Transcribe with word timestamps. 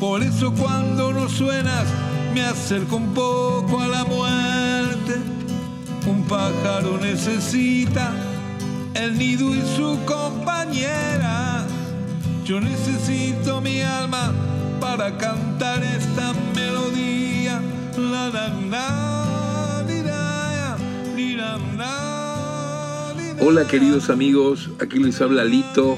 Por 0.00 0.22
eso 0.22 0.52
cuando 0.52 1.12
no 1.12 1.28
suenas 1.28 1.84
me 2.32 2.42
acerco 2.42 2.96
un 2.96 3.14
poco 3.14 3.80
a 3.80 3.88
la 3.88 4.04
muerte. 4.04 5.16
Un 6.06 6.22
pájaro 6.24 6.98
necesita 6.98 8.12
el 8.94 9.18
nido 9.18 9.54
y 9.54 9.60
su 9.76 9.98
compañera. 10.04 11.66
Yo 12.44 12.60
necesito 12.60 13.60
mi 13.60 13.82
alma 13.82 14.32
para 14.80 15.16
cantar 15.18 15.82
esta 15.82 16.32
melodía. 16.54 17.60
Hola 23.40 23.66
queridos 23.66 24.10
amigos, 24.10 24.68
aquí 24.78 24.98
les 24.98 25.20
habla 25.22 25.44
Lito 25.44 25.96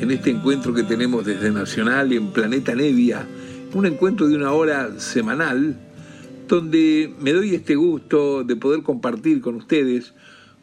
en 0.00 0.10
este 0.12 0.30
encuentro 0.30 0.72
que 0.72 0.84
tenemos 0.84 1.24
desde 1.24 1.50
Nacional 1.50 2.12
en 2.12 2.28
Planeta 2.28 2.74
Nevia, 2.74 3.26
un 3.74 3.84
encuentro 3.84 4.28
de 4.28 4.36
una 4.36 4.52
hora 4.52 4.98
semanal 5.00 5.76
donde 6.46 7.12
me 7.20 7.32
doy 7.32 7.54
este 7.54 7.74
gusto 7.74 8.44
de 8.44 8.56
poder 8.56 8.82
compartir 8.82 9.40
con 9.40 9.56
ustedes 9.56 10.14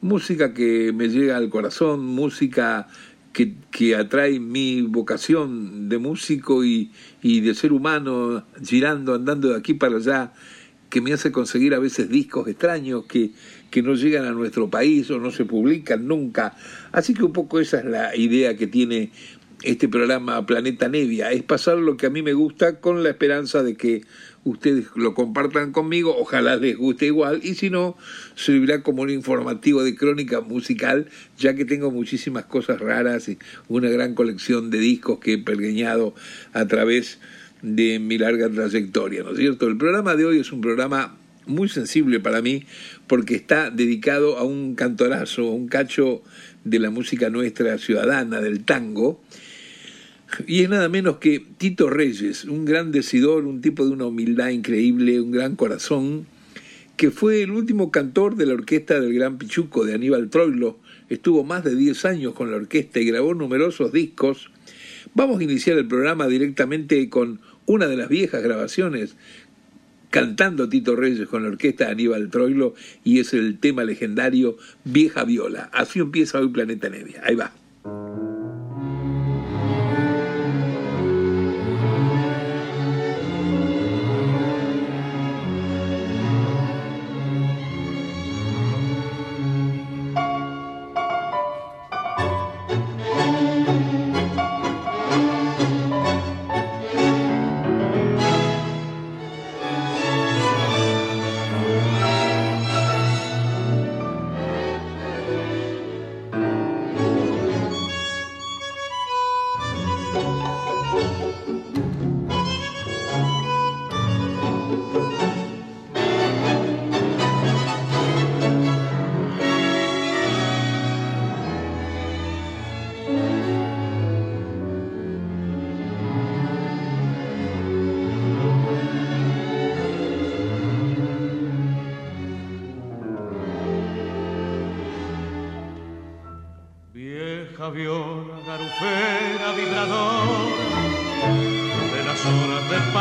música 0.02 0.54
que 0.54 0.94
me 0.94 1.10
llega 1.10 1.36
al 1.36 1.50
corazón, 1.50 2.06
música 2.06 2.88
que, 3.34 3.56
que 3.72 3.96
atrae 3.96 4.40
mi 4.40 4.82
vocación 4.84 5.90
de 5.90 5.98
músico 5.98 6.64
y, 6.64 6.92
y 7.22 7.42
de 7.42 7.56
ser 7.56 7.74
humano, 7.74 8.46
girando, 8.64 9.16
andando 9.16 9.50
de 9.50 9.58
aquí 9.58 9.74
para 9.74 9.98
allá, 9.98 10.32
que 10.90 11.02
me 11.02 11.12
hace 11.12 11.32
conseguir 11.34 11.74
a 11.74 11.80
veces 11.80 12.10
discos 12.10 12.48
extraños 12.48 13.04
que, 13.06 13.32
que 13.70 13.82
no 13.82 13.96
llegan 13.96 14.26
a 14.26 14.32
nuestro 14.32 14.70
país 14.70 15.10
o 15.12 15.20
no 15.20 15.32
se 15.32 15.46
publican 15.46 16.08
nunca. 16.08 16.56
Así 16.92 17.14
que 17.14 17.24
un 17.24 17.34
poco 17.34 17.60
esa 17.60 17.80
es 17.80 17.86
la 17.86 18.16
idea 18.16 18.56
que 18.56 18.68
tiene 18.68 19.12
este 19.64 19.88
programa 19.88 20.46
Planeta 20.46 20.90
Nevia, 20.90 21.32
es 21.32 21.44
pasar 21.44 21.78
lo 21.78 21.98
que 21.98 22.06
a 22.06 22.10
mí 22.10 22.22
me 22.22 22.34
gusta 22.34 22.80
con 22.80 23.04
la 23.04 23.10
esperanza 23.10 23.64
de 23.64 23.76
que 23.76 24.04
ustedes 24.44 24.86
lo 24.96 25.16
compartan 25.16 25.72
conmigo, 25.72 26.16
ojalá 26.16 26.56
les 26.56 26.78
guste 26.78 27.08
igual, 27.08 27.40
y 27.44 27.56
si 27.56 27.70
no, 27.70 27.98
servirá 28.36 28.84
como 28.84 29.02
un 29.02 29.10
informativo 29.10 29.84
de 29.84 29.96
crónica 29.96 30.42
musical, 30.42 31.08
ya 31.38 31.56
que 31.56 31.66
tengo 31.66 31.90
muchísimas 31.90 32.46
cosas 32.46 32.80
raras 32.80 33.28
y 33.28 33.40
una 33.68 33.90
gran 33.90 34.14
colección 34.14 34.70
de 34.70 34.78
discos 34.78 35.20
que 35.20 35.34
he 35.34 35.38
pergueñado 35.40 36.14
a 36.54 36.68
través 36.68 37.20
de 37.62 37.98
mi 37.98 38.20
larga 38.20 38.50
trayectoria, 38.50 39.24
¿no 39.24 39.32
es 39.32 39.38
cierto? 39.38 39.68
El 39.68 39.78
programa 39.78 40.16
de 40.16 40.26
hoy 40.26 40.40
es 40.40 40.52
un 40.52 40.62
programa 40.62 41.18
muy 41.48 41.70
sensible 41.70 42.20
para 42.20 42.42
mí 42.42 42.66
porque 43.08 43.36
está 43.36 43.70
dedicado 43.70 44.38
a 44.38 44.44
un 44.44 44.76
cantorazo, 44.76 45.50
un 45.50 45.68
cacho 45.68 46.24
de 46.64 46.80
la 46.80 46.90
música 46.90 47.30
nuestra 47.30 47.78
ciudadana, 47.78 48.42
del 48.42 48.64
tango, 48.64 49.22
y 50.48 50.64
es 50.64 50.70
nada 50.70 50.90
menos 50.90 51.18
que 51.18 51.46
Tito 51.58 51.90
Reyes, 51.90 52.46
un 52.46 52.66
gran 52.66 52.92
decidor, 52.92 53.46
un 53.46 53.62
tipo 53.62 53.86
de 53.86 53.92
una 53.92 54.06
humildad 54.06 54.50
increíble, 54.50 55.22
un 55.22 55.32
gran 55.32 55.56
corazón, 55.56 56.26
que 56.98 57.12
fue 57.12 57.42
el 57.42 57.52
último 57.52 57.92
cantor 57.92 58.36
de 58.36 58.46
la 58.46 58.54
orquesta 58.54 59.00
del 59.00 59.14
Gran 59.14 59.38
Pichuco 59.38 59.86
de 59.86 59.94
Aníbal 59.94 60.30
Troilo. 60.30 60.78
Estuvo 61.10 61.44
más 61.44 61.64
de 61.64 61.76
10 61.76 62.06
años 62.06 62.34
con 62.34 62.52
la 62.52 62.58
orquesta 62.58 63.00
y 63.00 63.06
grabó 63.06 63.34
numerosos 63.34 63.92
discos. 63.92 64.50
Vamos 65.14 65.40
a 65.40 65.44
iniciar 65.44 65.78
el 65.78 65.88
programa 65.88 66.28
directamente 66.28 67.08
con 67.10 67.40
una 67.66 67.88
de 67.88 67.98
las 67.98 68.10
viejas 68.10 68.44
grabaciones, 68.44 69.16
cantando 70.16 70.70
Tito 70.70 70.96
Reyes 70.96 71.28
con 71.28 71.44
la 71.44 71.50
orquesta 71.50 71.86
de 71.86 71.92
Aníbal 71.92 72.30
Troilo, 72.30 72.74
y 73.04 73.20
es 73.20 73.34
el 73.34 73.60
tema 73.60 73.84
legendario 73.84 74.58
Vieja 74.86 75.26
Viola. 75.26 75.70
Así 75.74 76.00
empieza 76.00 76.40
hoy 76.40 76.48
Planeta 76.48 76.90
Nevia. 76.90 77.22
Ahí 77.26 77.36
va. 77.36 78.35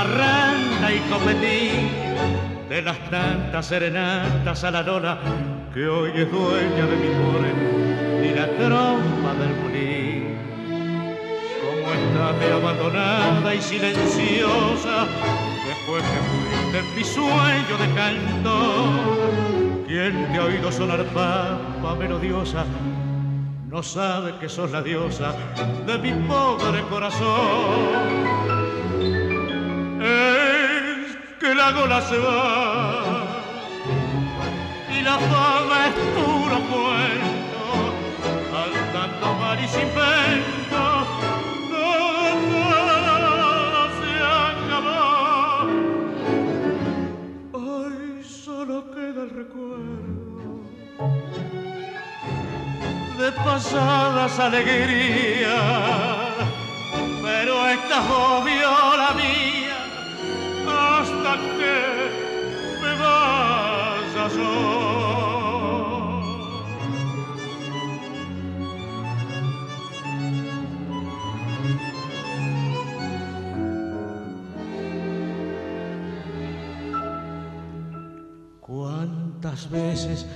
Parranda 0.04 0.92
y 0.92 0.98
copetín 1.10 1.88
De 2.69 2.82
las 2.82 2.98
tantas 3.10 3.66
serenatas 3.66 4.65
a 4.65 4.70
la 4.70 4.82
lona 4.82 5.19
Que 5.72 5.87
hoy 5.87 6.10
es 6.15 6.31
dueña 6.31 6.87
de 6.87 6.97
mi 6.97 7.09
cuore 7.19 7.53
Y 8.22 8.34
la 8.34 8.47
trompa 8.48 9.34
del 9.41 9.54
mulín 9.60 10.37
Como 11.60 11.93
está 11.93 12.32
de 12.38 12.53
abandonada 12.53 13.54
y 13.54 13.62
silenciosa 13.62 15.06
Después 15.66 16.03
que 16.03 16.20
fuiste 16.28 16.78
en 16.78 16.97
mi 16.97 17.04
sueño 17.04 17.78
de 17.78 17.94
canto 17.94 18.54
¿Quién 19.87 20.32
te 20.32 20.38
ha 20.38 20.44
oído 20.44 20.72
sonar 20.72 21.04
pampa 21.06 21.94
melodiosa? 21.98 22.64
no 23.70 23.82
sabe 23.82 24.37
que 24.38 24.48
sos 24.48 24.70
la 24.70 24.82
diosa 24.82 25.34
de 25.84 25.98
mi 25.98 26.12
pobre 26.28 26.81
corazón. 26.82 28.53
Es 30.04 31.16
que 31.41 31.54
la 31.54 31.72
gola 31.72 32.03
se 32.03 32.19
va. 32.19 33.25
Y 34.94 35.00
la 35.00 35.19
fama 35.19 35.87
es 35.88 35.94
puro 36.15 36.56
cuento, 36.70 37.65
al 38.60 38.72
tanto 38.93 39.34
mar 39.34 39.59
y 39.59 39.69
sin 39.69 39.88
vento, 39.94 40.64
solo 48.44 48.90
queda 48.90 49.23
el 49.23 49.31
recuerdo 49.31 50.61
de 53.19 53.32
pasadas 53.32 54.38
alegrías, 54.38 55.50
pero 57.23 57.69
esta 57.69 57.99
es 57.99 58.96
la 58.99 59.12
mía 59.14 59.44
hasta 61.04 61.32
que 61.58 61.76
me 62.82 62.92
vaya 63.02 64.24
yo. 64.36 64.50
¿Cuántas 78.60 79.70
veces 79.70 80.26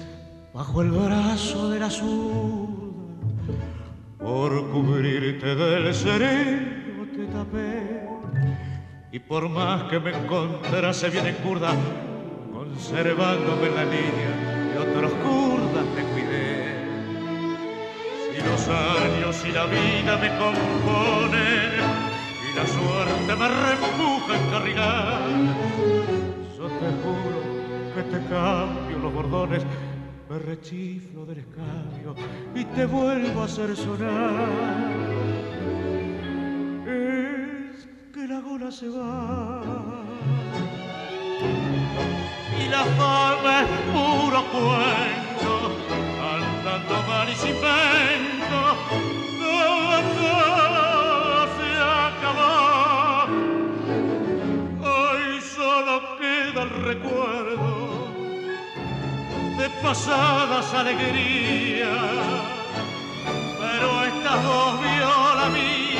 bajo 0.52 0.82
el 0.82 0.90
brazo 0.90 1.70
del 1.70 1.82
azul, 1.82 3.16
por 4.18 4.70
cubrirte 4.70 5.54
del 5.54 5.94
sereno 5.94 7.06
te 7.16 7.26
tapé, 7.26 7.87
Y 9.10 9.18
por 9.18 9.48
más 9.48 9.84
que 9.84 9.98
me 9.98 10.10
encontrase 10.10 11.08
bien 11.08 11.26
en 11.26 11.34
curda, 11.36 11.72
conservándome 12.52 13.70
la 13.70 13.84
línea 13.84 14.72
de 14.72 14.78
otros 14.78 15.12
curdas 15.12 15.84
te 15.94 16.02
cuidé. 16.12 16.78
Si 18.30 18.40
los 18.44 18.68
años 18.68 19.44
y 19.48 19.52
la 19.52 19.66
vida 19.66 20.16
me 20.18 20.28
componen 20.36 21.72
y 22.44 22.56
la 22.56 22.66
suerte 22.66 23.34
me 23.34 23.48
reempuja 23.48 24.36
en 24.36 24.50
carrilar, 24.50 25.30
yo 26.56 26.66
te 26.66 26.88
juro 27.02 27.40
que 27.94 28.02
te 28.02 28.18
cambio 28.28 28.98
los 28.98 29.14
bordones 29.14 29.64
me 30.28 30.38
rechiflo 30.38 31.24
del 31.24 31.38
escabio 31.38 32.14
y 32.54 32.64
te 32.64 32.84
vuelvo 32.84 33.40
a 33.40 33.44
hacer 33.46 33.74
sonar. 33.74 34.48
Gola 38.58 38.70
se 38.72 38.88
va. 38.88 39.60
Y 42.60 42.68
la 42.68 42.84
fama 42.98 43.60
es 43.62 43.68
puro 43.92 44.40
cuento, 44.52 45.52
andando 46.32 46.94
mal 47.08 47.28
y 47.28 47.34
sin 47.36 47.56
vento, 47.60 48.60
todo 49.38 49.96
se 51.56 51.70
acabó. 52.06 53.26
Hoy 54.82 55.24
solo 55.56 55.94
queda 56.18 56.60
el 56.62 56.70
recuerdo 56.90 57.72
de 59.58 59.66
pasadas 59.82 60.74
alegrías, 60.74 61.88
pero 63.60 63.88
esta 64.04 64.32
voz 64.36 64.80
viola 64.80 65.46
mía 65.52 65.97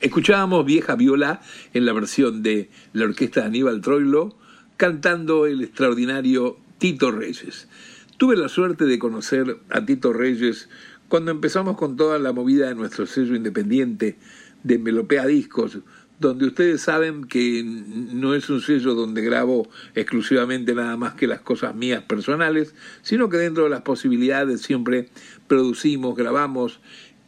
Escuchábamos 0.00 0.64
Vieja 0.64 0.94
Viola 0.94 1.40
en 1.74 1.84
la 1.84 1.92
versión 1.92 2.42
de 2.42 2.70
la 2.92 3.06
orquesta 3.06 3.40
de 3.40 3.46
Aníbal 3.46 3.80
Troilo 3.80 4.36
cantando 4.76 5.46
el 5.46 5.62
extraordinario 5.62 6.58
Tito 6.78 7.10
Reyes. 7.10 7.68
Tuve 8.16 8.36
la 8.36 8.48
suerte 8.48 8.84
de 8.84 8.98
conocer 8.98 9.58
a 9.68 9.84
Tito 9.84 10.12
Reyes 10.12 10.68
cuando 11.08 11.30
empezamos 11.30 11.76
con 11.76 11.96
toda 11.96 12.18
la 12.18 12.32
movida 12.32 12.68
de 12.68 12.74
nuestro 12.74 13.06
sello 13.06 13.34
independiente 13.34 14.16
de 14.62 14.78
Melopea 14.78 15.26
Discos, 15.26 15.78
donde 16.18 16.46
ustedes 16.46 16.80
saben 16.80 17.24
que 17.24 17.62
no 17.64 18.34
es 18.34 18.48
un 18.48 18.60
sello 18.60 18.94
donde 18.94 19.22
grabo 19.22 19.68
exclusivamente 19.94 20.74
nada 20.74 20.96
más 20.96 21.14
que 21.14 21.26
las 21.26 21.40
cosas 21.40 21.74
mías 21.74 22.02
personales, 22.02 22.74
sino 23.02 23.28
que 23.28 23.36
dentro 23.36 23.64
de 23.64 23.70
las 23.70 23.82
posibilidades 23.82 24.62
siempre 24.62 25.10
producimos, 25.46 26.16
grabamos 26.16 26.80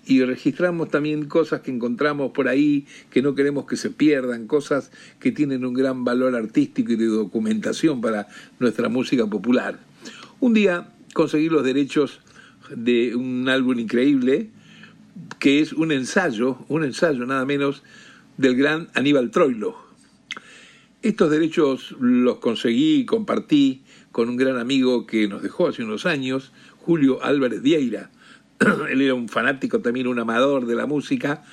y 0.07 0.25
registramos 0.25 0.89
también 0.89 1.27
cosas 1.27 1.61
que 1.61 1.71
encontramos 1.71 2.33
por 2.33 2.49
ahí, 2.49 2.87
que 3.11 3.21
no 3.21 3.35
queremos 3.35 3.67
que 3.67 3.77
se 3.77 3.91
pierdan, 3.91 4.47
cosas 4.47 4.91
que 5.21 5.33
tienen 5.33 5.67
un 5.67 5.75
gran 5.75 6.03
valor 6.03 6.35
artístico 6.35 6.93
y 6.93 6.97
de 6.97 7.07
documentación 7.07 8.01
para 8.01 8.27
nuestra 8.59 8.89
música 8.89 9.27
popular. 9.27 9.79
Un 10.41 10.55
día 10.55 10.95
conseguí 11.13 11.49
los 11.51 11.63
derechos 11.63 12.21
de 12.75 13.15
un 13.17 13.49
álbum 13.49 13.79
increíble, 13.79 14.51
que 15.39 15.61
es 15.61 15.73
un 15.73 15.93
ensayo, 15.93 16.65
un 16.69 16.85
ensayo 16.85 17.27
nada 17.27 17.45
menos 17.45 17.83
del 18.39 18.57
gran 18.57 18.89
Aníbal 18.95 19.31
Troilo. 19.31 19.77
Estos 21.03 21.31
derechos 21.31 21.95
los 22.01 22.39
conseguí 22.39 22.97
y 22.97 23.05
compartí 23.05 23.83
con 24.11 24.29
un 24.29 24.37
gran 24.37 24.59
amigo 24.59 25.07
que 25.07 25.29
nos 25.29 25.43
dejó 25.43 25.69
hace 25.69 25.85
unos 25.85 26.07
años, 26.07 26.53
Julio 26.89 27.23
Álvarez 27.23 27.61
Vieira. 27.61 28.11
Él 28.91 29.03
era 29.03 29.13
un 29.13 29.29
fanático, 29.29 29.81
también 29.81 30.07
un 30.07 30.19
amador 30.21 30.65
de 30.65 30.75
la 30.75 30.87
música, 30.87 31.45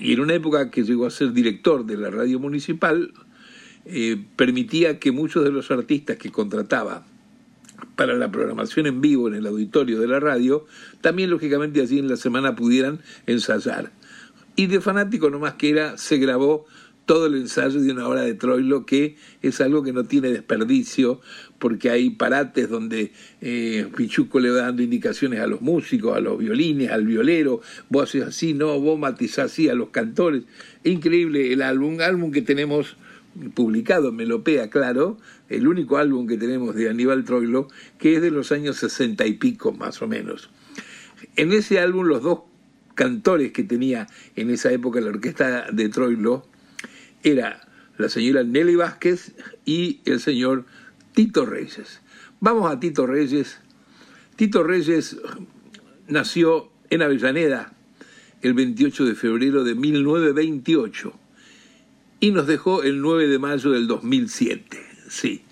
y 0.00 0.14
en 0.14 0.20
una 0.20 0.32
época 0.32 0.70
que 0.70 0.82
llegó 0.82 1.04
a 1.04 1.10
ser 1.10 1.34
director 1.34 1.84
de 1.84 1.98
la 1.98 2.08
radio 2.08 2.40
municipal, 2.40 3.12
eh, 3.84 4.16
permitía 4.36 4.98
que 4.98 5.12
muchos 5.12 5.44
de 5.44 5.52
los 5.52 5.70
artistas 5.70 6.16
que 6.16 6.32
contrataba 6.32 7.04
para 7.96 8.14
la 8.14 8.30
programación 8.30 8.86
en 8.86 9.02
vivo 9.02 9.28
en 9.28 9.34
el 9.34 9.46
auditorio 9.46 10.00
de 10.00 10.08
la 10.08 10.20
radio, 10.20 10.64
también 11.02 11.28
lógicamente 11.28 11.82
allí 11.82 11.98
en 11.98 12.08
la 12.08 12.16
semana 12.16 12.56
pudieran 12.56 13.00
ensayar. 13.26 13.92
Y 14.56 14.68
de 14.68 14.80
fanático 14.80 15.28
nomás 15.28 15.52
que 15.54 15.68
era, 15.68 15.98
se 15.98 16.16
grabó 16.16 16.64
todo 17.08 17.26
el 17.26 17.36
ensayo 17.36 17.80
de 17.80 17.90
una 17.90 18.06
hora 18.06 18.20
de 18.20 18.34
Troilo, 18.34 18.84
que 18.84 19.16
es 19.40 19.60
algo 19.62 19.82
que 19.82 19.94
no 19.94 20.04
tiene 20.04 20.28
desperdicio, 20.28 21.22
porque 21.58 21.90
hay 21.90 22.10
parates 22.10 22.68
donde 22.68 23.12
eh, 23.40 23.86
Pichuco 23.96 24.40
le 24.40 24.50
va 24.50 24.62
dando 24.62 24.82
indicaciones 24.82 25.40
a 25.40 25.46
los 25.46 25.60
músicos, 25.60 26.16
a 26.16 26.20
los 26.20 26.38
violines, 26.38 26.90
al 26.90 27.06
violero, 27.06 27.60
vos 27.88 28.08
haces 28.08 28.22
así, 28.22 28.54
no, 28.54 28.78
vos 28.80 28.98
matizás 28.98 29.52
así 29.52 29.68
a 29.68 29.74
los 29.74 29.90
cantores. 29.90 30.44
Increíble 30.84 31.52
el 31.52 31.62
álbum, 31.62 32.00
álbum 32.00 32.30
que 32.30 32.42
tenemos 32.42 32.96
publicado 33.54 34.12
Melopea, 34.12 34.70
claro, 34.70 35.18
el 35.48 35.68
único 35.68 35.96
álbum 35.98 36.26
que 36.26 36.36
tenemos 36.36 36.74
de 36.74 36.88
Aníbal 36.88 37.24
Troilo, 37.24 37.68
que 37.98 38.16
es 38.16 38.22
de 38.22 38.30
los 38.30 38.52
años 38.52 38.76
sesenta 38.76 39.26
y 39.26 39.34
pico, 39.34 39.72
más 39.72 40.02
o 40.02 40.08
menos. 40.08 40.50
En 41.36 41.52
ese 41.52 41.80
álbum 41.80 42.06
los 42.06 42.22
dos 42.22 42.40
cantores 42.94 43.52
que 43.52 43.62
tenía 43.62 44.08
en 44.34 44.50
esa 44.50 44.72
época 44.72 45.00
la 45.00 45.10
orquesta 45.10 45.70
de 45.70 45.88
Troilo 45.88 46.46
era 47.22 47.68
la 47.96 48.08
señora 48.08 48.42
Nelly 48.42 48.76
Vázquez 48.76 49.34
y 49.64 50.00
el 50.04 50.20
señor 50.20 50.64
Tito 51.18 51.44
Reyes. 51.44 52.00
Vamos 52.38 52.70
a 52.70 52.78
Tito 52.78 53.04
Reyes. 53.04 53.58
Tito 54.36 54.62
Reyes 54.62 55.16
nació 56.06 56.70
en 56.90 57.02
Avellaneda 57.02 57.72
el 58.40 58.54
28 58.54 59.04
de 59.04 59.16
febrero 59.16 59.64
de 59.64 59.74
1928 59.74 61.12
y 62.20 62.30
nos 62.30 62.46
dejó 62.46 62.84
el 62.84 63.00
9 63.00 63.26
de 63.26 63.40
mayo 63.40 63.72
del 63.72 63.88
2007. 63.88 64.78
Sí. 65.08 65.42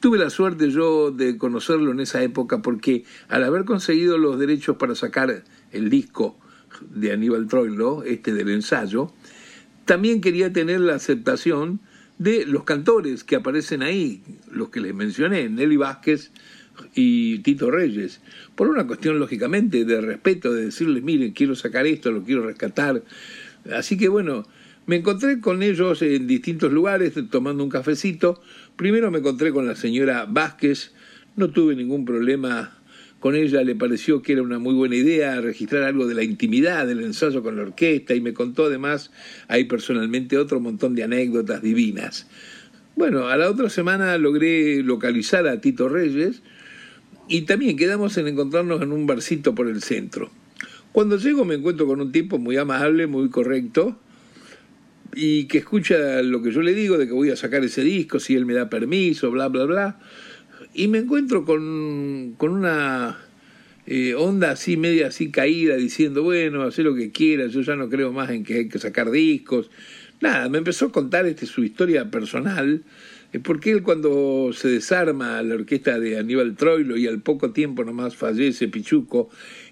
Tuve 0.00 0.16
la 0.16 0.30
suerte 0.30 0.70
yo 0.70 1.10
de 1.10 1.36
conocerlo 1.36 1.90
en 1.90 2.00
esa 2.00 2.22
época 2.22 2.62
porque 2.62 3.04
al 3.28 3.44
haber 3.44 3.66
conseguido 3.66 4.16
los 4.16 4.38
derechos 4.38 4.78
para 4.78 4.94
sacar 4.94 5.44
el 5.72 5.90
disco 5.90 6.38
de 6.88 7.12
Aníbal 7.12 7.48
Troilo, 7.48 8.02
este 8.02 8.32
del 8.32 8.48
ensayo, 8.48 9.12
también 9.84 10.22
quería 10.22 10.54
tener 10.54 10.80
la 10.80 10.94
aceptación 10.94 11.80
de 12.22 12.46
los 12.46 12.62
cantores 12.62 13.24
que 13.24 13.36
aparecen 13.36 13.82
ahí, 13.82 14.22
los 14.50 14.68
que 14.68 14.80
les 14.80 14.94
mencioné, 14.94 15.48
Nelly 15.48 15.76
Vázquez 15.76 16.30
y 16.94 17.40
Tito 17.40 17.70
Reyes, 17.70 18.20
por 18.54 18.68
una 18.68 18.86
cuestión 18.86 19.18
lógicamente 19.18 19.84
de 19.84 20.00
respeto, 20.00 20.52
de 20.52 20.66
decirles, 20.66 21.02
miren, 21.02 21.32
quiero 21.32 21.56
sacar 21.56 21.86
esto, 21.86 22.12
lo 22.12 22.22
quiero 22.22 22.46
rescatar. 22.46 23.02
Así 23.72 23.96
que 23.96 24.08
bueno, 24.08 24.46
me 24.86 24.96
encontré 24.96 25.40
con 25.40 25.62
ellos 25.64 26.00
en 26.02 26.28
distintos 26.28 26.72
lugares 26.72 27.14
tomando 27.28 27.64
un 27.64 27.70
cafecito. 27.70 28.40
Primero 28.76 29.10
me 29.10 29.18
encontré 29.18 29.50
con 29.50 29.66
la 29.66 29.74
señora 29.74 30.26
Vázquez, 30.28 30.92
no 31.34 31.50
tuve 31.50 31.74
ningún 31.74 32.04
problema 32.04 32.78
con 33.22 33.36
ella 33.36 33.62
le 33.62 33.76
pareció 33.76 34.20
que 34.20 34.32
era 34.32 34.42
una 34.42 34.58
muy 34.58 34.74
buena 34.74 34.96
idea 34.96 35.40
registrar 35.40 35.84
algo 35.84 36.08
de 36.08 36.14
la 36.14 36.24
intimidad 36.24 36.88
del 36.88 37.02
ensayo 37.02 37.40
con 37.40 37.54
la 37.54 37.62
orquesta 37.62 38.16
y 38.16 38.20
me 38.20 38.34
contó 38.34 38.64
además 38.64 39.12
ahí 39.46 39.62
personalmente 39.62 40.36
otro 40.36 40.58
montón 40.58 40.96
de 40.96 41.04
anécdotas 41.04 41.62
divinas. 41.62 42.26
Bueno, 42.96 43.28
a 43.28 43.36
la 43.36 43.48
otra 43.48 43.70
semana 43.70 44.18
logré 44.18 44.82
localizar 44.82 45.46
a 45.46 45.60
Tito 45.60 45.88
Reyes 45.88 46.42
y 47.28 47.42
también 47.42 47.76
quedamos 47.76 48.16
en 48.16 48.26
encontrarnos 48.26 48.82
en 48.82 48.90
un 48.90 49.06
barcito 49.06 49.54
por 49.54 49.68
el 49.68 49.84
centro. 49.84 50.32
Cuando 50.90 51.16
llego 51.16 51.44
me 51.44 51.54
encuentro 51.54 51.86
con 51.86 52.00
un 52.00 52.10
tipo 52.10 52.40
muy 52.40 52.56
amable, 52.56 53.06
muy 53.06 53.30
correcto, 53.30 54.00
y 55.14 55.44
que 55.44 55.58
escucha 55.58 56.22
lo 56.22 56.42
que 56.42 56.50
yo 56.50 56.60
le 56.60 56.74
digo 56.74 56.98
de 56.98 57.06
que 57.06 57.12
voy 57.12 57.30
a 57.30 57.36
sacar 57.36 57.62
ese 57.62 57.84
disco, 57.84 58.18
si 58.18 58.34
él 58.34 58.46
me 58.46 58.54
da 58.54 58.68
permiso, 58.68 59.30
bla, 59.30 59.46
bla, 59.46 59.64
bla 59.64 60.00
y 60.74 60.88
me 60.88 60.98
encuentro 60.98 61.44
con, 61.44 62.34
con 62.38 62.52
una 62.52 63.18
eh, 63.86 64.14
onda 64.14 64.52
así, 64.52 64.76
media 64.76 65.08
así 65.08 65.30
caída, 65.30 65.76
diciendo, 65.76 66.22
bueno, 66.22 66.62
haz 66.62 66.78
lo 66.78 66.94
que 66.94 67.10
quieras, 67.10 67.52
yo 67.52 67.62
ya 67.62 67.76
no 67.76 67.88
creo 67.88 68.12
más 68.12 68.30
en 68.30 68.44
que 68.44 68.54
hay 68.54 68.68
que 68.68 68.78
sacar 68.78 69.10
discos. 69.10 69.70
Nada, 70.20 70.48
me 70.48 70.58
empezó 70.58 70.86
a 70.86 70.92
contar 70.92 71.26
este, 71.26 71.46
su 71.46 71.64
historia 71.64 72.10
personal, 72.10 72.84
eh, 73.32 73.40
porque 73.40 73.72
él 73.72 73.82
cuando 73.82 74.52
se 74.52 74.68
desarma 74.68 75.42
la 75.42 75.56
orquesta 75.56 75.98
de 75.98 76.16
Aníbal 76.16 76.54
Troilo 76.54 76.96
y 76.96 77.08
al 77.08 77.20
poco 77.20 77.50
tiempo 77.50 77.84
nomás 77.84 78.14
fallece 78.14 78.68
Pichuco, 78.68 79.30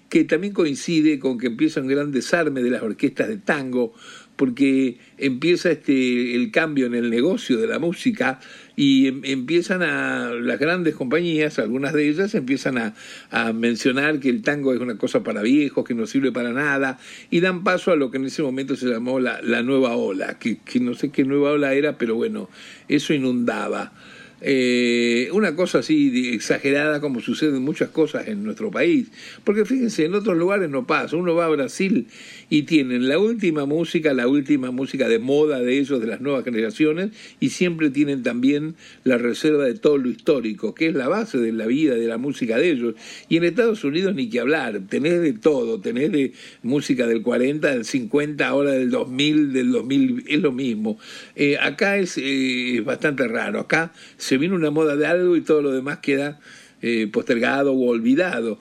que 0.09 0.25
también 0.25 0.51
coincide 0.51 1.19
con 1.19 1.37
que 1.37 1.47
empieza 1.47 1.79
un 1.79 1.87
gran 1.87 2.11
desarme 2.11 2.61
de 2.61 2.69
las 2.69 2.83
orquestas 2.83 3.29
de 3.29 3.37
tango, 3.37 3.93
porque 4.41 4.97
empieza 5.19 5.69
este 5.69 6.33
el 6.33 6.49
cambio 6.49 6.87
en 6.87 6.95
el 6.95 7.11
negocio 7.11 7.59
de 7.59 7.67
la 7.67 7.77
música 7.77 8.39
y 8.75 9.05
em, 9.05 9.21
empiezan 9.23 9.83
a 9.83 10.31
las 10.31 10.57
grandes 10.57 10.95
compañías, 10.95 11.59
algunas 11.59 11.93
de 11.93 12.09
ellas 12.09 12.33
empiezan 12.33 12.79
a, 12.79 13.53
mencionar 13.53 14.19
que 14.19 14.29
el 14.29 14.41
tango 14.41 14.73
es 14.73 14.79
una 14.79 14.97
cosa 14.97 15.21
para 15.21 15.43
viejos, 15.43 15.85
que 15.85 15.93
no 15.93 16.07
sirve 16.07 16.31
para 16.31 16.53
nada, 16.53 16.97
y 17.29 17.39
dan 17.39 17.63
paso 17.63 17.91
a 17.91 17.95
lo 17.95 18.09
que 18.09 18.17
en 18.17 18.25
ese 18.25 18.41
momento 18.41 18.75
se 18.75 18.87
llamó 18.87 19.19
la, 19.19 19.61
nueva 19.61 19.95
ola, 19.95 20.39
que 20.39 20.79
no 20.79 20.95
sé 20.95 21.11
qué 21.11 21.23
nueva 21.23 21.51
ola 21.51 21.75
era, 21.75 21.99
pero 21.99 22.15
bueno, 22.15 22.49
eso 22.87 23.13
inundaba. 23.13 23.93
Eh, 24.41 25.29
una 25.33 25.55
cosa 25.55 25.79
así 25.79 26.33
exagerada 26.33 26.99
como 26.99 27.21
suceden 27.21 27.61
muchas 27.61 27.89
cosas 27.89 28.27
en 28.27 28.43
nuestro 28.43 28.71
país. 28.71 29.07
Porque 29.43 29.65
fíjense, 29.65 30.05
en 30.05 30.15
otros 30.15 30.35
lugares 30.35 30.69
no 30.69 30.87
pasa. 30.87 31.15
Uno 31.15 31.35
va 31.35 31.45
a 31.45 31.49
Brasil 31.49 32.07
y 32.49 32.63
tienen 32.63 33.07
la 33.07 33.19
última 33.19 33.65
música, 33.65 34.13
la 34.13 34.27
última 34.27 34.71
música 34.71 35.07
de 35.07 35.19
moda 35.19 35.59
de 35.59 35.77
ellos, 35.77 36.01
de 36.01 36.07
las 36.07 36.21
nuevas 36.21 36.43
generaciones, 36.43 37.11
y 37.39 37.49
siempre 37.49 37.89
tienen 37.89 38.23
también 38.23 38.75
la 39.03 39.17
reserva 39.17 39.65
de 39.65 39.75
todo 39.75 39.97
lo 39.97 40.09
histórico, 40.09 40.75
que 40.75 40.87
es 40.87 40.95
la 40.95 41.07
base 41.07 41.37
de 41.37 41.53
la 41.53 41.67
vida, 41.67 41.95
de 41.95 42.07
la 42.07 42.17
música 42.17 42.57
de 42.57 42.71
ellos. 42.71 42.95
Y 43.29 43.37
en 43.37 43.43
Estados 43.43 43.83
Unidos 43.83 44.15
ni 44.15 44.29
que 44.29 44.39
hablar, 44.39 44.81
tenés 44.89 45.21
de 45.21 45.33
todo, 45.33 45.79
tenés 45.79 46.11
de 46.11 46.33
música 46.63 47.07
del 47.07 47.21
40, 47.21 47.71
del 47.71 47.85
50, 47.85 48.47
ahora 48.47 48.71
del 48.71 48.89
2000, 48.89 49.53
del 49.53 49.71
2000, 49.71 50.25
es 50.27 50.39
lo 50.39 50.51
mismo. 50.51 50.99
Eh, 51.35 51.57
acá 51.57 51.97
es 51.97 52.17
eh, 52.17 52.81
bastante 52.85 53.27
raro, 53.27 53.59
acá 53.59 53.93
se 54.17 54.30
viene 54.37 54.55
una 54.55 54.71
moda 54.71 54.95
de 54.95 55.05
algo 55.05 55.35
y 55.35 55.41
todo 55.41 55.61
lo 55.61 55.71
demás 55.71 55.99
queda 55.99 56.39
eh, 56.81 57.07
postergado 57.11 57.73
o 57.73 57.89
olvidado. 57.89 58.59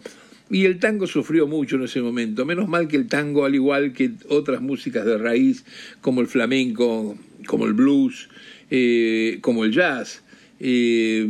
Y 0.50 0.64
el 0.64 0.78
tango 0.78 1.06
sufrió 1.06 1.46
mucho 1.46 1.76
en 1.76 1.84
ese 1.84 2.02
momento. 2.02 2.44
Menos 2.44 2.68
mal 2.68 2.88
que 2.88 2.96
el 2.96 3.06
tango, 3.06 3.44
al 3.44 3.54
igual 3.54 3.92
que 3.92 4.10
otras 4.28 4.60
músicas 4.60 5.04
de 5.04 5.16
raíz, 5.16 5.64
como 6.00 6.20
el 6.20 6.26
flamenco, 6.26 7.16
como 7.46 7.66
el 7.66 7.72
blues, 7.72 8.28
eh, 8.68 9.38
como 9.42 9.64
el 9.64 9.72
jazz, 9.72 10.22
eh, 10.58 11.28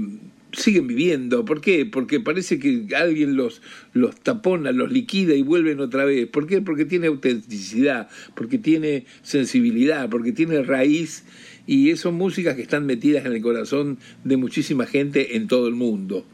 siguen 0.53 0.87
viviendo. 0.87 1.45
¿Por 1.45 1.61
qué? 1.61 1.87
Porque 1.87 2.19
parece 2.19 2.59
que 2.59 2.87
alguien 2.97 3.37
los, 3.37 3.61
los 3.93 4.17
tapona, 4.17 4.73
los 4.73 4.91
liquida 4.91 5.35
y 5.35 5.43
vuelven 5.43 5.81
otra 5.81 6.05
vez. 6.05 6.27
¿Por 6.27 6.47
qué? 6.47 6.61
Porque 6.63 6.85
tiene 6.85 7.09
autenticidad, 7.09 8.09
porque 8.35 8.59
tiene 8.59 9.05
sensibilidad, 9.23 10.09
porque 10.09 10.33
tiene 10.33 10.63
raíz 10.63 11.25
y 11.67 11.95
son 11.97 12.15
músicas 12.15 12.57
que 12.57 12.63
están 12.63 12.87
metidas 12.87 13.27
en 13.27 13.33
el 13.33 13.43
corazón 13.43 13.99
de 14.25 14.37
muchísima 14.37 14.87
gente 14.87 15.37
en 15.37 15.49
todo 15.49 15.69
el 15.69 15.75
mundo. 15.75 16.25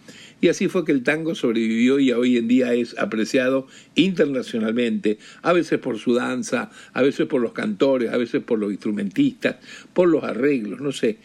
Y 0.41 0.49
así 0.49 0.69
fue 0.69 0.85
que 0.85 0.93
el 0.93 1.03
tango 1.03 1.35
sobrevivió 1.35 1.99
y 1.99 2.13
hoy 2.13 2.37
en 2.37 2.47
día 2.47 2.75
es 2.75 2.99
apreciado 2.99 3.67
internacionalmente, 3.95 5.19
a 5.43 5.53
veces 5.53 5.79
por 5.79 5.99
su 5.99 6.15
danza, 6.15 6.71
a 6.93 7.03
veces 7.03 7.27
por 7.27 7.41
los 7.41 7.53
cantores, 7.53 8.13
a 8.13 8.19
veces 8.19 8.43
por 8.43 8.59
los 8.59 8.71
instrumentistas, 8.71 9.57
por 9.95 10.09
los 10.09 10.25
arreglos, 10.25 10.81
no 10.81 10.93
sé. 10.93 11.19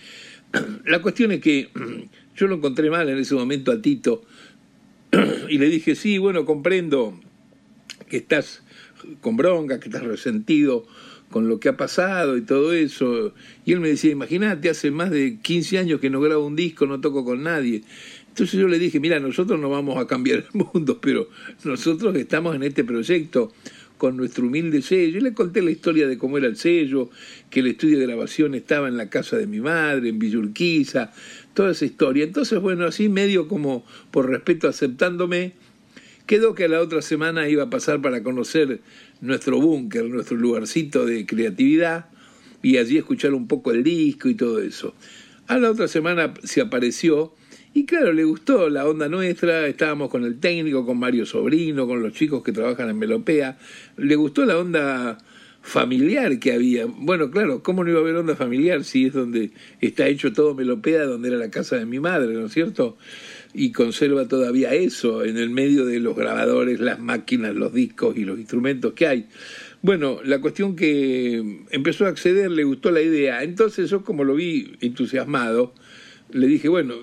La 0.86 1.01
cuestión 1.01 1.31
es 1.34 1.41
que 1.41 1.70
yo 2.36 2.48
lo 2.48 2.55
encontré 2.55 2.89
mal 2.89 3.10
en 3.10 3.17
ese 3.17 3.36
momento 3.36 3.72
a 3.72 3.81
Tito 3.81 4.24
y 5.50 5.58
le 5.58 5.70
dije, 5.70 5.96
sí, 5.96 6.17
bueno, 6.17 6.46
comprendo 6.46 7.20
que 8.10 8.17
estás 8.17 8.63
con 9.20 9.36
bronca, 9.36 9.79
que 9.79 9.89
estás 9.89 10.03
resentido 10.03 10.86
con 11.31 11.47
lo 11.47 11.59
que 11.59 11.69
ha 11.69 11.77
pasado 11.77 12.38
y 12.38 12.41
todo 12.41 12.73
eso. 12.73 13.33
Y 13.65 13.73
él 13.73 13.79
me 13.79 13.89
decía, 13.89 14.11
imagínate, 14.11 14.69
hace 14.69 14.91
más 14.91 15.09
de 15.09 15.39
15 15.41 15.79
años 15.79 16.00
que 16.00 16.09
no 16.09 16.21
grabo 16.21 16.45
un 16.45 16.55
disco, 16.55 16.85
no 16.85 17.01
toco 17.01 17.25
con 17.25 17.43
nadie. 17.43 17.83
Entonces 18.27 18.59
yo 18.59 18.67
le 18.67 18.79
dije, 18.79 19.00
mira, 19.00 19.19
nosotros 19.19 19.59
no 19.59 19.69
vamos 19.69 19.97
a 19.97 20.07
cambiar 20.07 20.45
el 20.53 20.61
mundo, 20.73 21.00
pero 21.01 21.29
nosotros 21.63 22.15
estamos 22.15 22.55
en 22.55 22.63
este 22.63 22.83
proyecto 22.83 23.51
con 23.97 24.17
nuestro 24.17 24.47
humilde 24.47 24.81
sello. 24.81 25.19
Y 25.19 25.21
le 25.21 25.33
conté 25.33 25.61
la 25.61 25.69
historia 25.69 26.07
de 26.07 26.17
cómo 26.17 26.38
era 26.38 26.47
el 26.47 26.55
sello, 26.55 27.09
que 27.50 27.59
el 27.59 27.67
estudio 27.67 28.00
de 28.00 28.05
grabación 28.05 28.55
estaba 28.55 28.88
en 28.88 28.97
la 28.97 29.09
casa 29.09 29.38
de 29.38 29.47
mi 29.47 29.59
madre, 29.59 30.09
en 30.09 30.17
Villurquiza, 30.17 31.11
toda 31.53 31.71
esa 31.71 31.85
historia. 31.85 32.23
Entonces, 32.23 32.59
bueno, 32.59 32.85
así 32.85 33.09
medio 33.09 33.47
como 33.47 33.85
por 34.11 34.29
respeto 34.29 34.67
aceptándome, 34.67 35.53
quedó 36.25 36.55
que 36.55 36.67
la 36.67 36.79
otra 36.79 37.01
semana 37.01 37.50
iba 37.50 37.63
a 37.63 37.69
pasar 37.69 38.01
para 38.01 38.23
conocer 38.23 38.79
nuestro 39.21 39.59
búnker, 39.59 40.05
nuestro 40.05 40.37
lugarcito 40.37 41.05
de 41.05 41.25
creatividad 41.25 42.07
y 42.61 42.77
allí 42.77 42.97
escuchar 42.97 43.33
un 43.33 43.47
poco 43.47 43.71
el 43.71 43.83
disco 43.83 44.29
y 44.29 44.35
todo 44.35 44.61
eso. 44.61 44.93
A 45.47 45.57
la 45.57 45.71
otra 45.71 45.87
semana 45.87 46.33
se 46.43 46.61
apareció 46.61 47.33
y 47.73 47.85
claro, 47.85 48.11
le 48.11 48.25
gustó 48.25 48.69
la 48.69 48.87
onda 48.87 49.07
nuestra, 49.07 49.67
estábamos 49.67 50.09
con 50.09 50.25
el 50.25 50.39
técnico, 50.39 50.85
con 50.85 50.97
Mario 50.97 51.25
Sobrino, 51.25 51.87
con 51.87 52.03
los 52.03 52.13
chicos 52.13 52.43
que 52.43 52.51
trabajan 52.51 52.89
en 52.89 52.99
Melopea, 52.99 53.57
le 53.97 54.15
gustó 54.15 54.45
la 54.45 54.57
onda 54.57 55.17
familiar 55.61 56.39
que 56.39 56.53
había. 56.53 56.85
Bueno, 56.85 57.31
claro, 57.31 57.63
¿cómo 57.63 57.83
no 57.83 57.91
iba 57.91 57.99
a 57.99 58.01
haber 58.01 58.15
onda 58.15 58.35
familiar 58.35 58.83
si 58.83 59.05
es 59.05 59.13
donde 59.13 59.51
está 59.79 60.07
hecho 60.07 60.33
todo 60.33 60.53
Melopea, 60.53 61.03
donde 61.03 61.29
era 61.29 61.37
la 61.37 61.51
casa 61.51 61.77
de 61.77 61.85
mi 61.85 61.99
madre, 61.99 62.33
¿no 62.33 62.47
es 62.47 62.51
cierto? 62.51 62.97
Y 63.53 63.72
conserva 63.72 64.27
todavía 64.27 64.74
eso 64.74 65.24
en 65.24 65.38
el 65.38 65.50
medio 65.50 65.86
de 65.86 66.00
los 66.00 66.15
grabadores, 66.15 66.79
las 66.79 67.00
máquinas, 67.00 67.55
los 67.55 67.74
discos 67.74 68.17
y 68.17 68.24
los 68.24 68.39
instrumentos 68.39 68.93
que 68.93 69.08
hay. 69.08 69.27
Bueno, 69.81 70.20
la 70.24 70.39
cuestión 70.39 70.75
que 70.75 71.63
empezó 71.72 72.05
a 72.05 72.10
acceder, 72.10 72.51
le 72.51 72.63
gustó 72.63 72.91
la 72.91 73.01
idea. 73.01 73.43
Entonces 73.43 73.89
yo 73.89 74.03
como 74.03 74.24
lo 74.24 74.36
vi 74.36 74.74
entusiasmado, 74.81 75.74
le 76.31 76.48
dije, 76.48 76.70
bueno, 76.70 76.96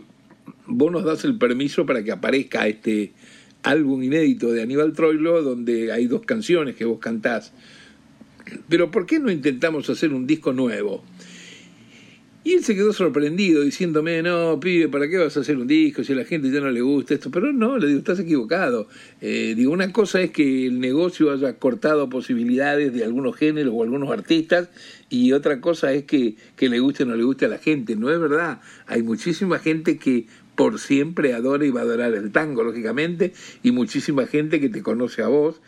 vos 0.67 0.93
nos 0.93 1.05
das 1.05 1.25
el 1.25 1.37
permiso 1.37 1.85
para 1.87 2.03
que 2.03 2.13
aparezca 2.13 2.67
este 2.67 3.13
álbum 3.63 4.03
inédito 4.03 4.53
de 4.53 4.63
Aníbal 4.63 4.93
Troilo, 4.93 5.43
donde 5.43 5.93
hay 5.93 6.07
dos 6.07 6.23
canciones 6.25 6.77
que 6.77 6.85
vos 6.85 6.99
cantás. 7.01 7.53
Pero 8.69 8.91
¿por 8.91 9.07
qué 9.07 9.19
no 9.19 9.31
intentamos 9.31 9.91
hacer 9.91 10.13
un 10.13 10.27
disco 10.27 10.53
nuevo? 10.53 11.05
Y 12.49 12.55
él 12.55 12.65
se 12.65 12.75
quedó 12.75 12.95
sorprendido 12.95 13.61
diciéndome, 13.61 14.23
no, 14.23 14.59
pibe, 14.59 14.89
¿para 14.89 15.07
qué 15.07 15.19
vas 15.19 15.37
a 15.37 15.41
hacer 15.41 15.59
un 15.59 15.67
disco 15.67 16.03
si 16.03 16.15
a 16.15 16.17
la 16.17 16.25
gente 16.25 16.51
ya 16.51 16.61
no 16.61 16.71
le 16.71 16.81
gusta 16.81 17.13
esto? 17.13 17.31
Pero 17.31 17.53
no, 17.53 17.77
le 17.77 17.89
digo, 17.89 17.99
estás 17.99 18.21
equivocado. 18.21 18.89
Eh, 19.21 19.53
digo, 19.55 19.71
una 19.71 19.93
cosa 19.93 20.23
es 20.23 20.31
que 20.31 20.65
el 20.65 20.81
negocio 20.81 21.31
haya 21.31 21.59
cortado 21.59 22.09
posibilidades 22.09 22.95
de 22.95 23.05
algunos 23.05 23.37
géneros 23.37 23.75
o 23.77 23.83
algunos 23.83 24.11
artistas 24.11 24.71
y 25.11 25.33
otra 25.33 25.61
cosa 25.61 25.93
es 25.93 26.05
que, 26.05 26.37
que 26.57 26.71
le 26.71 26.81
guste 26.81 27.03
o 27.03 27.07
no 27.07 27.17
le 27.17 27.25
guste 27.25 27.45
a 27.45 27.49
la 27.49 27.59
gente. 27.59 27.97
No 27.97 28.11
es 28.11 28.19
verdad. 28.19 28.63
Hay 28.87 29.03
muchísima 29.03 29.59
gente 29.59 29.99
que 29.99 30.25
por 30.55 30.79
siempre 30.79 31.35
adora 31.35 31.67
y 31.67 31.71
va 31.71 31.81
a 31.81 31.85
adorar 31.85 32.15
el 32.15 32.33
tango, 32.33 32.65
lógicamente, 32.65 33.35
y 33.63 33.73
muchísima 33.73 34.27
gente 34.27 34.59
que 34.59 34.71
te 34.71 34.83
conoce 34.83 35.21
a 35.21 35.29
vos 35.29 35.61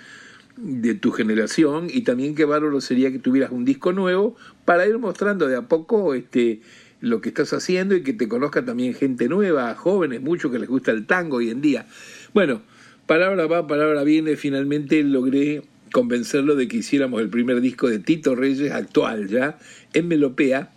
de 0.57 0.95
tu 0.95 1.11
generación 1.11 1.89
y 1.91 2.03
también 2.03 2.35
qué 2.35 2.45
bárbaro 2.45 2.81
sería 2.81 3.11
que 3.11 3.19
tuvieras 3.19 3.51
un 3.51 3.65
disco 3.65 3.93
nuevo 3.93 4.37
para 4.71 4.87
ir 4.87 4.97
mostrando 4.99 5.49
de 5.49 5.57
a 5.57 5.63
poco 5.63 6.15
este 6.15 6.61
lo 7.01 7.21
que 7.21 7.31
estás 7.31 7.53
haciendo 7.53 7.97
y 7.97 8.05
que 8.05 8.13
te 8.13 8.29
conozca 8.29 8.65
también 8.65 8.95
gente 8.95 9.29
nueva, 9.29 9.75
jóvenes, 9.75 10.21
mucho 10.21 10.49
que 10.49 10.61
les 10.61 10.69
gusta 10.69 10.93
el 10.93 11.07
tango 11.07 11.39
hoy 11.39 11.51
en 11.51 11.61
día. 11.61 11.89
Bueno, 12.35 12.63
palabra 13.07 13.49
va, 13.49 13.67
palabra 13.67 14.05
viene, 14.05 14.37
finalmente 14.37 15.03
logré 15.03 15.65
convencerlo 15.91 16.55
de 16.55 16.69
que 16.69 16.77
hiciéramos 16.77 17.21
el 17.21 17.31
primer 17.31 17.61
disco 17.61 17.89
de 17.89 17.99
Tito 17.99 18.37
Reyes 18.37 18.71
actual 18.71 19.27
ya, 19.27 19.59
en 19.93 20.07
Melopea, 20.07 20.71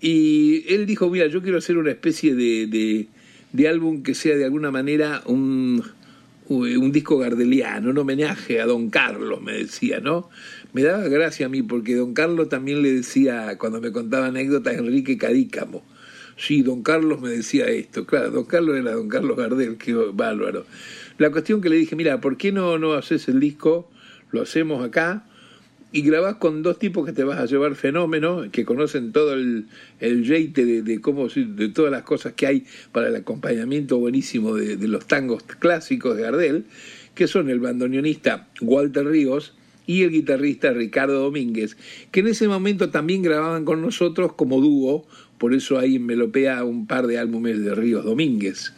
y 0.00 0.64
él 0.74 0.84
dijo, 0.86 1.08
mira, 1.08 1.28
yo 1.28 1.40
quiero 1.40 1.58
hacer 1.58 1.78
una 1.78 1.92
especie 1.92 2.34
de, 2.34 2.66
de, 2.66 3.06
de 3.52 3.68
álbum 3.68 4.02
que 4.02 4.14
sea 4.16 4.34
de 4.34 4.44
alguna 4.44 4.72
manera 4.72 5.22
un 5.26 5.84
un 6.50 6.90
disco 6.90 7.16
gardeliano, 7.18 7.90
un 7.90 7.98
homenaje 7.98 8.60
a 8.60 8.66
Don 8.66 8.90
Carlos, 8.90 9.40
me 9.40 9.52
decía, 9.52 10.00
¿no? 10.00 10.28
Me 10.72 10.82
daba 10.82 11.08
gracia 11.08 11.46
a 11.46 11.48
mí 11.48 11.62
porque 11.62 11.96
Don 11.96 12.14
Carlos 12.14 12.48
también 12.48 12.82
le 12.82 12.92
decía, 12.92 13.56
cuando 13.58 13.80
me 13.80 13.90
contaba 13.90 14.26
anécdotas, 14.26 14.76
Enrique 14.76 15.18
Cadícamo. 15.18 15.84
Sí, 16.36 16.62
Don 16.62 16.82
Carlos 16.82 17.20
me 17.20 17.30
decía 17.30 17.66
esto. 17.66 18.06
Claro, 18.06 18.30
Don 18.30 18.44
Carlos 18.44 18.76
era 18.78 18.92
Don 18.92 19.08
Carlos 19.08 19.36
Gardel, 19.36 19.76
qué 19.76 19.92
bárbaro. 19.92 20.64
La 21.18 21.30
cuestión 21.30 21.60
que 21.60 21.68
le 21.68 21.76
dije, 21.76 21.96
mira, 21.96 22.20
¿por 22.20 22.36
qué 22.36 22.52
no, 22.52 22.78
no 22.78 22.94
haces 22.94 23.28
el 23.28 23.40
disco? 23.40 23.90
Lo 24.30 24.42
hacemos 24.42 24.84
acá 24.84 25.26
y 25.92 26.02
grabás 26.02 26.36
con 26.36 26.62
dos 26.62 26.78
tipos 26.78 27.04
que 27.04 27.12
te 27.12 27.24
vas 27.24 27.38
a 27.38 27.46
llevar 27.46 27.74
fenómeno, 27.74 28.44
que 28.52 28.64
conocen 28.64 29.12
todo 29.12 29.34
el, 29.34 29.66
el 29.98 30.24
jeite 30.24 30.64
de, 30.64 30.82
de, 30.82 31.00
cómo, 31.00 31.28
de 31.28 31.68
todas 31.68 31.90
las 31.90 32.02
cosas 32.02 32.34
que 32.34 32.46
hay 32.46 32.64
para 32.92 33.08
el 33.08 33.16
acompañamiento 33.16 33.98
buenísimo 33.98 34.54
de, 34.54 34.76
de 34.76 34.88
los 34.88 35.06
tangos 35.06 35.42
clásicos 35.42 36.16
de 36.16 36.22
Gardel, 36.22 36.64
que 37.14 37.26
son 37.26 37.50
el 37.50 37.58
bandoneonista 37.58 38.48
Walter 38.60 39.04
Ríos 39.04 39.54
y 39.90 40.04
el 40.04 40.12
guitarrista 40.12 40.72
Ricardo 40.72 41.20
Domínguez, 41.20 41.76
que 42.12 42.20
en 42.20 42.28
ese 42.28 42.46
momento 42.46 42.90
también 42.90 43.22
grababan 43.22 43.64
con 43.64 43.82
nosotros 43.82 44.34
como 44.34 44.60
dúo, 44.60 45.04
por 45.36 45.52
eso 45.52 45.80
hay 45.80 45.96
en 45.96 46.06
Melopea 46.06 46.62
un 46.62 46.86
par 46.86 47.08
de 47.08 47.18
álbumes 47.18 47.60
de 47.60 47.74
Ríos 47.74 48.04
Domínguez. 48.04 48.72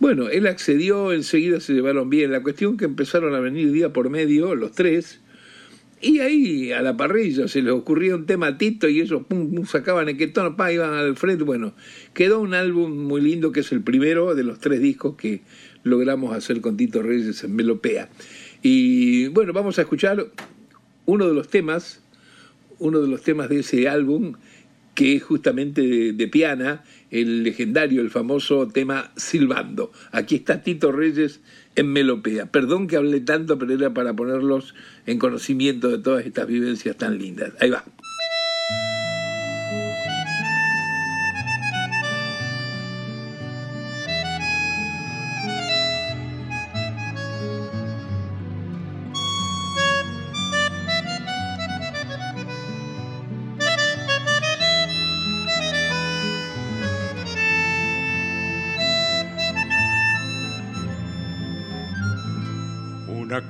Bueno, 0.00 0.30
él 0.30 0.46
accedió, 0.46 1.12
enseguida 1.12 1.60
se 1.60 1.74
llevaron 1.74 2.08
bien. 2.08 2.32
La 2.32 2.42
cuestión 2.42 2.78
que 2.78 2.86
empezaron 2.86 3.34
a 3.34 3.40
venir 3.40 3.72
día 3.72 3.92
por 3.92 4.08
medio, 4.08 4.54
los 4.54 4.72
tres, 4.72 5.20
y 6.00 6.20
ahí 6.20 6.72
a 6.72 6.80
la 6.80 6.96
parrilla 6.96 7.46
se 7.46 7.60
les 7.60 7.74
ocurría 7.74 8.14
un 8.14 8.24
tema 8.24 8.56
Tito 8.56 8.88
y 8.88 9.02
ellos 9.02 9.24
pum, 9.28 9.54
pum, 9.54 9.66
sacaban 9.66 10.08
el 10.08 10.16
que 10.16 10.28
pa, 10.28 10.72
iban 10.72 10.94
al 10.94 11.14
frente. 11.16 11.44
Bueno, 11.44 11.74
quedó 12.14 12.40
un 12.40 12.54
álbum 12.54 12.96
muy 12.96 13.20
lindo 13.20 13.52
que 13.52 13.60
es 13.60 13.70
el 13.70 13.82
primero 13.82 14.34
de 14.34 14.44
los 14.44 14.60
tres 14.60 14.80
discos 14.80 15.16
que 15.16 15.42
logramos 15.82 16.34
hacer 16.34 16.62
con 16.62 16.78
Tito 16.78 17.02
Reyes 17.02 17.44
en 17.44 17.54
Melopea. 17.54 18.08
Y 18.62 19.28
bueno, 19.28 19.52
vamos 19.52 19.78
a 19.78 19.82
escuchar 19.82 20.26
uno 21.06 21.26
de 21.26 21.34
los 21.34 21.48
temas, 21.48 22.02
uno 22.78 23.00
de 23.00 23.08
los 23.08 23.22
temas 23.22 23.48
de 23.48 23.60
ese 23.60 23.88
álbum 23.88 24.34
que 24.98 25.14
es 25.14 25.22
justamente 25.22 25.80
de, 25.80 26.12
de, 26.12 26.26
Piana, 26.26 26.82
el 27.12 27.44
legendario, 27.44 28.00
el 28.00 28.10
famoso 28.10 28.66
tema 28.66 29.12
Silbando. 29.14 29.92
Aquí 30.10 30.34
está 30.34 30.64
Tito 30.64 30.90
Reyes 30.90 31.40
en 31.76 31.92
Melopea. 31.92 32.46
Perdón 32.46 32.88
que 32.88 32.96
hablé 32.96 33.20
tanto, 33.20 33.60
pero 33.60 33.74
era 33.74 33.94
para 33.94 34.14
ponerlos 34.14 34.74
en 35.06 35.20
conocimiento 35.20 35.88
de 35.88 35.98
todas 35.98 36.26
estas 36.26 36.48
vivencias 36.48 36.96
tan 36.96 37.16
lindas. 37.16 37.52
Ahí 37.60 37.70
va. 37.70 37.84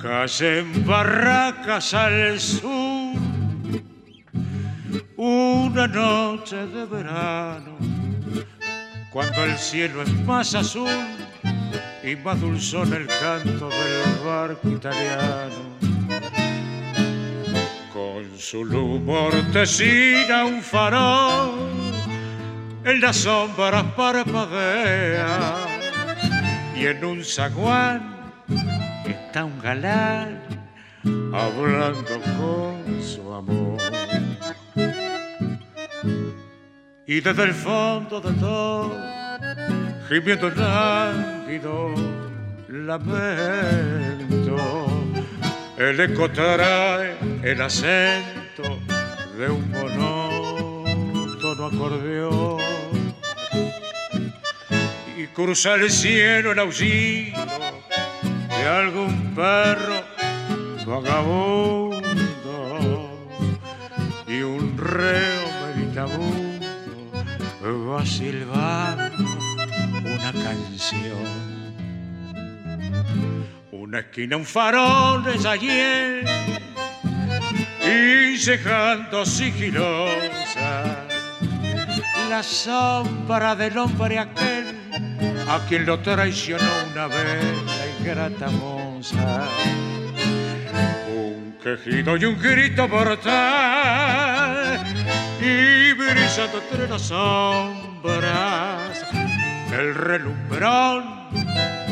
La 0.09 0.21
calle 0.27 0.61
en 0.61 0.87
Barracas 0.87 1.95
al 1.95 2.41
sur. 2.41 3.15
Una 5.17 5.87
noche 5.87 6.57
de 6.57 6.87
verano, 6.87 7.77
cuando 9.13 9.45
el 9.45 9.59
cielo 9.59 10.03
es 10.03 10.13
más 10.25 10.55
azul 10.55 10.89
y 12.03 12.17
más 12.17 12.41
dulzón 12.41 12.93
el 12.95 13.07
canto 13.07 13.69
del 13.69 14.25
barco 14.25 14.69
italiano. 14.69 15.77
Con 17.93 18.39
su 18.39 18.65
luz 18.65 19.01
mortecina 19.03 20.45
un 20.47 20.63
farol, 20.63 21.71
en 22.85 23.01
las 23.01 23.17
sombras 23.17 23.85
parpadea 23.97 25.57
y 26.77 26.87
en 26.87 27.05
un 27.05 27.25
zaguán 27.25 28.19
está 29.11 29.45
un 29.45 29.59
galán 29.61 30.41
hablando 31.33 32.21
con 32.39 33.03
su 33.03 33.33
amor. 33.33 33.79
Y 37.07 37.21
desde 37.21 37.43
el 37.45 37.55
fondo 37.55 38.21
de 38.21 38.33
todo, 38.35 38.97
gimiendo 40.09 40.51
lánguido, 40.51 41.95
lamento, 42.69 44.57
el 45.79 46.01
eco 46.01 46.29
el 47.43 47.63
acento 47.63 48.63
de 49.39 49.49
un 49.49 49.71
monótono 49.71 51.67
acordeón 51.67 52.59
y 55.17 55.27
cruza 55.29 55.75
el 55.75 55.91
cielo 55.91 56.53
el 56.53 56.59
aullido 56.59 57.78
de 58.59 58.69
algún 58.69 59.35
perro 59.35 60.03
vagabundo 60.87 61.99
y 64.27 64.43
un 64.43 64.77
reo 64.77 65.47
meditabundo 65.67 66.49
va 67.89 68.05
silbando 68.05 69.25
una 70.05 70.33
canción. 70.33 71.49
Una 73.73 74.01
esquina, 74.01 74.37
un 74.37 74.45
farol 74.45 75.25
de 75.25 75.49
ayer 75.49 76.25
y 77.83 78.37
cejando 78.39 79.25
sigilosa 79.25 81.07
la 82.29 82.43
sombra 82.43 83.57
del 83.57 83.79
hombre 83.79 84.19
aquel 84.19 84.77
a 85.49 85.61
quien 85.67 85.87
lo 85.87 85.99
traicionó 86.01 86.71
una 86.93 87.07
vez 87.07 87.88
la 88.15 88.29
ingrata 88.29 88.51
moza. 88.51 89.49
Un 91.15 91.57
quejido 91.63 92.17
y 92.17 92.25
un 92.25 92.41
grito 92.41 92.89
mortal 92.89 94.81
y 95.41 95.93
brillando 95.93 96.61
entre 96.63 96.89
las 96.89 97.03
sombras 97.03 99.05
el 99.73 99.95
relumbrón, 99.95 101.29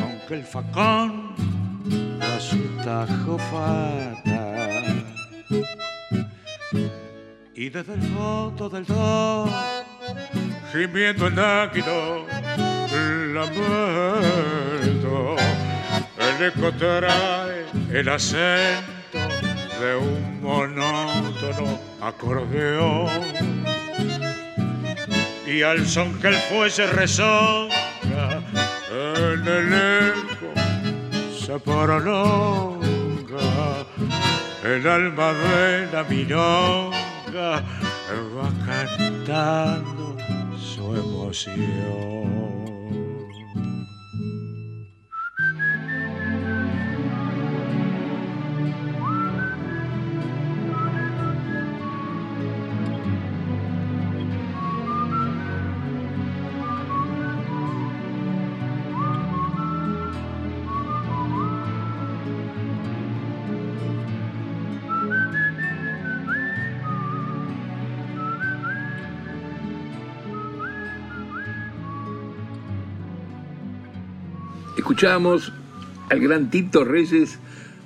aunque 0.03 0.35
el 0.35 0.45
facón 0.45 1.35
a 2.21 2.41
su 2.41 2.59
tajo 2.85 3.39
fatal. 3.39 5.05
Y 7.55 7.71
desde 7.71 7.95
el 7.95 8.03
fondo 8.03 8.69
del 8.69 8.85
do, 8.85 9.49
gimiendo 10.73 11.29
el 11.29 11.35
náquido, 11.35 12.27
lamento, 13.35 14.47
el 14.83 15.03
eco 16.43 16.73
trae 16.73 17.67
el 17.91 18.09
acento 18.09 19.19
de 19.81 19.97
un 19.97 20.43
monótono 20.43 21.81
acordeón. 22.01 23.11
Y 25.47 25.63
al 25.63 25.87
son 25.87 26.19
que 26.21 26.29
el 26.29 26.35
fuese 26.35 26.87
resonga 26.87 28.43
en 28.91 29.47
el 29.47 29.73
eco 30.13 30.53
se 31.39 31.59
prolonga 31.61 32.77
el 34.65 34.87
alma 34.87 35.33
de 35.33 35.87
la 35.93 36.05
milonga 36.05 37.63
va 38.37 38.51
cantando 38.65 40.17
su 40.59 40.95
emoción. 40.97 42.66
Escuchamos 74.97 75.53
al 76.09 76.21
gran 76.21 76.49
Tito 76.49 76.83
Reyes 76.83 77.39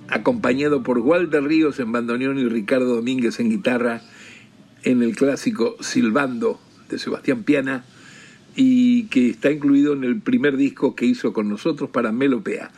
acompañado 0.07 0.85
por 0.85 1.01
Walter 1.01 1.43
Ríos 1.43 1.81
en 1.81 1.91
bandoneón 1.91 2.39
y 2.39 2.49
Ricardo 2.49 2.95
Domínguez 2.95 3.41
en 3.41 3.51
guitarra 3.51 4.01
en 4.85 5.03
el 5.03 5.17
clásico 5.17 5.75
Silbando 5.81 6.61
de 6.89 7.01
Sebastián 7.01 7.43
Piana 7.43 7.85
y 8.55 9.07
que 9.07 9.29
está 9.29 9.51
incluido 9.51 9.93
en 9.93 10.05
el 10.05 10.21
primer 10.21 10.57
disco 10.57 10.95
que 10.95 11.05
hizo 11.05 11.33
con 11.33 11.49
nosotros 11.49 11.91
para 11.91 12.13
Melopea. 12.13 12.71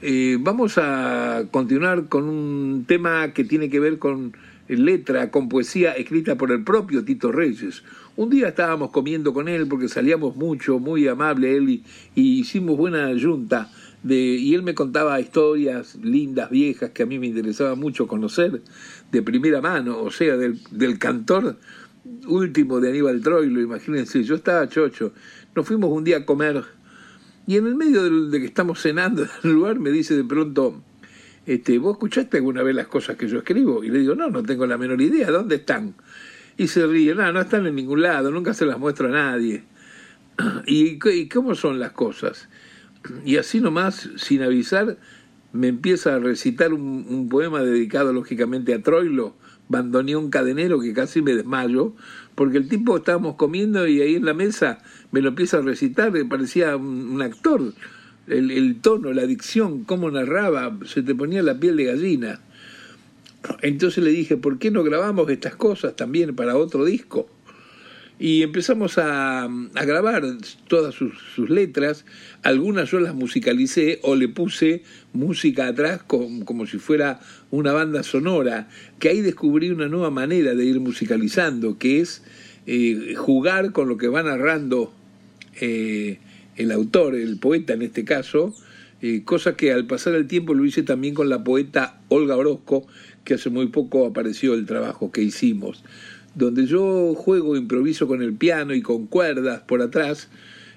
Eh, 0.00 0.38
vamos 0.40 0.78
a 0.78 1.42
continuar 1.50 2.08
con 2.08 2.30
un 2.30 2.86
tema 2.88 3.34
que 3.34 3.44
tiene 3.44 3.68
que 3.68 3.78
ver 3.78 3.98
con 3.98 4.32
letra, 4.68 5.30
con 5.30 5.50
poesía 5.50 5.92
escrita 5.92 6.36
por 6.36 6.50
el 6.50 6.64
propio 6.64 7.04
Tito 7.04 7.30
Reyes. 7.30 7.82
Un 8.20 8.28
día 8.28 8.48
estábamos 8.48 8.90
comiendo 8.90 9.32
con 9.32 9.48
él 9.48 9.66
porque 9.66 9.88
salíamos 9.88 10.36
mucho, 10.36 10.78
muy 10.78 11.08
amable 11.08 11.56
él, 11.56 11.70
y, 11.70 11.82
hicimos 12.14 12.76
buena 12.76 13.10
junta. 13.18 13.70
De, 14.02 14.14
y 14.14 14.54
él 14.54 14.62
me 14.62 14.74
contaba 14.74 15.18
historias 15.18 15.94
lindas, 15.94 16.50
viejas, 16.50 16.90
que 16.90 17.04
a 17.04 17.06
mí 17.06 17.18
me 17.18 17.28
interesaba 17.28 17.76
mucho 17.76 18.06
conocer 18.06 18.60
de 19.10 19.22
primera 19.22 19.62
mano, 19.62 20.02
o 20.02 20.10
sea, 20.10 20.36
del, 20.36 20.60
del 20.70 20.98
cantor 20.98 21.56
último 22.26 22.78
de 22.78 22.90
Aníbal 22.90 23.22
Troilo, 23.22 23.58
imagínense, 23.58 24.22
yo 24.22 24.34
estaba 24.34 24.68
chocho, 24.68 25.14
nos 25.54 25.66
fuimos 25.66 25.90
un 25.90 26.04
día 26.04 26.18
a 26.18 26.26
comer 26.26 26.62
y 27.46 27.56
en 27.56 27.68
el 27.68 27.74
medio 27.74 28.02
de, 28.02 28.28
de 28.28 28.38
que 28.38 28.46
estamos 28.46 28.82
cenando 28.82 29.22
en 29.22 29.30
el 29.44 29.52
lugar 29.52 29.80
me 29.80 29.90
dice 29.90 30.14
de 30.14 30.24
pronto, 30.24 30.82
este, 31.46 31.78
¿vos 31.78 31.94
escuchaste 31.94 32.36
alguna 32.36 32.62
vez 32.62 32.74
las 32.74 32.86
cosas 32.86 33.16
que 33.16 33.26
yo 33.28 33.38
escribo? 33.38 33.82
Y 33.82 33.88
le 33.88 34.00
digo, 34.00 34.14
no, 34.14 34.28
no 34.28 34.42
tengo 34.42 34.66
la 34.66 34.76
menor 34.76 35.00
idea, 35.00 35.30
¿dónde 35.30 35.56
están? 35.56 35.94
Y 36.56 36.68
se 36.68 36.86
ríe, 36.86 37.14
no, 37.14 37.32
no 37.32 37.40
están 37.40 37.66
en 37.66 37.74
ningún 37.74 38.02
lado, 38.02 38.30
nunca 38.30 38.54
se 38.54 38.66
las 38.66 38.78
muestro 38.78 39.08
a 39.08 39.12
nadie. 39.12 39.64
¿Y, 40.66 40.98
cómo 41.28 41.54
son 41.54 41.80
las 41.80 41.92
cosas? 41.92 42.48
Y 43.24 43.36
así 43.36 43.60
nomás, 43.60 44.10
sin 44.16 44.42
avisar, 44.42 44.98
me 45.52 45.68
empieza 45.68 46.14
a 46.14 46.18
recitar 46.18 46.72
un, 46.72 47.28
poema 47.28 47.62
dedicado 47.62 48.12
lógicamente 48.12 48.74
a 48.74 48.82
Troilo, 48.82 49.34
bandoneón 49.68 50.30
cadenero, 50.30 50.80
que 50.80 50.92
casi 50.92 51.22
me 51.22 51.34
desmayo, 51.34 51.94
porque 52.34 52.58
el 52.58 52.68
tipo 52.68 52.96
estábamos 52.96 53.36
comiendo 53.36 53.86
y 53.86 54.00
ahí 54.02 54.16
en 54.16 54.24
la 54.24 54.34
mesa 54.34 54.78
me 55.12 55.22
lo 55.22 55.30
empieza 55.30 55.58
a 55.58 55.62
recitar, 55.62 56.12
me 56.12 56.24
parecía 56.24 56.76
un, 56.76 57.10
un 57.10 57.22
actor 57.22 57.72
el, 58.30 58.50
el, 58.50 58.80
tono, 58.80 59.12
la 59.12 59.26
dicción, 59.26 59.84
cómo 59.84 60.10
narraba, 60.10 60.76
se 60.84 61.02
te 61.02 61.14
ponía 61.14 61.42
la 61.42 61.58
piel 61.58 61.76
de 61.76 61.84
gallina. 61.84 62.40
Entonces 63.62 64.02
le 64.04 64.10
dije, 64.10 64.36
¿por 64.36 64.58
qué 64.58 64.70
no 64.70 64.82
grabamos 64.82 65.28
estas 65.30 65.56
cosas 65.56 65.96
también 65.96 66.34
para 66.34 66.56
otro 66.56 66.84
disco? 66.84 67.28
Y 68.18 68.42
empezamos 68.42 68.98
a, 68.98 69.48
grabar 69.72 70.22
todas 70.68 70.94
sus, 70.94 71.14
sus, 71.34 71.48
letras, 71.48 72.04
algunas 72.42 72.90
yo 72.90 73.00
las 73.00 73.14
musicalicé 73.14 73.98
o 74.02 74.14
le 74.14 74.28
puse 74.28 74.82
música 75.14 75.68
atrás 75.68 76.02
como, 76.06 76.44
como 76.44 76.66
si 76.66 76.76
fuera 76.76 77.20
una 77.50 77.72
banda 77.72 78.02
sonora, 78.02 78.68
que 78.98 79.08
ahí 79.08 79.22
descubrí 79.22 79.70
una 79.70 79.88
nueva 79.88 80.10
manera 80.10 80.54
de 80.54 80.66
ir 80.66 80.80
musicalizando, 80.80 81.78
que 81.78 82.00
es 82.00 82.22
eh, 82.66 83.14
jugar 83.16 83.72
con 83.72 83.88
lo 83.88 83.96
que 83.96 84.08
va 84.08 84.22
narrando. 84.22 84.92
Eh, 85.60 86.18
el 86.56 86.72
autor, 86.72 87.14
el 87.14 87.38
poeta 87.38 87.72
en 87.72 87.82
este 87.82 88.04
caso, 88.04 88.54
eh, 89.02 89.22
cosa 89.24 89.56
que 89.56 89.72
al 89.72 89.86
pasar 89.86 90.14
el 90.14 90.26
tiempo 90.26 90.52
lo 90.52 90.64
hice 90.64 90.82
también 90.82 91.14
con 91.14 91.28
la 91.28 91.42
poeta 91.42 92.00
Olga 92.08 92.36
Orozco, 92.36 92.86
que 93.30 93.34
hace 93.34 93.48
muy 93.48 93.68
poco 93.68 94.06
apareció 94.06 94.54
el 94.54 94.66
trabajo 94.66 95.12
que 95.12 95.22
hicimos, 95.22 95.84
donde 96.34 96.66
yo 96.66 97.14
juego, 97.14 97.56
improviso 97.56 98.08
con 98.08 98.22
el 98.22 98.32
piano 98.32 98.74
y 98.74 98.82
con 98.82 99.06
cuerdas 99.06 99.60
por 99.60 99.82
atrás, 99.82 100.28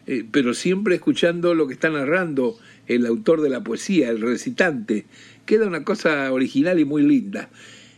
eh, 0.05 0.23
pero 0.31 0.53
siempre 0.53 0.93
escuchando 0.93 1.55
lo 1.55 1.65
que 1.65 1.73
está 1.73 1.89
narrando 1.89 2.55
el 2.85 3.07
autor 3.07 3.41
de 3.41 3.49
la 3.49 3.63
poesía, 3.63 4.11
el 4.11 4.21
recitante. 4.21 5.07
Queda 5.47 5.65
una 5.65 5.83
cosa 5.83 6.31
original 6.31 6.79
y 6.79 6.85
muy 6.85 7.01
linda. 7.01 7.49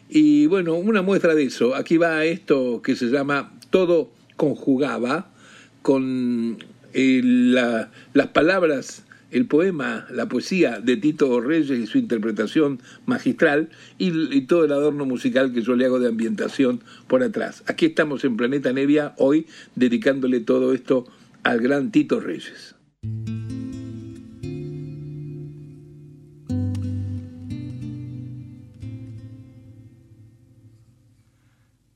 Y 0.07 0.45
bueno, 0.45 0.75
una 0.75 1.01
muestra 1.01 1.35
de 1.35 1.43
eso. 1.43 1.75
Aquí 1.75 1.97
va 1.97 2.23
esto 2.23 2.81
que 2.81 2.95
se 2.95 3.07
llama 3.07 3.51
Todo 3.71 4.09
conjugaba 4.37 5.33
con 5.81 6.59
eh, 6.93 7.21
las 8.13 8.27
palabras, 8.27 9.03
el 9.35 9.47
poema, 9.47 10.07
la 10.11 10.29
poesía 10.29 10.79
de 10.79 10.95
Tito 10.95 11.41
Reyes 11.41 11.77
y 11.77 11.87
su 11.87 11.97
interpretación 11.97 12.79
magistral 13.05 13.67
y, 13.97 14.41
todo 14.43 14.63
el 14.63 14.71
adorno 14.71 15.05
musical 15.05 15.51
que 15.51 15.61
yo 15.61 15.75
le 15.75 15.85
hago 15.85 15.99
de 15.99 16.07
ambientación 16.07 16.81
por 17.07 17.21
atrás. 17.21 17.61
Aquí 17.67 17.87
estamos 17.87 18.23
en 18.23 18.37
Planeta 18.37 18.71
Nevia 18.71 19.13
hoy 19.17 19.45
dedicándole 19.75 20.39
todo 20.39 20.73
esto 20.73 21.05
al 21.43 21.59
gran 21.59 21.91
Tito 21.91 22.21
Reyes. 22.21 22.75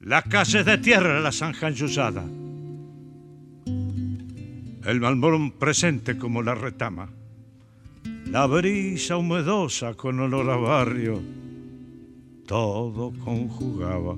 Las 0.02 0.23
calles 0.25 0.65
de 0.65 0.78
tierra 0.80 1.21
las 1.21 1.41
han 1.41 1.56
usada. 1.82 2.25
El 4.86 4.99
malmón 4.99 5.52
presente 5.52 6.17
como 6.17 6.41
la 6.41 6.56
retama. 6.56 7.18
La 8.25 8.45
brisa 8.45 9.17
humedosa 9.17 9.93
con 9.93 10.19
olor 10.19 10.49
a 10.49 10.57
barrio. 10.57 11.21
Todo 12.45 13.13
conjugaba. 13.23 14.15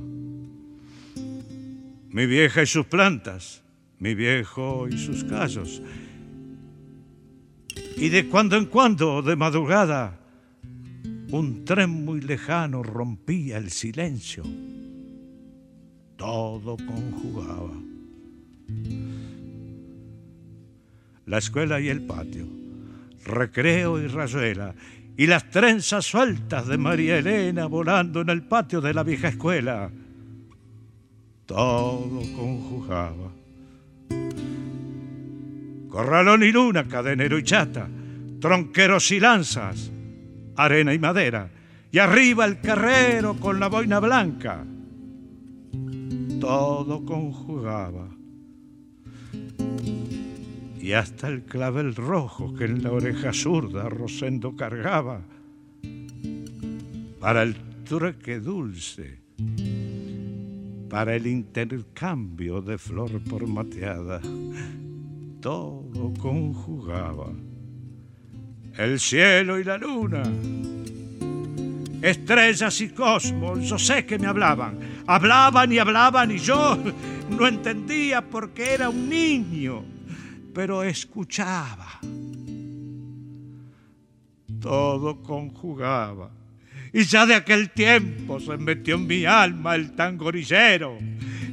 Mi 2.09 2.25
vieja 2.25 2.63
y 2.63 2.65
sus 2.65 2.85
plantas, 2.85 3.63
mi 3.99 4.15
viejo 4.15 4.87
y 4.87 4.97
sus 4.97 5.23
callos. 5.23 5.81
Y 7.97 8.09
de 8.09 8.27
cuando 8.27 8.57
en 8.57 8.65
cuando, 8.65 9.21
de 9.21 9.35
madrugada, 9.35 10.19
un 11.31 11.63
tren 11.63 11.89
muy 12.03 12.21
lejano 12.21 12.83
rompía 12.83 13.57
el 13.57 13.71
silencio 13.71 14.43
todo 16.21 16.77
conjugaba. 16.77 17.73
La 21.25 21.39
escuela 21.39 21.81
y 21.81 21.87
el 21.89 22.01
patio, 22.01 22.45
recreo 23.25 23.99
y 23.99 24.07
rayuela, 24.07 24.73
y 25.17 25.27
las 25.27 25.49
trenzas 25.49 26.05
sueltas 26.05 26.67
de 26.67 26.77
María 26.77 27.17
Elena 27.17 27.65
volando 27.67 28.21
en 28.21 28.29
el 28.29 28.43
patio 28.43 28.81
de 28.81 28.93
la 28.93 29.03
vieja 29.03 29.29
escuela. 29.29 29.89
Todo 31.45 32.21
conjugaba. 32.36 33.31
Corralón 35.89 36.43
y 36.43 36.51
luna, 36.51 36.88
cadenero 36.88 37.38
y 37.38 37.43
chata, 37.43 37.88
tronqueros 38.39 39.12
y 39.12 39.19
lanzas, 39.19 39.91
arena 40.55 40.93
y 40.93 40.99
madera, 40.99 41.49
y 41.91 41.99
arriba 41.99 42.45
el 42.45 42.62
carrero 42.62 43.36
con 43.36 43.60
la 43.60 43.67
boina 43.67 43.99
blanca 43.99 44.63
todo 46.41 47.05
conjugaba. 47.05 48.10
Y 50.81 50.93
hasta 50.93 51.27
el 51.27 51.43
clavel 51.43 51.95
rojo 51.95 52.55
que 52.55 52.65
en 52.65 52.81
la 52.81 52.91
oreja 52.91 53.31
zurda 53.33 53.87
Rosendo 53.87 54.55
cargaba, 54.55 55.21
para 57.19 57.43
el 57.43 57.55
trueque 57.83 58.39
dulce, 58.39 59.19
para 60.89 61.15
el 61.15 61.27
intercambio 61.27 62.61
de 62.61 62.79
flor 62.79 63.21
por 63.23 63.47
mateada, 63.47 64.19
todo 65.39 66.13
conjugaba. 66.19 67.31
El 68.75 68.99
cielo 68.99 69.59
y 69.59 69.63
la 69.63 69.77
luna, 69.77 70.23
estrellas 72.01 72.81
y 72.81 72.89
cosmos, 72.89 73.69
yo 73.69 73.77
sé 73.77 74.05
que 74.05 74.17
me 74.17 74.25
hablaban, 74.25 74.79
hablaban 75.05 75.71
y 75.71 75.77
hablaban 75.77 76.31
y 76.31 76.39
yo 76.39 76.75
no 77.29 77.47
entendía 77.47 78.21
porque 78.21 78.73
era 78.73 78.89
un 78.89 79.07
niño, 79.07 79.83
pero 80.53 80.83
escuchaba. 80.83 81.99
Todo 84.59 85.21
conjugaba. 85.23 86.31
Y 86.93 87.03
ya 87.03 87.25
de 87.25 87.35
aquel 87.35 87.69
tiempo 87.71 88.39
se 88.39 88.57
metió 88.57 88.95
en 88.95 89.07
mi 89.07 89.25
alma 89.25 89.75
el 89.75 89.93
tangorillero, 89.93 90.97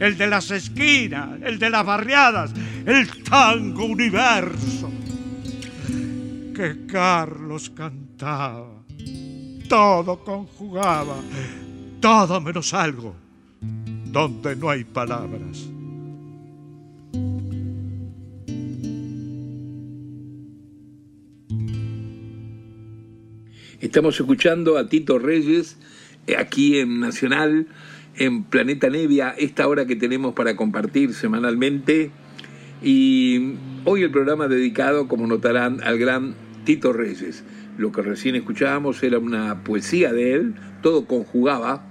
el 0.00 0.18
de 0.18 0.26
las 0.26 0.50
esquinas, 0.50 1.40
el 1.42 1.58
de 1.58 1.70
las 1.70 1.86
barriadas, 1.86 2.52
el 2.84 3.22
tango 3.22 3.84
universo 3.84 4.90
que 6.54 6.86
Carlos 6.86 7.70
cantaba 7.70 8.78
todo 9.68 10.24
conjugaba, 10.24 11.16
todo 12.00 12.40
menos 12.40 12.72
algo, 12.72 13.14
donde 14.06 14.56
no 14.56 14.70
hay 14.70 14.84
palabras. 14.84 15.68
Estamos 23.80 24.18
escuchando 24.18 24.76
a 24.76 24.88
Tito 24.88 25.20
Reyes 25.20 25.76
eh, 26.26 26.34
aquí 26.36 26.80
en 26.80 26.98
Nacional, 26.98 27.68
en 28.16 28.42
Planeta 28.42 28.90
Nevia, 28.90 29.32
esta 29.38 29.68
hora 29.68 29.86
que 29.86 29.94
tenemos 29.94 30.34
para 30.34 30.56
compartir 30.56 31.14
semanalmente. 31.14 32.10
Y 32.82 33.54
hoy 33.84 34.02
el 34.02 34.10
programa 34.10 34.48
dedicado, 34.48 35.06
como 35.06 35.28
notarán, 35.28 35.80
al 35.84 35.96
gran 35.96 36.34
Tito 36.64 36.92
Reyes. 36.92 37.44
Lo 37.76 37.92
que 37.92 38.02
recién 38.02 38.34
escuchábamos 38.34 39.00
era 39.04 39.20
una 39.20 39.62
poesía 39.62 40.12
de 40.12 40.34
él, 40.34 40.54
todo 40.82 41.06
conjugaba, 41.06 41.86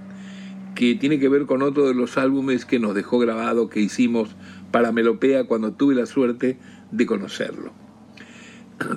que 0.76 0.96
tiene 0.96 1.20
que 1.20 1.30
ver 1.30 1.46
con 1.46 1.62
otro 1.62 1.88
de 1.88 1.94
los 1.94 2.18
álbumes 2.18 2.66
que 2.66 2.80
nos 2.80 2.96
dejó 2.96 3.18
grabado, 3.18 3.70
que 3.70 3.80
hicimos 3.80 4.36
para 4.72 4.92
Melopea 4.92 5.46
cuando 5.46 5.72
tuve 5.72 5.96
la 5.96 6.06
suerte 6.06 6.58
de 6.92 7.06
conocerlo. 7.06 7.72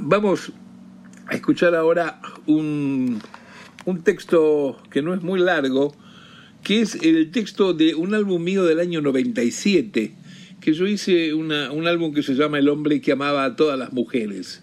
Vamos 0.01 0.53
a 1.31 1.35
escuchar 1.37 1.77
ahora 1.77 2.21
un, 2.47 3.21
un 3.87 4.03
texto 4.03 4.83
que 4.91 5.01
no 5.01 5.15
es 5.15 5.23
muy 5.23 5.39
largo, 5.39 5.95
que 6.65 6.81
es 6.81 6.97
el 6.97 7.31
texto 7.31 7.73
de 7.73 7.95
un 7.95 8.15
álbum 8.15 8.43
mío 8.43 8.65
del 8.65 8.81
año 8.81 9.01
97, 9.01 10.13
que 10.61 10.73
yo 10.73 10.87
hice 10.87 11.33
un 11.33 11.53
álbum 11.53 12.13
que 12.13 12.23
se 12.23 12.35
llama 12.35 12.59
El 12.59 12.69
hombre 12.69 13.01
que 13.01 13.13
amaba 13.13 13.45
a 13.45 13.57
todas 13.57 13.79
las 13.79 13.93
mujeres. 13.93 14.63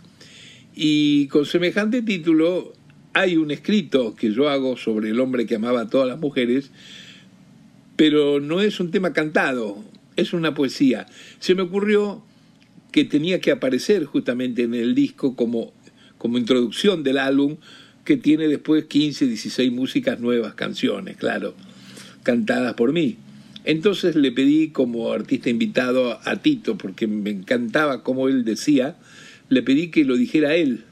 Y 0.76 1.28
con 1.28 1.46
semejante 1.46 2.02
título 2.02 2.74
hay 3.14 3.38
un 3.38 3.50
escrito 3.50 4.16
que 4.16 4.32
yo 4.32 4.50
hago 4.50 4.76
sobre 4.78 5.10
el 5.10 5.20
hombre 5.22 5.46
que 5.46 5.56
amaba 5.56 5.82
a 5.82 5.90
todas 5.90 6.08
las 6.08 6.20
mujeres, 6.20 6.70
pero 7.96 8.42
no 8.42 8.60
es 8.62 8.80
un 8.82 8.92
tema 8.92 9.14
cantado, 9.14 9.84
es 10.18 10.34
una 10.34 10.54
poesía. 10.54 11.08
Se 11.40 11.56
me 11.56 11.64
ocurrió 11.64 12.24
que 12.92 13.06
tenía 13.06 13.40
que 13.40 13.52
aparecer 13.52 14.04
justamente 14.04 14.64
en 14.64 14.74
el 14.74 14.94
disco 14.94 15.36
como, 15.36 15.74
como 16.18 16.38
introducción 16.38 17.04
del 17.04 17.18
álbum, 17.18 17.58
que 18.06 18.18
tiene 18.18 18.48
después 18.48 18.86
15, 18.86 19.28
16 19.28 19.72
músicas 19.72 20.20
nuevas, 20.20 20.54
canciones, 20.54 21.18
claro, 21.18 21.56
cantadas 22.24 22.74
por 22.76 22.94
mí. 22.94 23.18
Entonces 23.66 24.16
le 24.16 24.32
pedí 24.32 24.70
como 24.70 25.12
artista 25.12 25.50
invitado 25.50 26.20
a 26.24 26.38
Tito, 26.38 26.78
porque 26.78 27.06
me 27.06 27.32
encantaba 27.32 28.04
como 28.04 28.30
él 28.30 28.46
decía, 28.46 28.96
le 29.50 29.62
pedí 29.62 29.90
que 29.90 30.06
lo 30.06 30.16
dijera 30.16 30.56
él. 30.56 30.86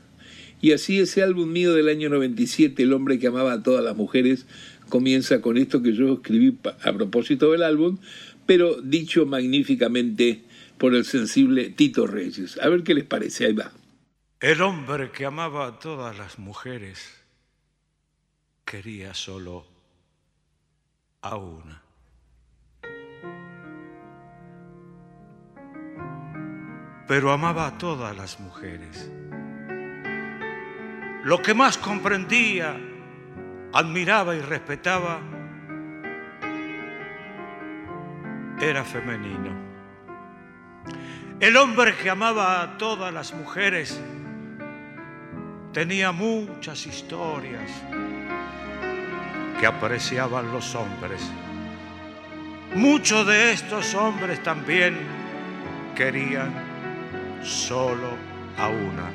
Y 0.62 0.74
así 0.74 1.00
ese 1.00 1.24
álbum 1.24 1.52
mío 1.52 1.74
del 1.74 1.88
año 1.88 2.10
97, 2.10 2.84
El 2.84 2.92
hombre 2.92 3.18
que 3.18 3.28
amaba 3.28 3.54
a 3.54 3.64
todas 3.64 3.84
las 3.84 3.96
mujeres, 3.96 4.46
comienza 4.90 5.40
con 5.40 5.58
esto 5.58 5.82
que 5.82 5.94
yo 5.94 6.16
escribí 6.16 6.58
a 6.84 6.92
propósito 6.92 7.52
del 7.52 7.64
álbum, 7.64 7.98
pero 8.46 8.82
dicho 8.82 9.26
magníficamente 9.26 10.42
por 10.78 10.96
el 10.96 11.06
sensible 11.06 11.70
Tito 11.70 12.08
Reyes. 12.08 12.60
A 12.62 12.68
ver 12.68 12.84
qué 12.84 12.94
les 12.94 13.06
parece, 13.06 13.46
ahí 13.46 13.54
va. 13.54 13.72
El 14.46 14.62
hombre 14.62 15.10
que 15.10 15.26
amaba 15.26 15.66
a 15.66 15.80
todas 15.80 16.16
las 16.16 16.38
mujeres 16.38 17.20
quería 18.64 19.16
solo 19.16 19.66
a 21.24 21.36
una. 21.36 21.82
pero 27.08 27.32
amaba 27.32 27.66
a 27.66 27.78
todas 27.80 28.16
las 28.16 28.40
mujeres. 28.40 29.12
Lo 31.24 31.42
que 31.42 31.56
más 31.56 31.80
comprendía, 31.80 32.78
admiraba 33.74 34.36
y 34.36 34.42
respetaba 34.42 35.22
era 38.62 38.84
femenino. 38.84 39.56
El 41.40 41.58
hombre 41.58 41.96
que 41.96 42.12
amaba 42.12 42.62
a 42.62 42.78
todas 42.78 43.12
las 43.12 43.34
mujeres 43.34 44.00
tenía 45.76 46.14
muchas 46.14 46.88
historias 46.88 47.70
que 49.60 49.68
apreciaban 49.68 50.50
los 50.54 50.74
hombres. 50.74 51.22
Muchos 52.74 53.28
de 53.28 53.52
estos 53.52 53.94
hombres 53.94 54.42
también 54.42 54.98
querían 55.94 56.54
solo 57.44 58.08
a 58.58 58.70
una. 58.70 59.12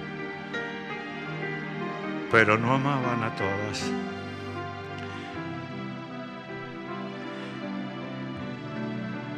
Pero 2.31 2.59
no 2.59 2.75
amaban 2.75 3.25
a 3.25 3.35
todas. 3.35 3.90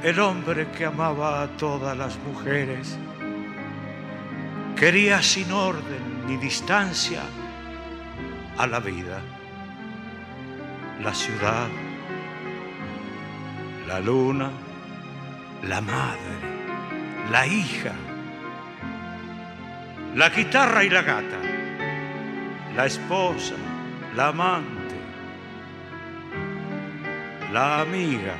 El 0.03 0.19
hombre 0.19 0.67
que 0.77 0.87
amaba 0.87 1.43
a 1.43 1.47
todas 1.57 1.97
las 1.97 2.19
mujeres 2.19 2.99
quería 4.75 5.23
sin 5.23 5.53
orden 5.53 6.12
ni 6.27 6.37
distancia 6.37 7.23
a 8.57 8.67
la 8.67 8.81
vida, 8.81 9.21
la 11.01 11.15
ciudad, 11.15 11.69
la 13.87 14.01
luna, 14.01 14.51
la 15.63 15.81
madre, 15.81 16.37
la 17.31 17.47
hija, 17.47 17.93
la 20.15 20.29
guitarra 20.29 20.85
y 20.85 20.91
la 20.91 21.03
gata, 21.03 21.39
la 22.77 22.87
esposa, 22.87 23.55
la 24.15 24.29
amante, 24.29 24.97
la 27.53 27.81
amiga 27.81 28.35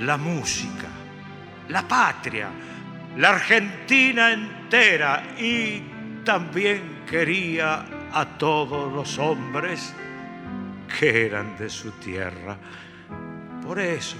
la 0.00 0.16
música, 0.16 0.88
la 1.68 1.82
patria, 1.82 2.50
la 3.16 3.30
Argentina 3.30 4.32
entera 4.32 5.22
y 5.38 5.82
también 6.24 7.04
quería 7.08 7.84
a 8.12 8.26
todos 8.38 8.92
los 8.92 9.18
hombres 9.18 9.94
que 10.98 11.26
eran 11.26 11.56
de 11.56 11.68
su 11.68 11.90
tierra. 11.92 12.56
Por 13.62 13.78
eso 13.78 14.16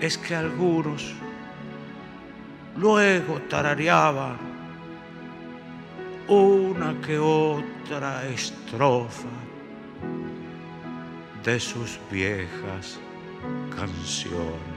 es 0.00 0.18
que 0.18 0.34
algunos 0.34 1.12
luego 2.76 3.40
tarareaban 3.42 4.36
una 6.28 7.00
que 7.00 7.18
otra 7.18 8.26
estrofa 8.26 9.28
de 11.42 11.60
sus 11.60 11.98
viejas 12.10 12.98
canciones. 13.76 14.73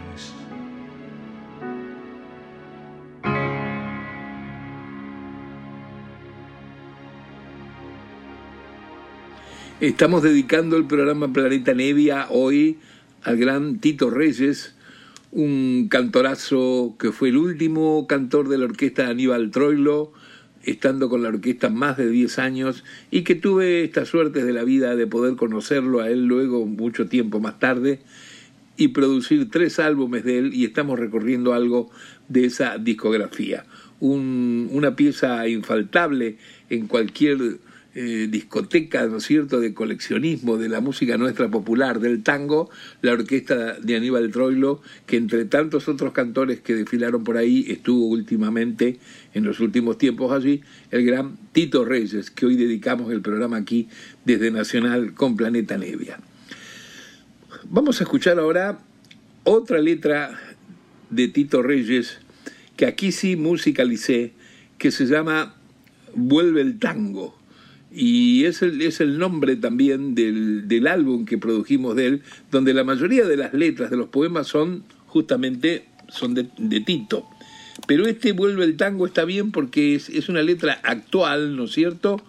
Estamos 9.79 10.23
dedicando 10.23 10.75
el 10.75 10.85
programa 10.85 11.31
Planeta 11.31 11.75
Nevia 11.75 12.25
hoy 12.31 12.77
al 13.21 13.37
gran 13.37 13.77
Tito 13.77 14.09
Reyes, 14.09 14.73
un 15.31 15.87
cantorazo 15.87 16.95
que 16.97 17.11
fue 17.11 17.29
el 17.29 17.37
último 17.37 18.07
cantor 18.07 18.49
de 18.49 18.57
la 18.57 18.65
orquesta 18.65 19.03
de 19.03 19.11
Aníbal 19.11 19.51
Troilo, 19.51 20.13
estando 20.63 21.09
con 21.09 21.21
la 21.21 21.29
orquesta 21.29 21.69
más 21.69 21.95
de 21.95 22.09
10 22.09 22.39
años 22.39 22.83
y 23.11 23.21
que 23.21 23.35
tuve 23.35 23.83
esta 23.83 24.05
suerte 24.05 24.43
de 24.43 24.51
la 24.51 24.63
vida 24.63 24.95
de 24.95 25.05
poder 25.05 25.35
conocerlo 25.35 26.01
a 26.01 26.09
él 26.09 26.25
luego 26.25 26.65
mucho 26.65 27.05
tiempo 27.05 27.39
más 27.39 27.59
tarde 27.59 27.99
y 28.77 28.87
producir 28.87 29.51
tres 29.51 29.77
álbumes 29.77 30.23
de 30.23 30.39
él 30.39 30.55
y 30.55 30.65
estamos 30.65 30.97
recorriendo 30.97 31.53
algo 31.53 31.91
de 32.29 32.45
esa 32.45 32.79
discografía. 32.79 33.67
una 33.99 34.95
pieza 34.95 35.47
infaltable 35.47 36.37
en 36.71 36.87
cualquier 36.87 37.59
eh, 37.99 38.27
discoteca, 38.29 39.07
¿no 39.07 39.17
es 39.17 39.25
cierto?, 39.25 39.59
de 39.59 39.73
coleccionismo 39.73 40.57
de 40.57 40.69
la 40.69 40.81
música 40.81 41.17
nuestra 41.17 41.49
popular, 41.49 41.99
del 41.99 42.21
tango, 42.21 42.69
la 43.01 43.13
orquesta 43.13 43.73
de 43.73 43.95
Aníbal 43.95 44.29
Troilo, 44.29 44.83
que 45.07 45.17
entre 45.17 45.45
tantos 45.45 45.87
otros 45.87 46.13
cantores 46.13 46.59
que 46.59 46.75
desfilaron 46.75 47.23
por 47.23 47.37
ahí, 47.37 47.65
estuvo 47.69 48.05
últimamente, 48.05 48.99
en 49.33 49.45
los 49.45 49.59
últimos 49.61 49.97
tiempos 49.97 50.31
allí, 50.31 50.61
el 50.91 51.07
gran 51.07 51.37
Tito 51.53 51.85
Reyes, 51.85 52.29
que 52.29 52.45
hoy 52.45 52.55
dedicamos 52.55 53.11
el 53.11 53.21
programa 53.21 53.57
aquí 53.57 53.87
desde 54.25 54.51
Nacional 54.51 55.15
con 55.15 55.35
Planeta 55.35 55.75
Nevia. 55.79 56.19
Vamos 57.63 57.99
a 57.99 58.03
escuchar 58.03 58.37
ahora 58.37 58.77
otra 59.43 59.79
letra 59.79 60.39
de 61.09 61.29
Tito 61.29 61.63
Reyes, 61.63 62.19
que 62.75 62.85
aquí 62.85 63.11
sí 63.11 63.35
musicalicé, 63.35 64.33
que 64.77 64.91
se 64.91 65.07
llama 65.07 65.55
Vuelve 66.13 66.61
el 66.61 66.77
tango. 66.77 67.36
Y 67.99 68.45
es 68.45 68.61
el, 68.61 68.79
es 68.83 69.01
el 69.01 69.17
nombre 69.17 69.55
también 69.55 70.13
del, 70.13 70.85
álbum 70.87 71.25
que 71.25 71.39
produjimos 71.39 71.95
de 71.95 72.05
él, 72.05 72.21
donde 72.51 72.75
la 72.75 72.83
mayoría 72.83 73.25
de 73.25 73.37
las 73.37 73.55
letras 73.55 73.89
de 73.89 73.97
los 73.97 74.09
poemas 74.09 74.45
son 74.45 74.83
justamente 75.07 75.85
son 76.07 76.35
de, 76.35 76.43
Tito. 76.81 77.27
Pero 77.87 78.05
este 78.05 78.33
Vuelve 78.33 78.65
el 78.65 78.77
tango 78.77 79.07
está 79.07 79.25
bien 79.25 79.51
porque 79.51 79.95
es, 79.95 80.09
es 80.09 80.29
una 80.29 80.43
letra 80.43 80.79
actual, 80.83 81.55
¿no 81.55 81.63
es 81.63 81.71
cierto? 81.71 82.21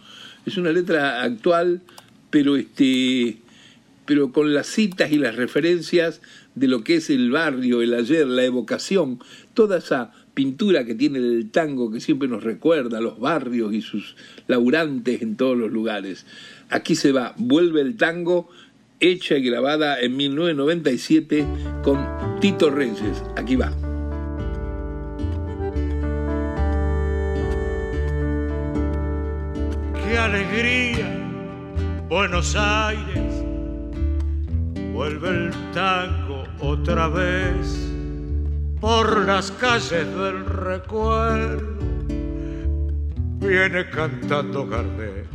Es 0.46 0.56
una 0.56 0.72
letra 0.72 1.22
actual, 1.22 1.82
pero 2.30 2.56
este 2.56 3.36
pero 4.06 4.32
con 4.32 4.54
las 4.54 4.68
citas 4.68 5.12
y 5.12 5.18
las 5.18 5.36
referencias 5.36 6.22
de 6.54 6.66
lo 6.66 6.82
que 6.82 6.94
es 6.94 7.10
el 7.10 7.30
barrio, 7.30 7.82
el 7.82 7.92
ayer, 7.92 8.26
la 8.26 8.42
evocación, 8.42 9.20
toda 9.52 9.76
esa 9.76 10.14
pintura 10.38 10.84
que 10.84 10.94
tiene 10.94 11.18
el 11.18 11.50
tango 11.50 11.90
que 11.90 11.98
siempre 11.98 12.28
nos 12.28 12.44
recuerda 12.44 13.00
los 13.00 13.18
barrios 13.18 13.74
y 13.74 13.82
sus 13.82 14.14
laburantes 14.46 15.20
en 15.20 15.34
todos 15.34 15.58
los 15.58 15.72
lugares. 15.72 16.26
Aquí 16.70 16.94
se 16.94 17.10
va, 17.10 17.34
vuelve 17.38 17.80
el 17.80 17.96
tango, 17.96 18.48
hecha 19.00 19.36
y 19.36 19.42
grabada 19.42 20.00
en 20.00 20.16
1997 20.16 21.44
con 21.82 21.98
Tito 22.40 22.70
Reyes. 22.70 23.20
Aquí 23.34 23.56
va. 23.56 23.72
Qué 30.06 30.16
alegría, 30.16 32.06
Buenos 32.08 32.54
Aires 32.54 33.42
Vuelve 34.92 35.30
el 35.30 35.50
tango 35.72 36.44
otra 36.60 37.08
vez 37.08 37.87
por 38.80 39.26
las 39.26 39.50
calles 39.52 39.90
del 39.90 40.44
recuerdo. 40.44 41.78
Viene 43.40 43.88
cantando 43.90 44.66
Gardel. 44.66 45.26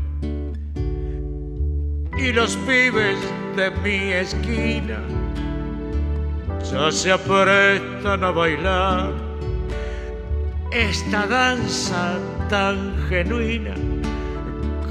Y 2.17 2.31
los 2.31 2.55
pibes 2.57 3.17
de 3.55 3.71
mi 3.83 4.13
esquina 4.13 4.99
ya 6.71 6.91
se 6.91 7.11
aprestan 7.11 8.23
a 8.23 8.31
bailar 8.31 9.11
esta 10.71 11.27
danza 11.27 12.17
tan 12.49 12.95
genuina 13.09 13.73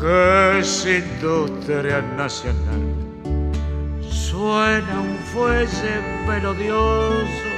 que 0.01 0.59
es 0.59 0.87
industria 0.87 2.03
nacional 2.17 2.83
suena 4.11 5.01
un 5.01 5.17
fuelle 5.33 5.95
melodioso 6.27 7.52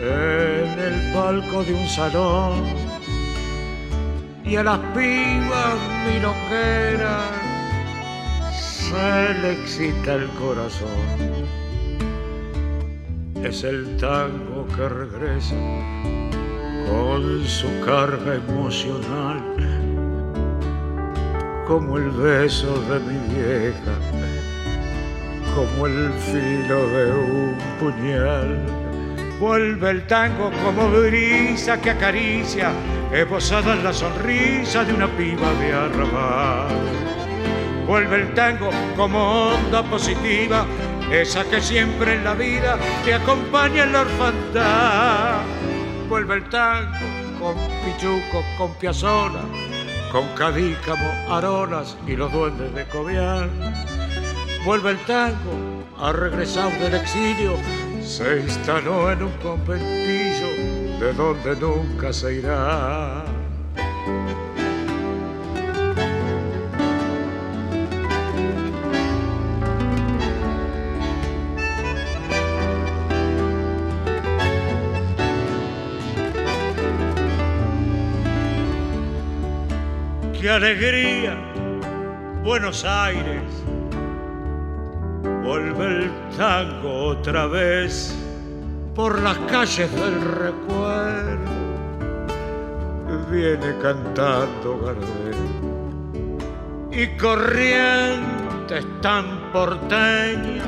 en 0.00 0.78
el 0.78 1.12
palco 1.12 1.64
de 1.64 1.74
un 1.74 1.86
salón 1.88 2.62
y 4.44 4.56
a 4.56 4.62
las 4.62 4.78
pibas 4.94 5.78
milongueras 6.06 7.30
se 8.52 9.34
le 9.40 9.52
excita 9.52 10.14
el 10.14 10.28
corazón. 10.30 10.88
Es 13.42 13.64
el 13.64 13.96
tango 13.96 14.66
que 14.76 14.88
regresa 14.88 15.56
con 16.88 17.44
su 17.44 17.68
carga 17.84 18.34
emocional 18.34 19.42
como 21.66 21.96
el 21.96 22.10
beso 22.10 22.80
de 22.82 23.00
mi 23.00 23.34
vieja 23.34 23.94
como 25.54 25.86
el 25.86 26.12
filo 26.14 26.88
de 26.88 27.12
un 27.12 27.56
puñal. 27.78 28.83
Vuelve 29.44 29.90
el 29.90 30.06
tango 30.06 30.50
como 30.64 30.88
brisa 30.88 31.78
que 31.78 31.90
acaricia, 31.90 32.72
esbozada 33.12 33.74
en 33.74 33.84
la 33.84 33.92
sonrisa 33.92 34.84
de 34.84 34.94
una 34.94 35.06
piba 35.06 35.52
de 35.60 35.70
arrabal. 35.70 36.68
Vuelve 37.86 38.22
el 38.22 38.32
tango 38.32 38.70
como 38.96 39.48
onda 39.48 39.82
positiva, 39.82 40.64
esa 41.12 41.44
que 41.44 41.60
siempre 41.60 42.14
en 42.14 42.24
la 42.24 42.32
vida 42.32 42.78
te 43.04 43.12
acompaña 43.12 43.84
en 43.84 43.92
la 43.92 44.00
orfandad. 44.00 45.42
Vuelve 46.08 46.36
el 46.36 46.48
tango 46.48 47.06
con 47.38 47.54
Pichuco, 47.84 48.42
con 48.56 48.72
Piazzola, 48.76 49.42
con 50.10 50.26
Cadícamo, 50.28 51.12
Arolas 51.28 51.98
y 52.06 52.16
los 52.16 52.32
duendes 52.32 52.74
de 52.74 52.86
Cobian 52.86 53.50
vuelve 54.64 54.92
el 54.92 54.98
tango, 55.00 55.84
ha 55.98 56.12
regresado 56.12 56.70
del 56.80 56.94
exilio, 56.94 57.56
se 58.04 58.40
instaló 58.40 59.10
en 59.10 59.22
un 59.22 59.32
conventillo 59.38 61.00
de 61.00 61.12
donde 61.14 61.56
nunca 61.56 62.12
se 62.12 62.34
irá. 62.34 63.24
¡Qué 80.38 80.50
alegría! 80.50 81.38
Buenos 82.42 82.84
Aires 82.84 83.63
Vuelve 85.44 86.04
el 86.04 86.10
tango 86.38 87.08
otra 87.08 87.46
vez 87.46 88.16
por 88.94 89.20
las 89.20 89.36
calles 89.40 89.92
del 89.92 90.20
recuerdo. 90.22 91.52
Viene 93.30 93.74
cantando 93.82 94.80
Gardel 94.80 95.34
y 96.90 97.06
corrientes 97.18 98.86
tan 99.02 99.52
porteñas 99.52 100.66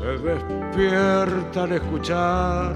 se 0.00 0.18
despierta 0.18 1.62
al 1.62 1.72
escuchar 1.72 2.74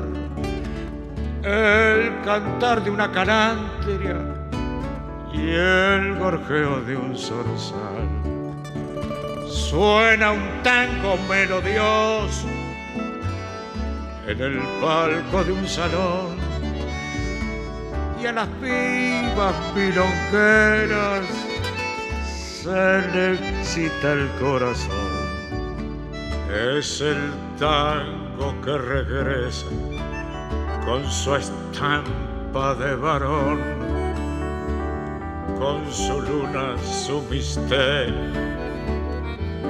el 1.43 2.21
cantar 2.25 2.85
de 2.85 2.91
una 2.91 3.11
canantria 3.11 4.17
y 5.33 5.51
el 5.51 6.19
gorjeo 6.19 6.83
de 6.83 6.97
un 6.97 7.17
zorzal. 7.17 8.26
Suena 9.71 10.31
un 10.31 10.63
tango 10.63 11.17
melodioso 11.29 12.47
en 14.29 14.41
el 14.41 14.61
palco 14.81 15.43
de 15.43 15.53
un 15.53 15.67
salón 15.67 16.37
y 18.23 18.27
a 18.27 18.33
las 18.33 18.49
vivas 18.61 19.57
milongueras 19.75 21.25
se 22.63 23.01
le 23.13 23.33
excita 23.35 24.13
el 24.13 24.29
corazón. 24.39 25.27
Es 26.79 27.01
el 27.01 27.33
tango 27.59 28.55
que 28.65 28.79
regresa 28.79 29.67
con 30.85 31.05
su 31.11 31.35
estampa 31.35 32.73
de 32.77 32.95
varón, 32.95 33.61
con 35.59 35.93
su 35.93 36.23
luna, 36.23 36.77
su 36.79 37.21
misterio 37.23 38.56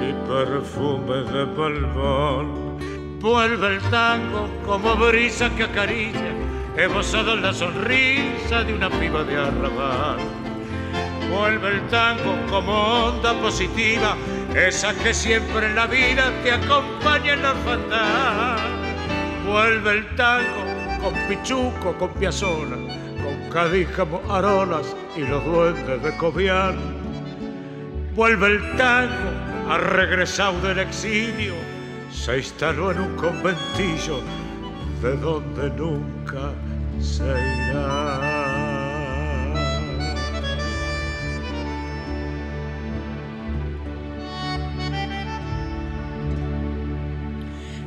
y 0.01 0.13
perfume 0.27 1.15
de 1.31 1.45
balbón. 1.45 2.77
Vuelve 3.19 3.75
el 3.75 3.81
tango 3.89 4.47
como 4.65 4.95
brisa 4.95 5.49
que 5.55 5.63
acaricia, 5.63 6.33
esbozado 6.75 7.33
en 7.33 7.41
la 7.41 7.53
sonrisa 7.53 8.63
de 8.63 8.73
una 8.73 8.89
piba 8.89 9.23
de 9.23 9.37
arrabal. 9.37 10.17
Vuelve 11.31 11.69
el 11.69 11.87
tango 11.87 12.35
como 12.49 12.73
onda 13.05 13.33
positiva, 13.41 14.15
esa 14.55 14.93
que 14.93 15.13
siempre 15.13 15.67
en 15.67 15.75
la 15.75 15.87
vida 15.87 16.31
te 16.43 16.51
acompaña 16.51 17.33
en 17.33 17.41
la 17.41 17.51
orfandad. 17.51 18.57
Vuelve 19.45 19.91
el 19.91 20.15
tango 20.15 20.77
con 21.01 21.13
Pichuco, 21.27 21.93
con 21.97 22.09
Piazzola, 22.11 22.77
con 23.23 23.49
Cadíjamo, 23.51 24.21
Arolas 24.29 24.95
y 25.15 25.21
los 25.21 25.43
duendes 25.43 26.03
de 26.03 26.17
Cobian. 26.17 26.77
Vuelve 28.15 28.47
el 28.47 28.75
tango, 28.77 29.31
ha 29.69 29.77
regresado 29.77 30.61
del 30.65 30.79
exilio, 30.79 31.53
se 32.11 32.37
instaló 32.37 32.91
en 32.91 33.01
un 33.01 33.15
conventillo 33.17 34.21
de 35.01 35.17
donde 35.17 35.69
nunca 35.71 36.53
se 37.01 37.23
irá. 37.23 38.47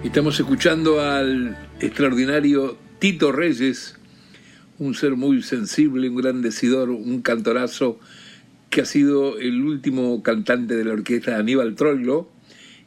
Estamos 0.05 0.39
escuchando 0.39 1.01
al 1.01 1.57
extraordinario 1.81 2.77
Tito 2.99 3.33
Reyes, 3.33 3.99
un 4.79 4.95
ser 4.95 5.17
muy 5.17 5.43
sensible, 5.43 6.11
un 6.11 6.17
gran 6.17 6.43
decidor, 6.43 6.91
un 6.91 7.23
cantorazo 7.23 7.99
que 8.71 8.81
ha 8.81 8.85
sido 8.85 9.39
el 9.39 9.63
último 9.63 10.23
cantante 10.23 10.77
de 10.77 10.85
la 10.85 10.93
orquesta 10.93 11.37
Aníbal 11.37 11.75
Troilo 11.75 12.31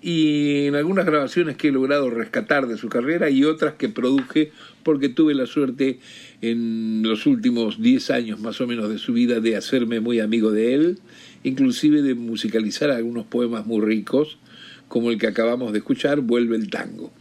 y 0.01 0.65
en 0.65 0.75
algunas 0.75 1.05
grabaciones 1.05 1.55
que 1.55 1.69
he 1.69 1.71
logrado 1.71 2.09
rescatar 2.09 2.67
de 2.67 2.77
su 2.77 2.89
carrera 2.89 3.29
y 3.29 3.45
otras 3.45 3.75
que 3.75 3.87
produje 3.87 4.51
porque 4.83 5.07
tuve 5.07 5.33
la 5.33 5.45
suerte 5.45 5.99
en 6.41 7.03
los 7.03 7.25
últimos 7.25 7.81
10 7.81 8.11
años 8.11 8.39
más 8.39 8.59
o 8.59 8.67
menos 8.67 8.89
de 8.89 8.97
su 8.97 9.13
vida 9.13 9.39
de 9.39 9.55
hacerme 9.55 10.01
muy 10.01 10.19
amigo 10.19 10.51
de 10.51 10.73
él, 10.73 10.99
inclusive 11.43 12.01
de 12.01 12.15
musicalizar 12.15 12.89
algunos 12.89 13.25
poemas 13.25 13.65
muy 13.65 13.81
ricos 13.81 14.37
como 14.87 15.09
el 15.09 15.17
que 15.17 15.27
acabamos 15.27 15.71
de 15.71 15.79
escuchar, 15.79 16.21
Vuelve 16.21 16.55
el 16.55 16.69
tango. 16.69 17.11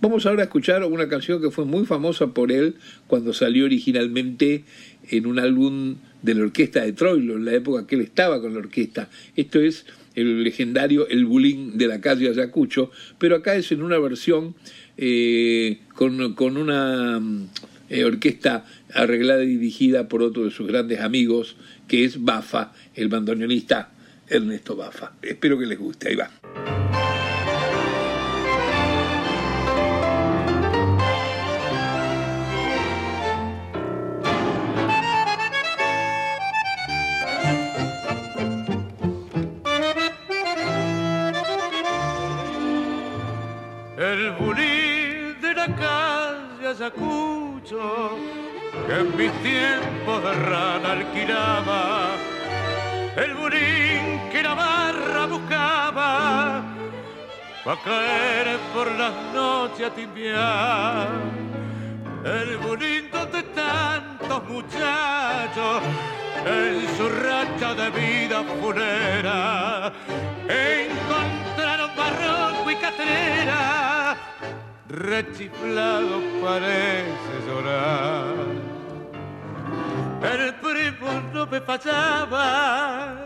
Vamos 0.00 0.26
ahora 0.26 0.42
a 0.42 0.44
escuchar 0.44 0.84
una 0.84 1.08
canción 1.08 1.40
que 1.40 1.50
fue 1.50 1.64
muy 1.64 1.86
famosa 1.86 2.34
por 2.34 2.52
él 2.52 2.76
cuando 3.06 3.32
salió 3.32 3.64
originalmente 3.64 4.64
en 5.08 5.26
un 5.26 5.38
álbum 5.38 5.96
de 6.26 6.34
la 6.34 6.42
orquesta 6.42 6.82
de 6.82 6.92
Troilo, 6.92 7.36
en 7.36 7.44
la 7.44 7.54
época 7.54 7.86
que 7.86 7.94
él 7.94 8.02
estaba 8.02 8.42
con 8.42 8.52
la 8.52 8.58
orquesta. 8.58 9.08
Esto 9.36 9.60
es 9.60 9.86
el 10.14 10.42
legendario 10.42 11.08
El 11.08 11.24
Bulín 11.24 11.78
de 11.78 11.86
la 11.86 12.00
calle 12.00 12.28
Ayacucho, 12.28 12.90
pero 13.18 13.36
acá 13.36 13.54
es 13.54 13.70
en 13.70 13.82
una 13.82 13.98
versión 13.98 14.54
eh, 14.96 15.78
con, 15.94 16.56
una 16.56 17.22
eh, 17.88 18.04
orquesta 18.04 18.66
arreglada 18.92 19.44
y 19.44 19.56
dirigida 19.56 20.08
por 20.08 20.22
otro 20.22 20.44
de 20.44 20.50
sus 20.50 20.66
grandes 20.66 21.00
amigos, 21.00 21.56
que 21.86 22.04
es 22.04 22.22
Bafa, 22.22 22.72
el 22.94 23.08
bandoneonista 23.08 23.92
Ernesto 24.28 24.74
Bafa. 24.74 25.12
Espero 25.22 25.56
que 25.58 25.66
les 25.66 25.78
guste, 25.78 26.08
ahí 26.08 26.16
va. 26.16 26.75
Que 47.68 48.94
en 48.94 49.16
mi 49.16 49.28
tiempo 49.42 50.20
de 50.20 50.34
rana 50.34 50.92
alquilaba, 50.92 52.10
el 53.16 53.34
burín 53.34 54.30
que 54.30 54.40
la 54.40 54.54
barra 54.54 55.26
buscaba, 55.26 56.62
pa' 57.64 57.76
caer 57.82 58.58
por 58.72 58.88
las 58.92 59.12
noches 59.34 59.88
a 59.88 59.90
timbiar. 59.90 61.08
El 62.24 62.56
burín 62.58 63.10
donde 63.10 63.42
tantos 63.42 64.44
muchachos 64.44 65.82
en 66.44 66.96
su 66.96 67.08
racha 67.08 67.74
de 67.74 67.90
vida 67.90 68.44
funera 68.60 69.92
encontraron 70.48 71.90
barroco 71.96 72.70
y 72.70 72.76
catrera 72.76 74.16
rechiflado 74.88 76.20
parece 76.42 77.32
llorar. 77.46 78.34
El 80.22 80.54
primo 80.54 81.20
no 81.32 81.46
me 81.46 81.60
fallaba 81.60 83.16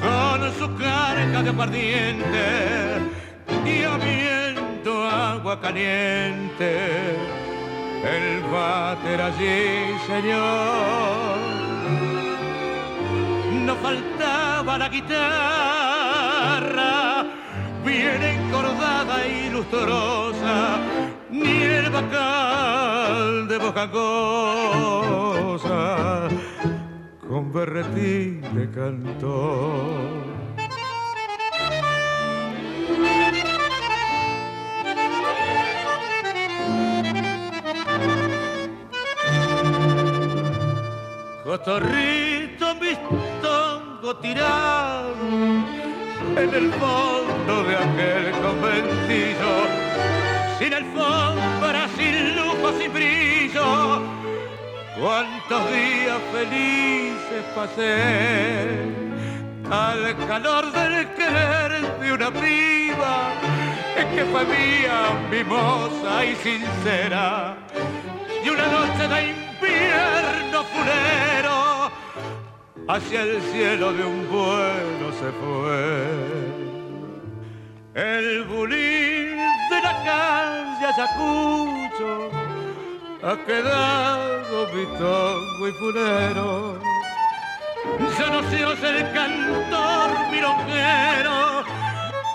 con 0.00 0.52
su 0.58 0.76
carga 0.76 1.42
de 1.42 1.50
aguardiente 1.50 2.98
y 3.64 3.82
habiendo 3.82 5.08
agua 5.08 5.60
caliente. 5.60 7.16
El 8.04 8.42
váter 8.52 9.20
allí, 9.22 9.96
señor, 10.06 11.38
no 13.64 13.74
faltaba 13.76 14.76
la 14.78 14.88
guitarra 14.90 16.14
bien 17.84 18.22
encordada 18.22 19.26
y 19.26 19.50
lustrosa, 19.50 20.78
ni 21.30 21.62
el 21.62 21.90
bacal 21.90 23.46
de 23.48 23.58
boca 23.58 23.90
cosa, 23.90 25.10
con 27.28 27.52
berretín 27.52 28.40
de 28.54 28.70
cantor. 28.70 30.24
Cotorrito, 41.44 42.74
mis 42.76 42.98
tongo 43.42 44.16
tirado 44.16 45.14
en 46.36 46.54
el 46.54 46.72
fondo 46.72 47.62
de 47.64 47.76
aquel 47.76 48.32
conventillo, 48.42 49.54
sin 50.58 50.72
el 50.72 50.84
alfombra, 50.84 51.88
sin 51.96 52.36
lujo, 52.36 52.72
sin 52.78 52.92
brillo. 52.92 54.02
Cuántos 55.00 55.70
días 55.70 56.20
felices 56.32 57.44
pasé 57.54 59.04
al 59.70 60.16
calor 60.26 60.72
del 60.72 61.08
querer 61.14 61.98
de 62.00 62.12
una 62.12 62.30
piba 62.30 63.32
que 64.14 64.24
fue 64.24 64.44
mía, 64.44 64.98
mimosa 65.30 66.24
y 66.24 66.34
sincera. 66.36 67.56
Y 68.44 68.48
una 68.48 68.66
noche 68.66 69.08
de 69.08 69.30
invierno 69.30 70.64
fulero 70.64 71.63
hacia 72.88 73.22
el 73.22 73.40
cielo 73.42 73.92
de 73.92 74.04
un 74.04 74.28
vuelo 74.30 75.12
se 75.12 75.30
fue. 75.40 76.64
El 77.94 78.44
bulín 78.44 79.38
de 79.70 79.82
la 79.82 80.04
calle 80.04 80.86
Ayacucho 80.86 82.30
ha 83.22 83.36
quedado 83.46 84.66
bitongo 84.74 85.68
y 85.68 85.72
fulero. 85.72 86.78
Ya 88.18 88.26
no 88.30 88.50
se 88.50 88.64
oye 88.64 88.90
el 88.90 89.12
cantor 89.12 90.10
milonguero, 90.30 91.64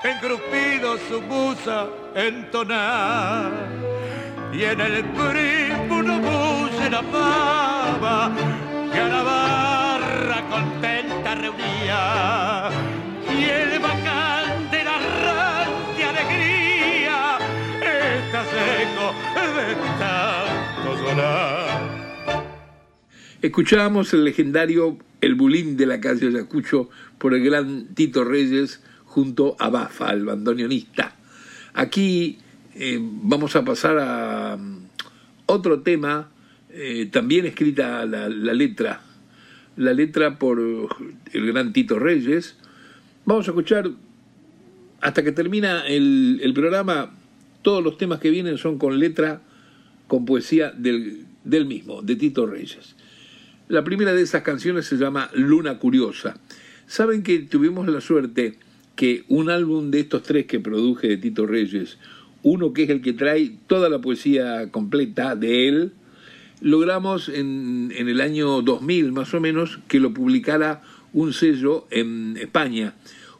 engrupido 0.03 0.97
su 1.09 1.21
musa 1.21 1.87
entonar. 2.15 3.51
Y 4.53 4.63
en 4.63 4.81
el 4.81 5.03
no 5.05 6.19
bulle 6.19 6.89
la 6.89 7.01
pava 7.03 8.31
que 8.91 8.99
a 8.99 9.88
la 10.19 10.41
barra 10.41 10.49
contenta 10.49 11.35
reunía. 11.35 12.69
Y 13.29 13.43
el 13.43 13.79
bacán 13.79 14.71
de 14.71 14.83
la 14.83 14.97
rancia 14.97 16.09
alegría 16.09 17.37
está 18.17 18.43
seco 18.45 19.13
de 19.55 19.75
tanto 19.99 20.97
sonar. 20.97 21.79
Escuchábamos 23.41 24.13
el 24.13 24.25
legendario 24.25 24.97
El 25.21 25.35
Bulín 25.35 25.77
de 25.77 25.85
la 25.85 26.01
calle 26.01 26.27
Ayacucho 26.27 26.89
por 27.17 27.33
el 27.33 27.43
gran 27.43 27.87
Tito 27.95 28.23
Reyes 28.23 28.81
junto 29.05 29.55
a 29.59 29.69
Bafa, 29.69 30.11
el 30.11 30.25
bandoneonista. 30.25 31.15
Aquí 31.73 32.39
eh, 32.75 32.99
vamos 33.01 33.55
a 33.55 33.63
pasar 33.63 33.97
a 33.99 34.55
um, 34.55 34.81
otro 35.45 35.81
tema, 35.81 36.29
eh, 36.69 37.07
también 37.11 37.45
escrita 37.45 38.05
la, 38.05 38.27
letra, 38.27 39.01
la 39.79 39.93
letra 39.93 40.37
por 40.37 40.59
el 40.59 41.47
gran 41.47 41.71
Tito 41.71 41.99
Reyes. 41.99 42.57
Vamos 43.23 43.47
a 43.47 43.51
escuchar 43.51 43.89
hasta 44.99 45.23
que 45.23 45.31
termina 45.31 45.87
el, 45.87 46.41
el 46.43 46.53
programa, 46.53 47.15
todos 47.61 47.81
los 47.81 47.97
temas 47.97 48.19
que 48.19 48.29
vienen 48.29 48.57
son 48.57 48.77
con 48.77 48.99
letra, 48.99 49.41
con 50.07 50.25
poesía 50.25 50.71
del, 50.71 51.25
del 51.45 51.65
mismo, 51.65 52.01
de 52.01 52.17
Tito 52.17 52.45
Reyes. 52.45 52.97
La 53.69 53.85
primera 53.85 54.13
de 54.13 54.21
esas 54.21 54.41
canciones 54.41 54.85
se 54.85 54.97
llama 54.97 55.29
Luna 55.33 55.79
Curiosa. 55.79 56.37
Saben 56.85 57.23
que 57.23 57.39
tuvimos 57.39 57.87
la 57.87 58.01
suerte 58.01 58.59
que 58.97 59.23
un 59.29 59.49
álbum 59.49 59.91
de 59.91 60.01
estos 60.01 60.23
tres 60.23 60.45
que 60.45 60.59
produje 60.59 61.07
de 61.07 61.15
Tito 61.15 61.47
Reyes, 61.47 61.99
uno 62.43 62.73
que 62.73 62.83
es 62.83 62.89
el 62.89 63.01
que 63.01 63.13
trae 63.13 63.55
toda 63.67 63.87
la 63.87 63.99
poesía 63.99 64.71
completa 64.71 65.37
de 65.37 65.69
él, 65.69 65.93
logramos 66.61 67.29
en, 67.29 67.93
en 67.95 68.09
el 68.09 68.21
año 68.21 68.61
2000 68.61 69.11
más 69.11 69.33
o 69.33 69.39
menos 69.39 69.79
que 69.87 69.99
lo 69.99 70.13
publicara 70.13 70.81
un 71.13 71.33
sello 71.33 71.87
en 71.91 72.37
España 72.37 72.93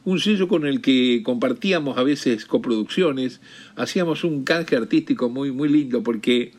un 0.04 0.18
sello 0.18 0.48
con 0.48 0.66
el 0.66 0.80
que 0.80 1.22
compartíamos 1.22 1.98
a 1.98 2.02
veces 2.02 2.46
coproducciones, 2.46 3.40
hacíamos 3.76 4.24
un 4.24 4.44
canje 4.44 4.76
artístico 4.76 5.28
muy, 5.28 5.52
muy 5.52 5.68
lindo 5.68 6.02
porque 6.02 6.52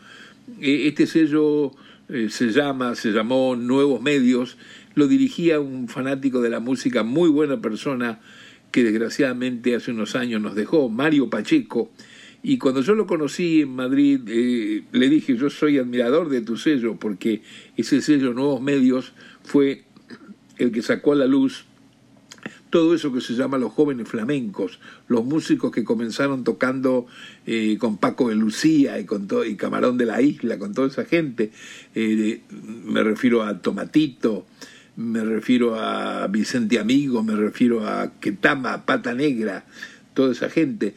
eh, 0.59 0.87
este 0.87 1.07
sello 1.07 1.71
eh, 2.09 2.27
se 2.29 2.51
llama, 2.51 2.95
se 2.95 3.11
llamó 3.11 3.55
Nuevos 3.55 4.01
Medios, 4.01 4.57
lo 4.93 5.07
dirigía 5.07 5.59
un 5.59 5.87
fanático 5.87 6.41
de 6.41 6.49
la 6.49 6.59
música, 6.59 7.03
muy 7.03 7.29
buena 7.29 7.61
persona, 7.61 8.19
que 8.71 8.83
desgraciadamente 8.83 9.75
hace 9.75 9.91
unos 9.91 10.15
años 10.15 10.41
nos 10.41 10.55
dejó, 10.55 10.89
Mario 10.89 11.29
Pacheco. 11.29 11.91
Y 12.43 12.57
cuando 12.57 12.81
yo 12.81 12.95
lo 12.95 13.05
conocí 13.05 13.61
en 13.61 13.75
Madrid, 13.75 14.21
eh, 14.27 14.83
le 14.91 15.09
dije, 15.09 15.37
yo 15.37 15.49
soy 15.49 15.77
admirador 15.77 16.29
de 16.29 16.41
tu 16.41 16.57
sello, 16.57 16.95
porque 16.95 17.43
ese 17.77 18.01
sello 18.01 18.33
Nuevos 18.33 18.61
Medios 18.61 19.13
fue 19.43 19.83
el 20.57 20.71
que 20.71 20.81
sacó 20.81 21.13
a 21.13 21.15
la 21.15 21.27
luz 21.27 21.65
todo 22.71 22.95
eso 22.95 23.13
que 23.13 23.21
se 23.21 23.33
llama 23.33 23.57
los 23.57 23.73
jóvenes 23.73 24.07
flamencos, 24.07 24.79
los 25.07 25.25
músicos 25.25 25.71
que 25.71 25.83
comenzaron 25.83 26.43
tocando 26.43 27.05
eh, 27.45 27.77
con 27.77 27.97
Paco 27.97 28.29
de 28.29 28.35
Lucía 28.35 28.97
y 28.97 29.05
con 29.05 29.27
todo, 29.27 29.45
y 29.45 29.55
Camarón 29.55 29.97
de 29.97 30.05
la 30.05 30.21
Isla, 30.21 30.57
con 30.57 30.73
toda 30.73 30.87
esa 30.87 31.05
gente. 31.05 31.51
Eh, 31.93 32.41
me 32.85 33.03
refiero 33.03 33.43
a 33.43 33.59
Tomatito, 33.61 34.47
me 34.95 35.23
refiero 35.23 35.75
a 35.75 36.25
Vicente 36.27 36.79
Amigo, 36.79 37.21
me 37.23 37.35
refiero 37.35 37.85
a 37.85 38.13
Ketama, 38.19 38.85
Pata 38.85 39.13
Negra, 39.13 39.65
toda 40.13 40.31
esa 40.31 40.49
gente. 40.49 40.95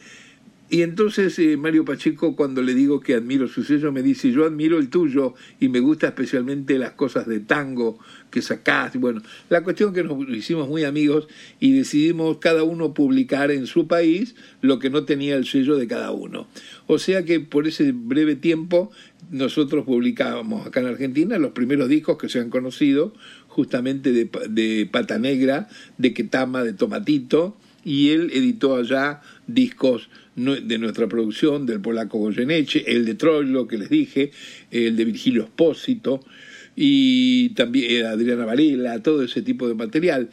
Y 0.67 0.81
entonces 0.81 1.37
eh, 1.37 1.57
Mario 1.57 1.85
Pacheco, 1.85 2.35
cuando 2.35 2.63
le 2.63 2.73
digo 2.73 2.99
que 2.99 3.13
admiro 3.13 3.47
su 3.47 3.63
sello, 3.63 3.91
me 3.91 4.01
dice, 4.01 4.31
yo 4.31 4.45
admiro 4.45 4.79
el 4.79 4.89
tuyo 4.89 5.35
y 5.59 5.69
me 5.69 5.79
gusta 5.79 6.07
especialmente 6.07 6.79
las 6.79 6.93
cosas 6.93 7.27
de 7.27 7.39
tango 7.39 7.99
que 8.31 8.41
sacás. 8.41 8.95
Bueno, 8.97 9.21
la 9.49 9.63
cuestión 9.63 9.93
que 9.93 10.03
nos 10.03 10.27
hicimos 10.29 10.67
muy 10.67 10.83
amigos 10.83 11.27
y 11.59 11.73
decidimos 11.73 12.39
cada 12.39 12.63
uno 12.63 12.95
publicar 12.95 13.51
en 13.51 13.67
su 13.67 13.87
país 13.87 14.35
lo 14.61 14.79
que 14.79 14.89
no 14.89 15.05
tenía 15.05 15.35
el 15.35 15.45
sello 15.45 15.75
de 15.75 15.87
cada 15.87 16.11
uno. 16.11 16.47
O 16.87 16.97
sea 16.97 17.23
que 17.23 17.39
por 17.39 17.67
ese 17.67 17.91
breve 17.91 18.35
tiempo 18.35 18.91
nosotros 19.29 19.85
publicábamos 19.85 20.65
acá 20.65 20.79
en 20.79 20.87
Argentina 20.87 21.37
los 21.37 21.51
primeros 21.51 21.89
discos 21.89 22.17
que 22.17 22.27
se 22.27 22.39
han 22.39 22.49
conocido, 22.49 23.13
justamente 23.47 24.11
de, 24.11 24.29
de 24.49 24.89
Pata 24.91 25.19
Negra, 25.19 25.69
de 25.99 26.13
Ketama, 26.13 26.63
de 26.63 26.73
Tomatito, 26.73 27.55
y 27.83 28.09
él 28.09 28.31
editó 28.33 28.75
allá 28.75 29.21
discos 29.45 30.09
de 30.35 30.77
nuestra 30.77 31.07
producción, 31.07 31.65
del 31.65 31.79
polaco 31.79 32.17
Goyeneche, 32.17 32.83
el 32.87 33.05
de 33.05 33.15
Troilo, 33.15 33.67
que 33.67 33.77
les 33.77 33.89
dije, 33.89 34.31
el 34.71 34.95
de 34.97 35.05
Virgilio 35.05 35.43
Espósito, 35.43 36.19
y 36.75 37.49
también 37.49 37.91
eh, 37.91 38.05
Adriana 38.05 38.45
Varela, 38.45 39.01
todo 39.01 39.23
ese 39.23 39.41
tipo 39.41 39.67
de 39.67 39.75
material. 39.75 40.29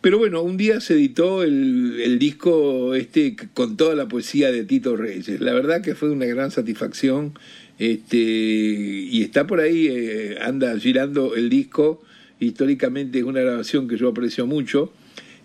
Pero 0.00 0.18
bueno, 0.18 0.42
un 0.42 0.56
día 0.56 0.80
se 0.80 0.94
editó 0.94 1.42
el, 1.42 2.00
el, 2.00 2.18
disco 2.18 2.94
este 2.94 3.36
con 3.54 3.76
toda 3.76 3.94
la 3.94 4.08
poesía 4.08 4.50
de 4.50 4.64
Tito 4.64 4.96
Reyes. 4.96 5.40
La 5.40 5.52
verdad 5.52 5.80
que 5.80 5.94
fue 5.94 6.10
una 6.10 6.26
gran 6.26 6.50
satisfacción. 6.50 7.34
Este, 7.78 8.16
y 8.16 9.22
está 9.22 9.46
por 9.46 9.60
ahí, 9.60 9.88
eh, 9.88 10.38
anda 10.40 10.76
girando 10.78 11.34
el 11.34 11.48
disco. 11.48 12.02
Históricamente 12.40 13.20
es 13.20 13.24
una 13.24 13.40
grabación 13.40 13.88
que 13.88 13.96
yo 13.96 14.08
aprecio 14.08 14.46
mucho. 14.46 14.92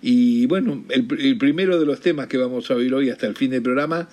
Y 0.01 0.45
bueno, 0.45 0.85
el, 0.89 1.37
primero 1.37 1.79
de 1.79 1.85
los 1.85 1.99
temas 1.99 2.27
que 2.27 2.37
vamos 2.37 2.69
a 2.69 2.75
oír 2.75 2.93
hoy 2.93 3.09
hasta 3.09 3.25
el 3.25 3.35
fin 3.35 3.51
del 3.51 3.63
programa, 3.63 4.07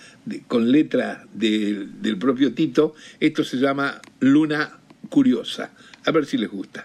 con 0.48 0.70
letra 0.70 1.26
de, 1.32 1.86
del 2.00 2.18
propio 2.18 2.54
Tito, 2.54 2.94
esto 3.20 3.44
se 3.44 3.58
llama 3.58 4.00
Luna 4.20 4.78
Curiosa. 5.10 5.72
A 6.06 6.10
ver 6.10 6.24
si 6.24 6.38
les 6.38 6.50
gusta. 6.50 6.84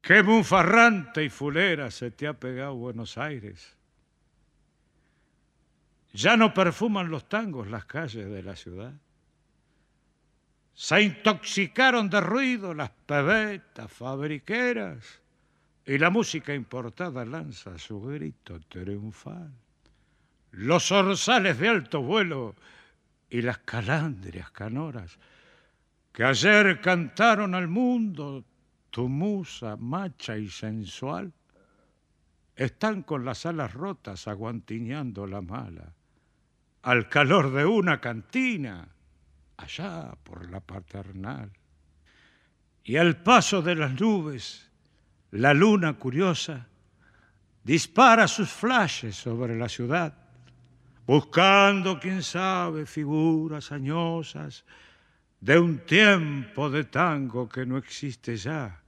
Qué 0.00 0.22
mufarrante 0.22 1.24
y 1.24 1.28
fulera 1.28 1.90
se 1.90 2.10
te 2.10 2.26
ha 2.26 2.32
pegado 2.32 2.74
Buenos 2.74 3.18
Aires. 3.18 3.76
Ya 6.12 6.36
no 6.36 6.52
perfuman 6.52 7.10
los 7.10 7.28
tangos 7.28 7.68
las 7.68 7.84
calles 7.84 8.28
de 8.28 8.42
la 8.42 8.56
ciudad. 8.56 8.92
Se 10.74 11.02
intoxicaron 11.02 12.10
de 12.10 12.20
ruido 12.20 12.74
las 12.74 12.90
pebetas 13.06 13.92
fabriqueras 13.92 15.20
y 15.86 15.98
la 15.98 16.10
música 16.10 16.54
importada 16.54 17.24
lanza 17.24 17.78
su 17.78 18.00
grito 18.00 18.60
triunfal. 18.60 19.52
Los 20.52 20.90
orzales 20.92 21.58
de 21.58 21.68
alto 21.68 22.02
vuelo 22.02 22.54
y 23.28 23.42
las 23.42 23.58
calandrias 23.58 24.50
canoras 24.50 25.18
que 26.12 26.24
ayer 26.24 26.80
cantaron 26.80 27.54
al 27.54 27.68
mundo 27.68 28.44
tu 28.90 29.08
musa 29.08 29.76
macha 29.76 30.36
y 30.36 30.48
sensual, 30.48 31.32
están 32.56 33.02
con 33.02 33.24
las 33.24 33.46
alas 33.46 33.72
rotas 33.72 34.28
aguantiñando 34.28 35.26
la 35.26 35.40
mala, 35.40 35.94
al 36.82 37.08
calor 37.08 37.52
de 37.52 37.64
una 37.64 38.00
cantina, 38.00 38.88
allá 39.56 40.12
por 40.22 40.50
la 40.50 40.60
paternal. 40.60 41.52
Y 42.82 42.96
al 42.96 43.22
paso 43.22 43.62
de 43.62 43.76
las 43.76 44.00
nubes, 44.00 44.69
la 45.32 45.54
luna 45.54 45.94
curiosa 45.94 46.66
dispara 47.62 48.26
sus 48.26 48.50
flashes 48.50 49.16
sobre 49.16 49.56
la 49.56 49.68
ciudad, 49.68 50.14
buscando, 51.06 51.98
quién 51.98 52.22
sabe, 52.22 52.86
figuras 52.86 53.70
añosas 53.70 54.64
de 55.40 55.58
un 55.58 55.78
tiempo 55.78 56.70
de 56.70 56.84
tango 56.84 57.48
que 57.48 57.64
no 57.64 57.76
existe 57.76 58.36
ya. 58.36 58.80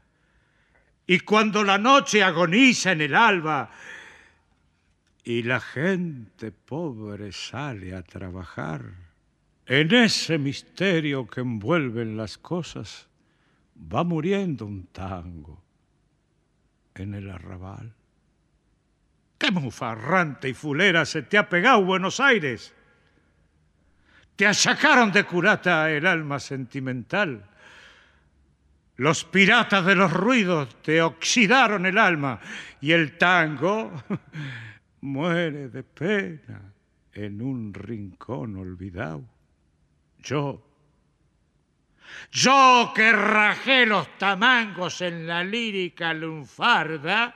Y 1.07 1.20
cuando 1.20 1.62
la 1.64 1.78
noche 1.78 2.22
agoniza 2.22 2.93
en 2.93 3.03
el 3.03 3.14
alba 3.14 3.70
y 5.24 5.43
la 5.43 5.61
gente 5.61 6.53
pobre 6.53 7.32
sale 7.32 7.95
a 7.95 8.03
trabajar, 8.03 8.82
en 9.66 9.95
ese 9.95 10.38
misterio 10.38 11.26
que 11.26 11.40
envuelven 11.40 12.16
las 12.16 12.36
cosas 12.38 13.09
va 13.76 14.05
muriendo 14.05 14.66
un 14.66 14.86
tango 14.86 15.62
en 16.95 17.14
el 17.14 17.30
arrabal. 17.30 17.95
¡Qué 19.38 19.51
mufarrante 19.51 20.49
y 20.49 20.55
fulera 20.55 21.05
se 21.05 21.22
te 21.22 21.38
ha 21.38 21.49
pegado 21.49 21.84
Buenos 21.84 22.20
Aires! 22.20 22.74
Te 24.36 24.47
achacaron 24.47 25.12
de 25.12 25.24
curata 25.24 25.90
el 25.90 26.07
alma 26.07 26.40
sentimental. 26.40 27.45
Los 28.97 29.24
piratas 29.24 29.84
de 29.84 29.95
los 29.95 30.12
ruidos 30.12 30.80
te 30.82 31.03
oxidaron 31.03 31.86
el 31.86 31.99
alma 31.99 32.40
y 32.80 32.93
el 32.93 33.18
tango 33.18 33.93
muere 35.01 35.68
de 35.68 35.82
pena 35.82 36.72
en 37.12 37.43
un 37.43 37.74
rincón 37.74 38.57
olvidado. 38.57 39.24
Yo, 40.20 40.71
yo 42.30 42.92
que 42.94 43.12
rajé 43.12 43.86
los 43.86 44.18
tamangos 44.18 45.00
en 45.00 45.26
la 45.26 45.42
lírica 45.44 46.14
lunfarda, 46.14 47.34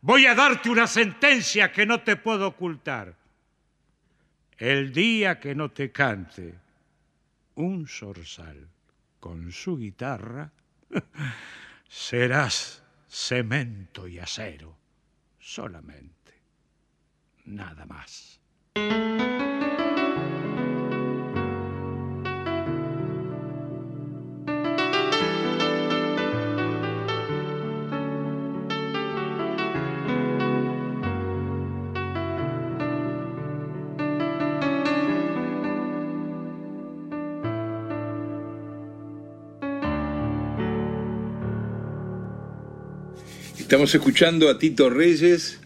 voy 0.00 0.26
a 0.26 0.34
darte 0.34 0.70
una 0.70 0.86
sentencia 0.86 1.72
que 1.72 1.86
no 1.86 2.00
te 2.00 2.16
puedo 2.16 2.48
ocultar. 2.48 3.14
El 4.56 4.92
día 4.92 5.40
que 5.40 5.54
no 5.54 5.70
te 5.70 5.90
cante 5.90 6.54
un 7.56 7.86
zorzal 7.88 8.68
con 9.18 9.50
su 9.52 9.76
guitarra, 9.76 10.50
serás 11.88 12.82
cemento 13.08 14.08
y 14.08 14.18
acero 14.18 14.76
solamente, 15.38 16.32
nada 17.44 17.84
más. 17.86 18.40
Estamos 43.72 43.94
escuchando 43.94 44.50
a 44.50 44.58
Tito 44.58 44.90
Reyes 44.90 45.58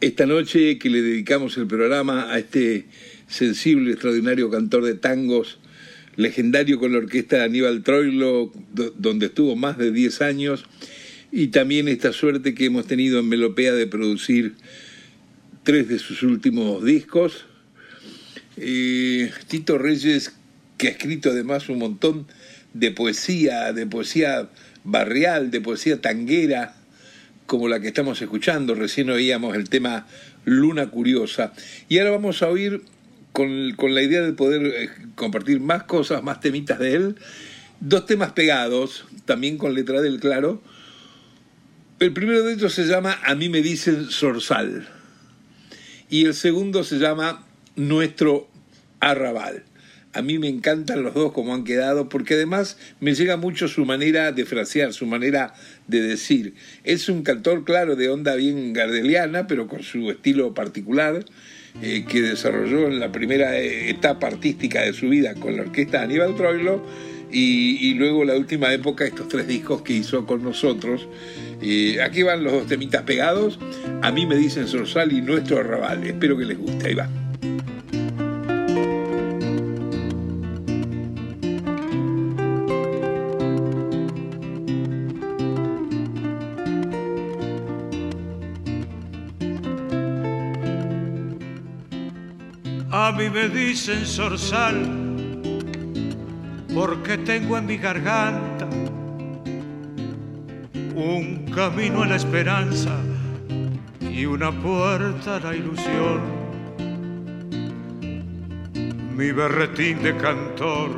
esta 0.00 0.26
noche 0.26 0.80
que 0.80 0.90
le 0.90 1.00
dedicamos 1.00 1.56
el 1.56 1.68
programa 1.68 2.32
a 2.32 2.40
este 2.40 2.86
sensible, 3.28 3.92
extraordinario 3.92 4.50
cantor 4.50 4.84
de 4.84 4.94
tangos, 4.94 5.60
legendario 6.16 6.80
con 6.80 6.90
la 6.90 6.98
orquesta 6.98 7.36
de 7.36 7.44
Aníbal 7.44 7.84
Troilo, 7.84 8.52
donde 8.96 9.26
estuvo 9.26 9.54
más 9.54 9.78
de 9.78 9.92
10 9.92 10.22
años, 10.22 10.64
y 11.30 11.46
también 11.46 11.86
esta 11.86 12.12
suerte 12.12 12.52
que 12.56 12.64
hemos 12.64 12.88
tenido 12.88 13.20
en 13.20 13.28
Melopea 13.28 13.74
de 13.74 13.86
producir 13.86 14.54
tres 15.62 15.86
de 15.86 16.00
sus 16.00 16.24
últimos 16.24 16.84
discos. 16.84 17.46
Eh, 18.56 19.30
Tito 19.46 19.78
Reyes, 19.78 20.34
que 20.76 20.88
ha 20.88 20.90
escrito 20.90 21.30
además 21.30 21.68
un 21.68 21.78
montón 21.78 22.26
de 22.74 22.90
poesía, 22.90 23.72
de 23.72 23.86
poesía 23.86 24.50
barrial, 24.82 25.52
de 25.52 25.60
poesía 25.60 26.00
tanguera, 26.00 26.74
como 27.48 27.66
la 27.66 27.80
que 27.80 27.88
estamos 27.88 28.20
escuchando. 28.20 28.74
Recién 28.74 29.08
oíamos 29.08 29.56
el 29.56 29.70
tema 29.70 30.06
Luna 30.44 30.88
Curiosa. 30.88 31.54
Y 31.88 31.98
ahora 31.98 32.10
vamos 32.12 32.42
a 32.42 32.48
oír, 32.48 32.82
con, 33.32 33.74
la 33.94 34.02
idea 34.02 34.20
de 34.20 34.34
poder 34.34 34.66
eh, 34.66 34.90
compartir 35.14 35.58
más 35.58 35.84
cosas, 35.84 36.22
más 36.22 36.40
temitas 36.40 36.78
de 36.78 36.94
él, 36.94 37.16
dos 37.80 38.04
temas 38.04 38.32
pegados, 38.32 39.06
también 39.24 39.56
con 39.56 39.74
letra 39.74 40.02
del 40.02 40.20
claro. 40.20 40.62
El 42.00 42.12
primero 42.12 42.44
de 42.44 42.52
ellos 42.52 42.74
se 42.74 42.84
llama 42.84 43.18
A 43.24 43.34
mí 43.34 43.48
me 43.48 43.62
dicen 43.62 44.10
Sorsal. 44.10 44.86
Y 46.10 46.26
el 46.26 46.34
segundo 46.34 46.84
se 46.84 46.98
llama 46.98 47.46
Nuestro 47.76 48.46
Arrabal. 49.00 49.64
A 50.12 50.22
mí 50.22 50.38
me 50.38 50.48
encantan 50.48 51.02
los 51.02 51.14
dos 51.14 51.32
como 51.32 51.54
han 51.54 51.64
quedado, 51.64 52.08
porque 52.08 52.34
además 52.34 52.78
me 53.00 53.14
llega 53.14 53.36
mucho 53.36 53.68
su 53.68 53.84
manera 53.84 54.32
de 54.32 54.46
frasear, 54.46 54.92
su 54.92 55.06
manera 55.06 55.54
de 55.86 56.00
decir. 56.00 56.54
Es 56.84 57.08
un 57.08 57.22
cantor, 57.22 57.64
claro, 57.64 57.94
de 57.94 58.08
onda 58.08 58.34
bien 58.34 58.72
gardeliana, 58.72 59.46
pero 59.46 59.68
con 59.68 59.82
su 59.82 60.10
estilo 60.10 60.54
particular, 60.54 61.24
eh, 61.82 62.04
que 62.08 62.22
desarrolló 62.22 62.86
en 62.86 63.00
la 63.00 63.12
primera 63.12 63.58
eh, 63.58 63.90
etapa 63.90 64.26
artística 64.26 64.82
de 64.82 64.92
su 64.92 65.08
vida 65.08 65.34
con 65.34 65.56
la 65.56 65.62
orquesta 65.62 65.98
de 65.98 66.04
Aníbal 66.04 66.36
Troilo, 66.36 66.82
y, 67.30 67.94
luego 67.94 68.24
la 68.24 68.34
última 68.36 68.72
época, 68.72 69.04
estos 69.04 69.28
tres 69.28 69.46
discos 69.46 69.82
que 69.82 69.92
hizo 69.92 70.26
con 70.26 70.42
nosotros. 70.42 71.06
Eh, 71.60 72.00
aquí 72.00 72.22
van 72.22 72.42
los 72.42 72.52
dos 72.52 72.66
temitas 72.66 73.02
pegados. 73.02 73.58
A 74.02 74.10
mí 74.12 74.26
me 74.26 74.36
dicen 74.36 74.66
Sorsal 74.66 75.12
y 75.12 75.20
nuestro 75.20 75.58
arrabal. 75.58 76.04
Espero 76.04 76.38
que 76.38 76.46
les 76.46 76.58
guste. 76.58 76.88
Ahí 76.88 76.94
va. 76.94 77.08
Mí 93.18 93.28
me 93.30 93.48
dicen 93.48 94.06
zorzal 94.06 94.76
porque 96.72 97.18
tengo 97.18 97.58
en 97.58 97.66
mi 97.66 97.76
garganta 97.76 98.68
un 100.94 101.50
camino 101.52 102.04
a 102.04 102.06
la 102.06 102.14
esperanza 102.14 102.96
y 104.00 104.24
una 104.24 104.52
puerta 104.52 105.36
a 105.36 105.40
la 105.40 105.56
ilusión. 105.56 106.20
Mi 109.16 109.32
berretín 109.32 110.00
de 110.00 110.16
cantor 110.16 110.90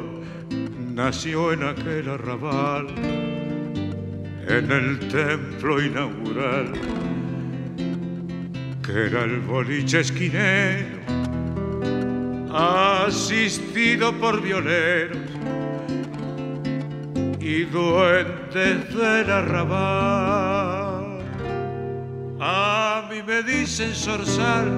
nació 0.95 1.55
en 1.55 1.62
aquel 1.62 2.07
arrabal, 2.11 2.87
en 4.47 4.71
el 4.71 4.99
templo 5.09 5.83
inaugural, 5.83 6.73
que 8.83 9.07
era 9.07 9.25
el 9.25 9.41
boliche 9.41 10.01
esquinero 10.01 10.99
asistido 12.53 14.12
por 14.12 14.42
violeros 14.42 15.18
y 17.38 17.64
duendes 17.64 18.94
del 18.94 19.30
arrabal. 19.30 21.20
A 22.40 23.09
mí 23.11 23.22
me 23.26 23.42
dicen 23.42 23.94
zorzal 23.94 24.70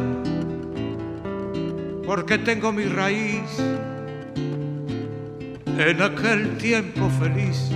porque 2.05 2.39
tengo 2.39 2.73
mi 2.73 2.85
raíz 2.85 3.59
en 5.79 6.03
aquel 6.03 6.57
tiempo 6.59 7.09
feliz 7.21 7.71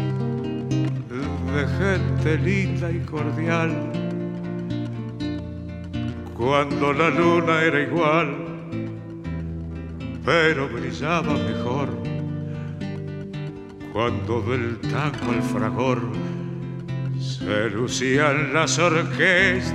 de 1.55 1.67
gente 1.79 2.37
linda 2.39 2.91
y 2.91 2.99
cordial, 3.01 3.71
cuando 6.37 6.93
la 6.93 7.09
luna 7.09 7.63
era 7.63 7.81
igual 7.81 8.56
pero 10.27 10.69
brillaba 10.69 11.35
mejor 11.35 11.89
cuando 13.93 14.43
del 14.43 14.79
tango 14.81 15.31
al 15.31 15.41
fragor 15.41 16.03
se 17.21 17.71
lucían 17.71 18.53
las 18.53 18.77
orquestas 18.81 19.73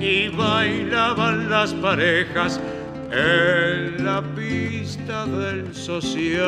y 0.00 0.28
bailaban 0.28 1.50
las 1.50 1.74
parejas 1.74 2.58
en 3.12 4.02
la 4.02 4.22
pista 4.34 5.26
del 5.26 5.74
social. 5.74 6.46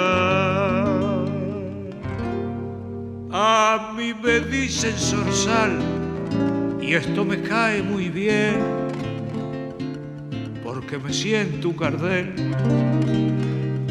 A 3.31 3.93
mí 3.95 4.15
me 4.15 4.41
dicen 4.41 4.95
zorzal 4.97 5.79
y 6.81 6.95
esto 6.95 7.27
me 7.27 7.43
cae 7.43 7.83
muy 7.83 8.09
bien 8.09 8.80
porque 10.91 11.07
me 11.07 11.13
siento 11.13 11.69
un 11.69 11.77
cardel 11.77 12.35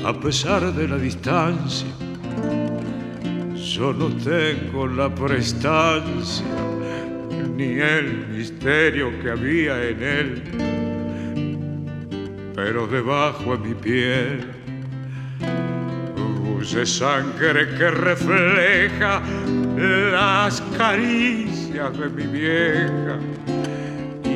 a 0.05 0.19
pesar 0.19 0.73
de 0.73 0.85
la 0.85 0.97
distancia. 0.97 1.87
Yo 3.55 3.93
no 3.93 4.09
tengo 4.17 4.85
la 4.85 5.13
prestancia 5.13 6.45
ni 7.55 7.79
el 7.79 8.27
misterio 8.27 9.17
que 9.21 9.29
había 9.29 9.81
en 9.87 10.03
él, 10.03 10.43
pero 12.53 12.85
debajo 12.85 13.55
de 13.55 13.69
mi 13.69 13.75
piel 13.75 14.45
bulle 16.43 16.85
sangre 16.85 17.69
que 17.77 17.91
refleja 17.91 19.21
las 20.11 20.61
caricias 20.77 21.97
de 21.97 22.09
mi 22.09 22.27
vieja 22.27 23.38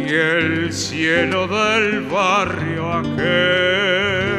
y 0.06 0.14
el 0.14 0.74
cielo 0.74 1.48
del 1.48 2.02
barrio 2.02 2.92
aquel. 2.92 4.34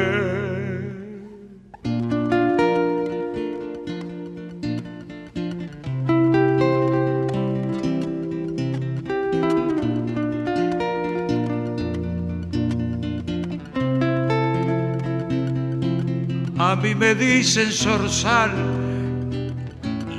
A 16.57 16.75
mí 16.75 16.93
me 16.95 17.15
dicen 17.15 17.71
zorzal 17.71 18.51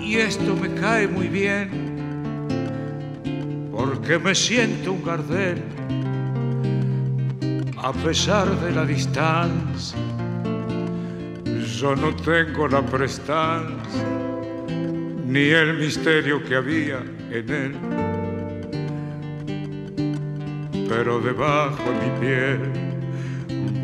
y 0.02 0.16
esto 0.16 0.56
me 0.56 0.72
cae 0.74 1.06
muy 1.06 1.28
bien, 1.28 1.85
porque 3.86 4.18
me 4.18 4.34
siento 4.34 4.92
un 4.92 5.04
gardel 5.04 5.62
a 7.78 7.92
pesar 7.92 8.48
de 8.60 8.72
la 8.72 8.84
distancia. 8.84 9.98
Yo 11.78 11.94
no 11.94 12.14
tengo 12.16 12.66
la 12.66 12.82
prestancia 12.82 14.04
ni 15.26 15.50
el 15.50 15.74
misterio 15.74 16.42
que 16.42 16.56
había 16.56 16.98
en 17.30 17.50
él. 17.50 17.76
Pero 20.88 21.20
debajo 21.20 21.84
de 21.84 22.06
mi 22.06 22.20
piel 22.20 22.60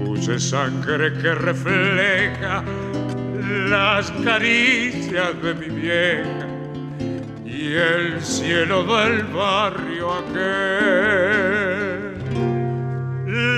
puse 0.05 0.41
sangre 0.41 1.13
que 1.13 1.35
refleja 1.35 2.65
las 3.69 4.11
caricias 4.11 5.41
de 5.43 5.55
mi 5.55 5.69
vieja 5.69 6.42
y 7.63 7.75
el 7.75 8.21
cielo 8.21 8.83
del 8.83 9.23
barrio 9.27 10.15
aquel. 10.15 10.43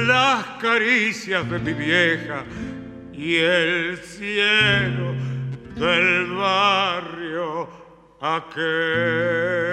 Las 0.07 0.45
caricias 0.61 1.49
de 1.51 1.59
mi 1.59 1.73
vieja 1.73 2.45
y 3.15 3.37
el 3.37 3.97
cielo 3.97 5.15
del 5.77 6.27
barrio 6.35 7.67
aquel. 8.21 9.65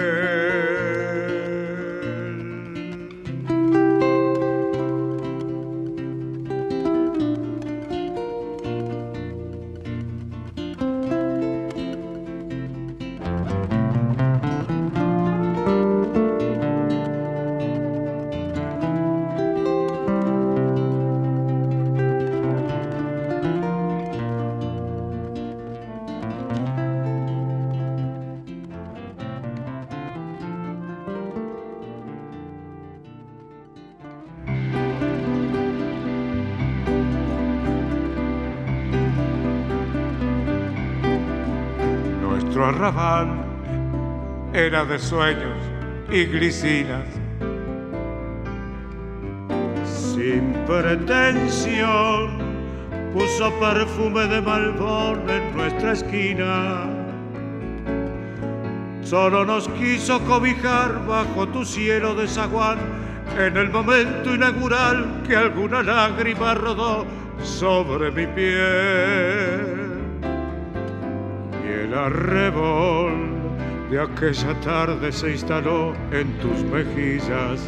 Arrabal 42.72 43.28
era 44.52 44.84
de 44.84 44.98
sueños 44.98 45.58
y 46.10 46.24
glicinas. 46.24 47.06
Sin 49.84 50.52
pretensión 50.66 52.38
puso 53.12 53.52
perfume 53.58 54.26
de 54.26 54.40
malbón 54.40 55.28
en 55.28 55.56
nuestra 55.56 55.92
esquina. 55.92 56.86
Solo 59.02 59.44
nos 59.44 59.68
quiso 59.70 60.20
cobijar 60.20 61.06
bajo 61.06 61.48
tu 61.48 61.64
cielo 61.64 62.14
de 62.14 62.26
zaguán 62.26 62.78
en 63.38 63.56
el 63.56 63.70
momento 63.70 64.34
inaugural 64.34 65.22
que 65.26 65.36
alguna 65.36 65.82
lágrima 65.82 66.54
rodó 66.54 67.04
sobre 67.42 68.10
mi 68.10 68.26
piel 68.26 69.81
el 71.68 71.94
arrebol 71.94 73.12
de 73.90 74.00
aquella 74.00 74.58
tarde 74.60 75.12
se 75.12 75.32
instaló 75.32 75.94
en 76.10 76.32
tus 76.38 76.62
mejillas 76.64 77.60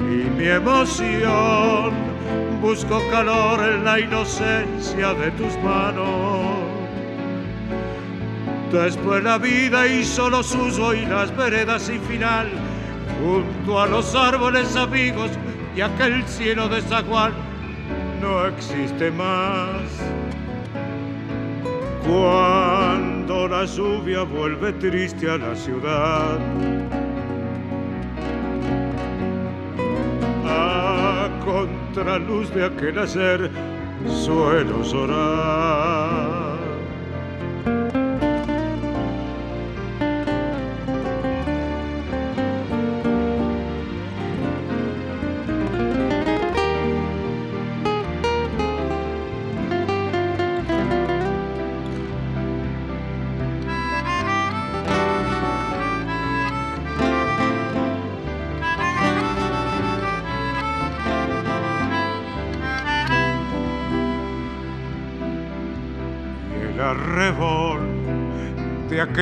y 0.00 0.28
mi 0.38 0.46
emoción 0.46 1.92
buscó 2.60 3.00
calor 3.10 3.60
en 3.60 3.84
la 3.84 3.98
inocencia 4.00 5.14
de 5.14 5.30
tus 5.32 5.56
manos. 5.58 6.72
Después 8.72 9.22
la 9.22 9.38
vida 9.38 9.86
hizo 9.86 10.30
lo 10.30 10.42
suyo 10.42 10.94
y 10.94 11.04
las 11.04 11.36
veredas 11.36 11.82
sin 11.82 12.00
final, 12.02 12.48
junto 13.22 13.80
a 13.80 13.86
los 13.86 14.14
árboles 14.14 14.76
amigos 14.76 15.30
y 15.76 15.80
aquel 15.80 16.22
cielo 16.24 16.68
de 16.68 16.82
no 18.20 18.46
existe 18.46 19.10
más. 19.10 19.81
Cuando 22.04 23.46
la 23.48 23.64
lluvia 23.64 24.24
vuelve 24.24 24.72
triste 24.72 25.30
a 25.30 25.38
la 25.38 25.54
ciudad, 25.54 26.38
a 30.44 31.28
contraluz 31.44 32.52
de 32.52 32.64
aquel 32.64 32.98
hacer 32.98 33.50
suelo 34.06 34.82
llorar. 34.82 36.31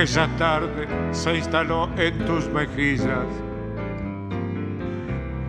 Aquella 0.01 0.29
tarde 0.39 0.89
se 1.13 1.37
instaló 1.37 1.87
en 1.99 2.25
tus 2.25 2.49
mejillas 2.49 3.27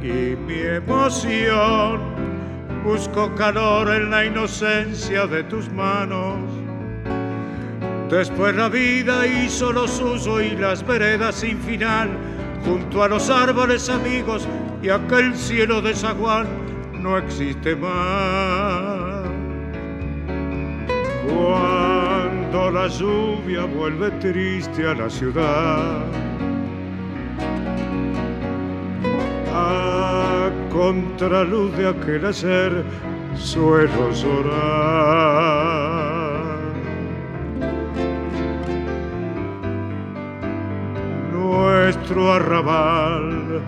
y 0.01 0.35
mi 0.35 0.59
emoción 0.59 2.01
buscó 2.83 3.33
calor 3.35 3.95
en 3.95 4.09
la 4.09 4.25
inocencia 4.25 5.25
de 5.25 5.43
tus 5.43 5.71
manos. 5.71 6.39
Después 8.09 8.53
la 8.53 8.67
vida 8.67 9.25
hizo 9.25 9.71
lo 9.71 9.87
suyo 9.87 10.41
y 10.41 10.57
las 10.57 10.85
veredas 10.85 11.35
sin 11.35 11.57
final, 11.61 12.09
junto 12.65 13.03
a 13.03 13.07
los 13.07 13.29
árboles 13.29 13.87
amigos 13.87 14.45
y 14.81 14.89
aquel 14.89 15.33
cielo 15.33 15.81
de 15.81 15.95
zaguán 15.95 16.47
no 17.01 17.17
existe 17.17 17.73
más 17.73 19.21
la 22.51 22.87
lluvia 22.87 23.65
vuelve 23.65 24.11
triste 24.19 24.85
a 24.85 24.93
la 24.93 25.09
ciudad. 25.09 26.03
A 29.53 30.49
contraluz 30.69 31.75
de 31.77 31.87
aquel 31.87 32.25
hacer 32.25 32.83
suelo 33.35 34.11
llorar. 34.11 34.51
Nuestro 41.31 42.33
arrabal 42.33 43.61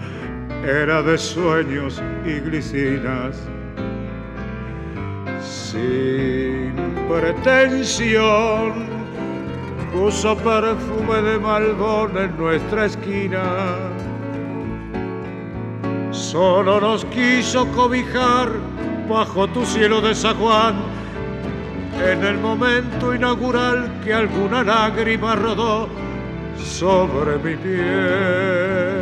era 0.65 1.01
de 1.03 1.17
sueños 1.17 2.01
y 2.25 2.39
glicinas. 2.39 3.47
Pretensión 7.07 8.87
puso 9.93 10.35
perfume 10.37 11.21
de 11.21 11.39
malbón 11.39 12.17
en 12.17 12.37
nuestra 12.37 12.85
esquina. 12.85 13.43
Solo 16.11 16.79
nos 16.79 17.05
quiso 17.05 17.67
cobijar 17.71 18.49
bajo 19.09 19.47
tu 19.47 19.65
cielo 19.65 20.01
de 20.01 20.15
San 20.15 20.35
Juan 20.37 20.75
en 22.01 22.23
el 22.23 22.37
momento 22.39 23.13
inaugural 23.13 23.99
que 24.03 24.13
alguna 24.13 24.63
lágrima 24.63 25.35
rodó 25.35 25.87
sobre 26.57 27.37
mi 27.37 27.55
piel. 27.55 28.92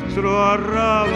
Nuestro 0.00 0.44
arrabal 0.44 1.10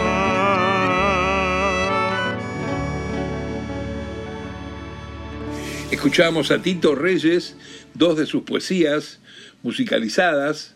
Escuchamos 5.89 6.51
a 6.51 6.61
Tito 6.61 6.93
Reyes, 6.93 7.55
dos 7.93 8.17
de 8.17 8.25
sus 8.25 8.43
poesías 8.43 9.21
musicalizadas, 9.61 10.75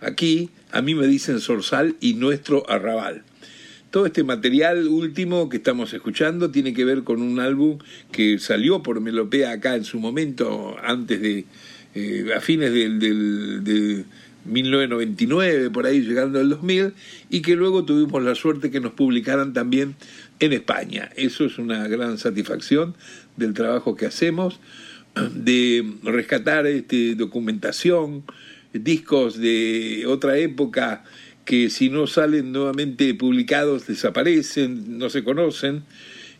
aquí, 0.00 0.50
a 0.72 0.82
mí 0.82 0.96
me 0.96 1.06
dicen 1.06 1.38
Sorsal 1.38 1.94
y 2.00 2.14
Nuestro 2.14 2.68
Arrabal. 2.68 3.22
todo 3.92 4.06
este 4.06 4.24
material 4.24 4.88
último 4.88 5.48
que 5.48 5.58
estamos 5.58 5.94
escuchando 5.94 6.50
tiene 6.50 6.74
que 6.74 6.84
ver 6.84 7.04
con 7.04 7.22
un 7.22 7.38
álbum 7.38 7.78
que 8.10 8.40
salió 8.40 8.82
por 8.82 9.00
Melopea 9.00 9.52
acá 9.52 9.76
en 9.76 9.84
su 9.84 10.00
momento, 10.00 10.76
antes 10.82 11.20
de, 11.20 11.44
eh, 11.94 12.26
a 12.36 12.40
fines 12.40 12.72
del, 12.72 12.98
del, 12.98 13.62
de 13.62 14.04
1999, 14.44 15.70
por 15.70 15.86
ahí 15.86 16.00
llegando 16.00 16.38
al 16.40 16.48
2000, 16.50 16.92
y 17.30 17.42
que 17.42 17.56
luego 17.56 17.84
tuvimos 17.84 18.22
la 18.22 18.34
suerte 18.34 18.70
que 18.70 18.80
nos 18.80 18.92
publicaran 18.92 19.52
también 19.52 19.96
en 20.40 20.52
España. 20.52 21.10
Eso 21.16 21.44
es 21.44 21.58
una 21.58 21.86
gran 21.88 22.18
satisfacción 22.18 22.94
del 23.36 23.54
trabajo 23.54 23.96
que 23.96 24.06
hacemos, 24.06 24.60
de 25.32 25.84
rescatar 26.02 26.66
este, 26.66 27.14
documentación, 27.14 28.24
discos 28.72 29.38
de 29.38 30.04
otra 30.06 30.36
época 30.38 31.04
que 31.44 31.70
si 31.70 31.90
no 31.90 32.06
salen 32.06 32.52
nuevamente 32.52 33.14
publicados 33.14 33.86
desaparecen, 33.86 34.98
no 34.98 35.10
se 35.10 35.22
conocen, 35.22 35.84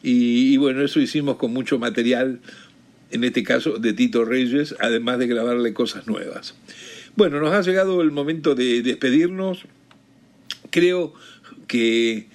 y, 0.03 0.53
y 0.53 0.57
bueno, 0.57 0.83
eso 0.83 1.01
hicimos 1.01 1.37
con 1.37 1.53
mucho 1.53 1.79
material, 1.79 2.41
en 3.11 3.25
este 3.25 3.43
caso 3.43 3.79
de 3.79 3.93
Tito 3.93 4.25
Reyes, 4.25 4.75
además 4.81 5.19
de 5.19 5.27
grabarle 5.27 5.73
cosas 5.73 6.07
nuevas. 6.07 6.55
Bueno, 7.17 7.39
nos 7.39 7.53
ha 7.53 7.63
llegado 7.63 8.03
el 8.03 8.11
momento 8.11 8.57
de 8.57 8.83
despedirnos. 8.83 9.67
Creo 10.71 11.15
que 11.69 12.27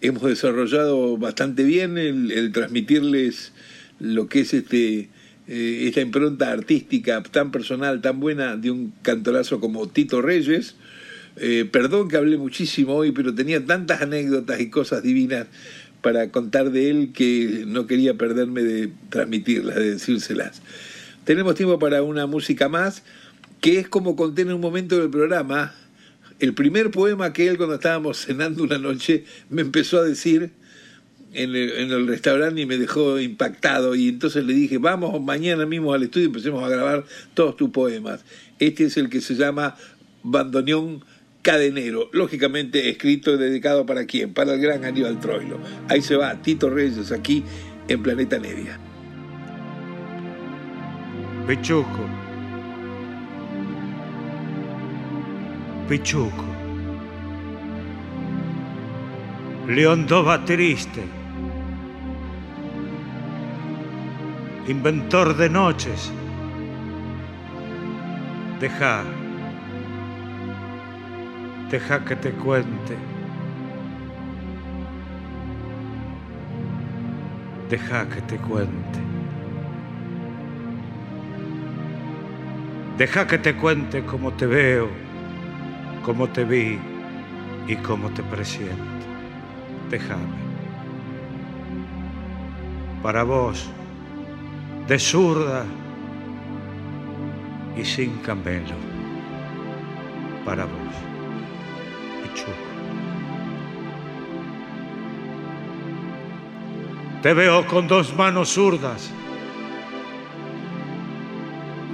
hemos 0.00 0.22
desarrollado 0.22 1.16
bastante 1.16 1.64
bien 1.64 1.98
el, 1.98 2.52
transmitirles 2.52 3.52
lo 3.98 4.28
que 4.28 4.40
es 4.40 4.54
este 4.54 5.08
eh, 5.48 5.86
esta 5.88 6.02
impronta 6.02 6.52
artística 6.52 7.20
tan 7.24 7.50
personal, 7.50 8.00
tan 8.00 8.20
buena 8.20 8.56
de 8.56 8.70
un 8.70 8.92
cantorazo 9.02 9.58
como 9.58 9.88
Tito 9.88 10.22
Reyes. 10.22 10.76
Eh, 11.38 11.68
perdón 11.68 12.08
que 12.08 12.16
hablé 12.16 12.36
muchísimo 12.36 12.94
hoy, 12.94 13.10
pero 13.10 13.34
tenía 13.34 13.64
tantas 13.66 14.02
anécdotas 14.02 14.60
y 14.60 14.70
cosas 14.70 15.02
divinas 15.02 15.48
para 16.00 16.30
contar 16.30 16.70
de 16.70 16.90
él 16.90 17.10
que 17.12 17.64
no 17.66 17.88
quería 17.88 18.14
perderme 18.14 18.62
de 18.62 18.92
transmitirlas, 19.08 19.74
de 19.74 19.94
decírselas. 19.94 20.62
Tenemos 21.24 21.56
tiempo 21.56 21.78
para 21.80 22.04
una 22.04 22.26
música 22.26 22.68
más, 22.68 23.02
que 23.60 23.78
es 23.78 23.88
como 23.88 24.16
conté 24.16 24.42
en 24.42 24.52
un 24.52 24.60
momento 24.60 24.98
del 24.98 25.10
programa, 25.10 25.74
el 26.38 26.54
primer 26.54 26.90
poema 26.90 27.32
que 27.32 27.48
él 27.48 27.56
cuando 27.56 27.74
estábamos 27.74 28.18
cenando 28.18 28.62
una 28.62 28.78
noche 28.78 29.24
me 29.50 29.62
empezó 29.62 29.98
a 29.98 30.04
decir 30.04 30.52
en 31.32 31.54
el, 31.54 32.06
restaurante 32.06 32.60
y 32.60 32.66
me 32.66 32.78
dejó 32.78 33.18
impactado 33.18 33.94
y 33.94 34.08
entonces 34.08 34.44
le 34.44 34.54
dije, 34.54 34.78
vamos 34.78 35.20
mañana 35.22 35.66
mismo 35.66 35.92
al 35.92 36.02
estudio 36.02 36.26
y 36.26 36.28
empecemos 36.28 36.64
a 36.64 36.68
grabar 36.68 37.04
todos 37.34 37.56
tus 37.56 37.70
poemas. 37.70 38.24
Este 38.58 38.84
es 38.84 38.96
el 38.96 39.08
que 39.10 39.20
se 39.20 39.34
llama 39.34 39.76
Bandoneón 40.22 41.04
Cadenero, 41.42 42.08
lógicamente 42.12 42.88
escrito 42.88 43.34
y 43.34 43.38
dedicado 43.38 43.86
para 43.86 44.06
quién, 44.06 44.32
para 44.32 44.54
el 44.54 44.60
gran 44.60 44.84
Aníbal 44.84 45.20
Troilo. 45.20 45.58
Ahí 45.88 46.02
se 46.02 46.16
va 46.16 46.40
Tito 46.42 46.70
Reyes 46.70 47.12
aquí 47.12 47.44
en 47.88 48.02
Planeta 48.02 48.38
Nevia. 48.38 48.78
Pechuco. 51.46 52.17
Pichuco. 55.88 56.44
Leondova 59.66 60.38
triste, 60.44 61.02
inventor 64.66 65.34
de 65.34 65.48
noches, 65.48 66.12
deja, 68.60 69.02
deja 71.70 72.04
que 72.04 72.16
te 72.16 72.32
cuente, 72.32 72.98
deja 77.70 78.06
que 78.10 78.20
te 78.20 78.36
cuente, 78.36 79.00
deja 82.98 83.26
que 83.26 83.38
te 83.38 83.56
cuente 83.56 84.04
cómo 84.04 84.32
te 84.34 84.46
veo, 84.46 85.07
cómo 86.08 86.26
te 86.26 86.42
vi 86.42 86.78
y 87.66 87.76
cómo 87.76 88.08
te 88.08 88.22
presiento 88.22 88.82
déjame. 89.90 90.38
Para 93.02 93.24
vos, 93.24 93.68
de 94.86 94.98
zurda 94.98 95.66
y 97.76 97.84
sin 97.84 98.16
camelo. 98.20 98.74
Para 100.46 100.64
vos, 100.64 100.94
Pichuco. 102.22 102.52
Te 107.20 107.34
veo 107.34 107.66
con 107.66 107.86
dos 107.86 108.16
manos 108.16 108.54
zurdas 108.54 109.12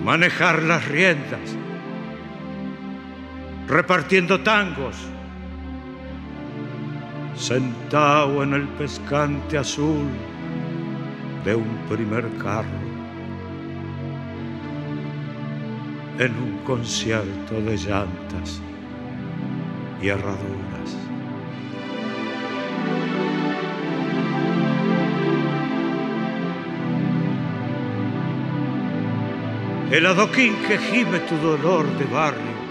manejar 0.05 0.63
las 0.63 0.87
riendas, 0.87 1.57
repartiendo 3.75 4.41
tangos 4.41 4.95
sentado 7.35 8.45
en 8.45 8.55
el 8.55 8.69
pescante 8.79 9.59
azul 9.59 10.07
de 11.45 11.57
un 11.57 11.77
primer 11.89 12.25
carro, 12.39 12.69
en 16.21 16.33
un 16.37 16.59
concierto 16.65 17.61
de 17.63 17.77
llantas 17.77 18.63
y 20.01 20.07
herraduras. 20.07 20.97
El 29.91 30.07
adoquín 30.07 30.55
que 30.69 30.79
gime 30.79 31.19
tu 31.19 31.37
dolor 31.39 31.87
de 31.99 32.05
barrio 32.05 32.64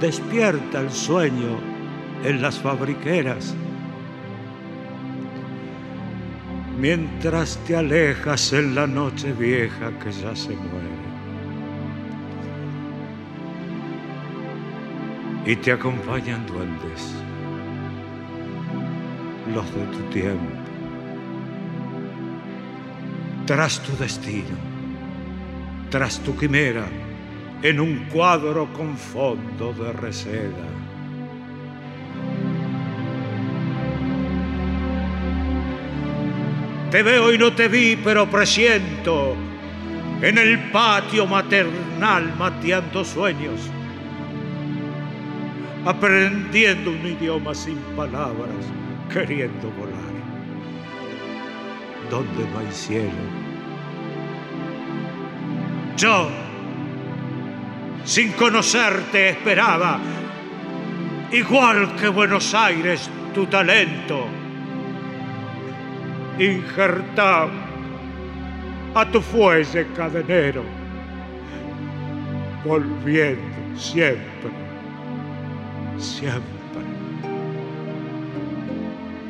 despierta 0.00 0.80
el 0.80 0.90
sueño 0.90 1.58
en 2.24 2.42
las 2.42 2.58
fabriqueras. 2.58 3.54
Mientras 6.78 7.56
te 7.66 7.76
alejas 7.76 8.52
en 8.52 8.74
la 8.74 8.86
noche 8.86 9.32
vieja 9.32 9.90
que 9.98 10.10
ya 10.12 10.34
se 10.34 10.50
muere. 10.56 11.04
Y 15.46 15.56
te 15.56 15.72
acompañan 15.72 16.46
duendes, 16.46 17.14
los 19.54 19.74
de 19.74 19.84
tu 19.86 19.98
tiempo, 20.10 20.56
tras 23.46 23.78
tu 23.80 23.94
destino, 23.96 24.56
tras 25.90 26.18
tu 26.20 26.34
quimera, 26.34 26.86
en 27.64 27.80
un 27.80 28.06
cuadro 28.12 28.72
con 28.72 28.96
fondo 28.96 29.72
de 29.72 29.92
reseda 29.94 30.84
Te 36.94 37.02
veo 37.02 37.32
y 37.32 37.38
no 37.38 37.52
te 37.52 37.66
vi, 37.66 37.96
pero 37.96 38.30
presiento 38.30 39.34
en 40.22 40.38
el 40.38 40.70
patio 40.70 41.26
maternal 41.26 42.32
mateando 42.38 43.04
sueños, 43.04 43.68
aprendiendo 45.84 46.92
un 46.92 47.04
idioma 47.04 47.52
sin 47.52 47.78
palabras, 47.96 48.64
queriendo 49.12 49.72
volar, 49.72 50.14
donde 52.08 52.48
no 52.52 52.58
hay 52.60 52.70
cielo. 52.70 53.10
Yo, 55.96 56.28
sin 58.04 58.32
conocerte, 58.32 59.30
esperaba, 59.30 59.98
igual 61.32 61.96
que 61.96 62.08
Buenos 62.08 62.54
Aires, 62.54 63.10
tu 63.34 63.46
talento 63.46 64.26
injertado 66.38 67.50
a 68.94 69.04
tu 69.06 69.20
fuelle 69.20 69.86
cadenero, 69.96 70.62
volviendo 72.64 73.78
siempre, 73.78 74.50
siempre, 75.98 76.52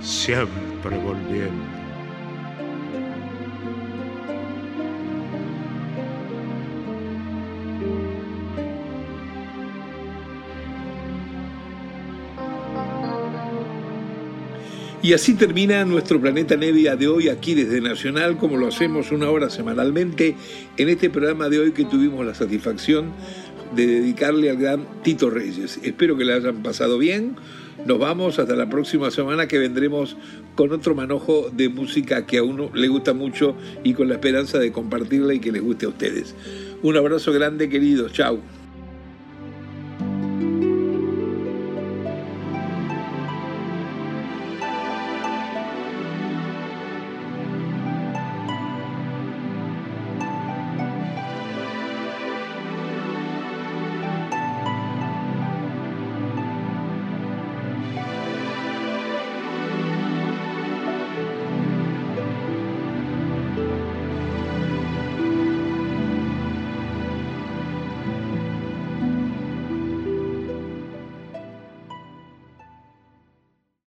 siempre 0.01 0.99
volviendo. 0.99 1.74
Y 15.05 15.13
así 15.13 15.35
termina 15.35 15.85
nuestro 15.85 16.19
planeta 16.19 16.57
Nevia 16.57 16.97
de 16.97 17.09
hoy 17.09 17.29
aquí 17.29 17.53
desde 17.53 17.83
Nacional, 17.83 18.39
como 18.39 18.57
lo 18.57 18.69
hacemos 18.69 19.13
una 19.13 19.29
hora 19.29 19.51
semanalmente 19.51 20.35
en 20.79 20.89
este 20.89 21.11
programa 21.11 21.51
de 21.51 21.59
hoy 21.59 21.73
que 21.73 21.85
tuvimos 21.85 22.25
la 22.25 22.35
satisfacción 22.35 23.13
de 23.77 23.87
dedicarle 23.87 24.49
al 24.49 24.57
gran 24.57 24.87
Tito 25.03 25.29
Reyes. 25.29 25.79
Espero 25.83 26.17
que 26.17 26.25
le 26.25 26.33
hayan 26.33 26.63
pasado 26.63 26.97
bien. 26.97 27.37
Nos 27.85 27.99
vamos 27.99 28.39
hasta 28.39 28.57
la 28.57 28.71
próxima 28.71 29.11
semana 29.11 29.47
que 29.47 29.59
vendremos 29.59 30.17
con 30.55 30.73
otro 30.73 30.95
manojo 30.95 31.51
de 31.53 31.69
música 31.69 32.25
que 32.25 32.39
a 32.39 32.43
uno 32.43 32.71
le 32.73 32.89
gusta 32.89 33.13
mucho 33.13 33.55
y 33.83 33.93
con 33.93 34.09
la 34.09 34.15
esperanza 34.15 34.59
de 34.59 34.73
compartirla 34.73 35.35
y 35.35 35.39
que 35.39 35.53
les 35.53 35.61
guste 35.61 35.85
a 35.85 35.91
ustedes. 35.91 36.35
Un 36.83 36.97
abrazo 36.97 37.31
grande, 37.31 37.69
queridos. 37.69 38.15
Chao. 38.15 38.64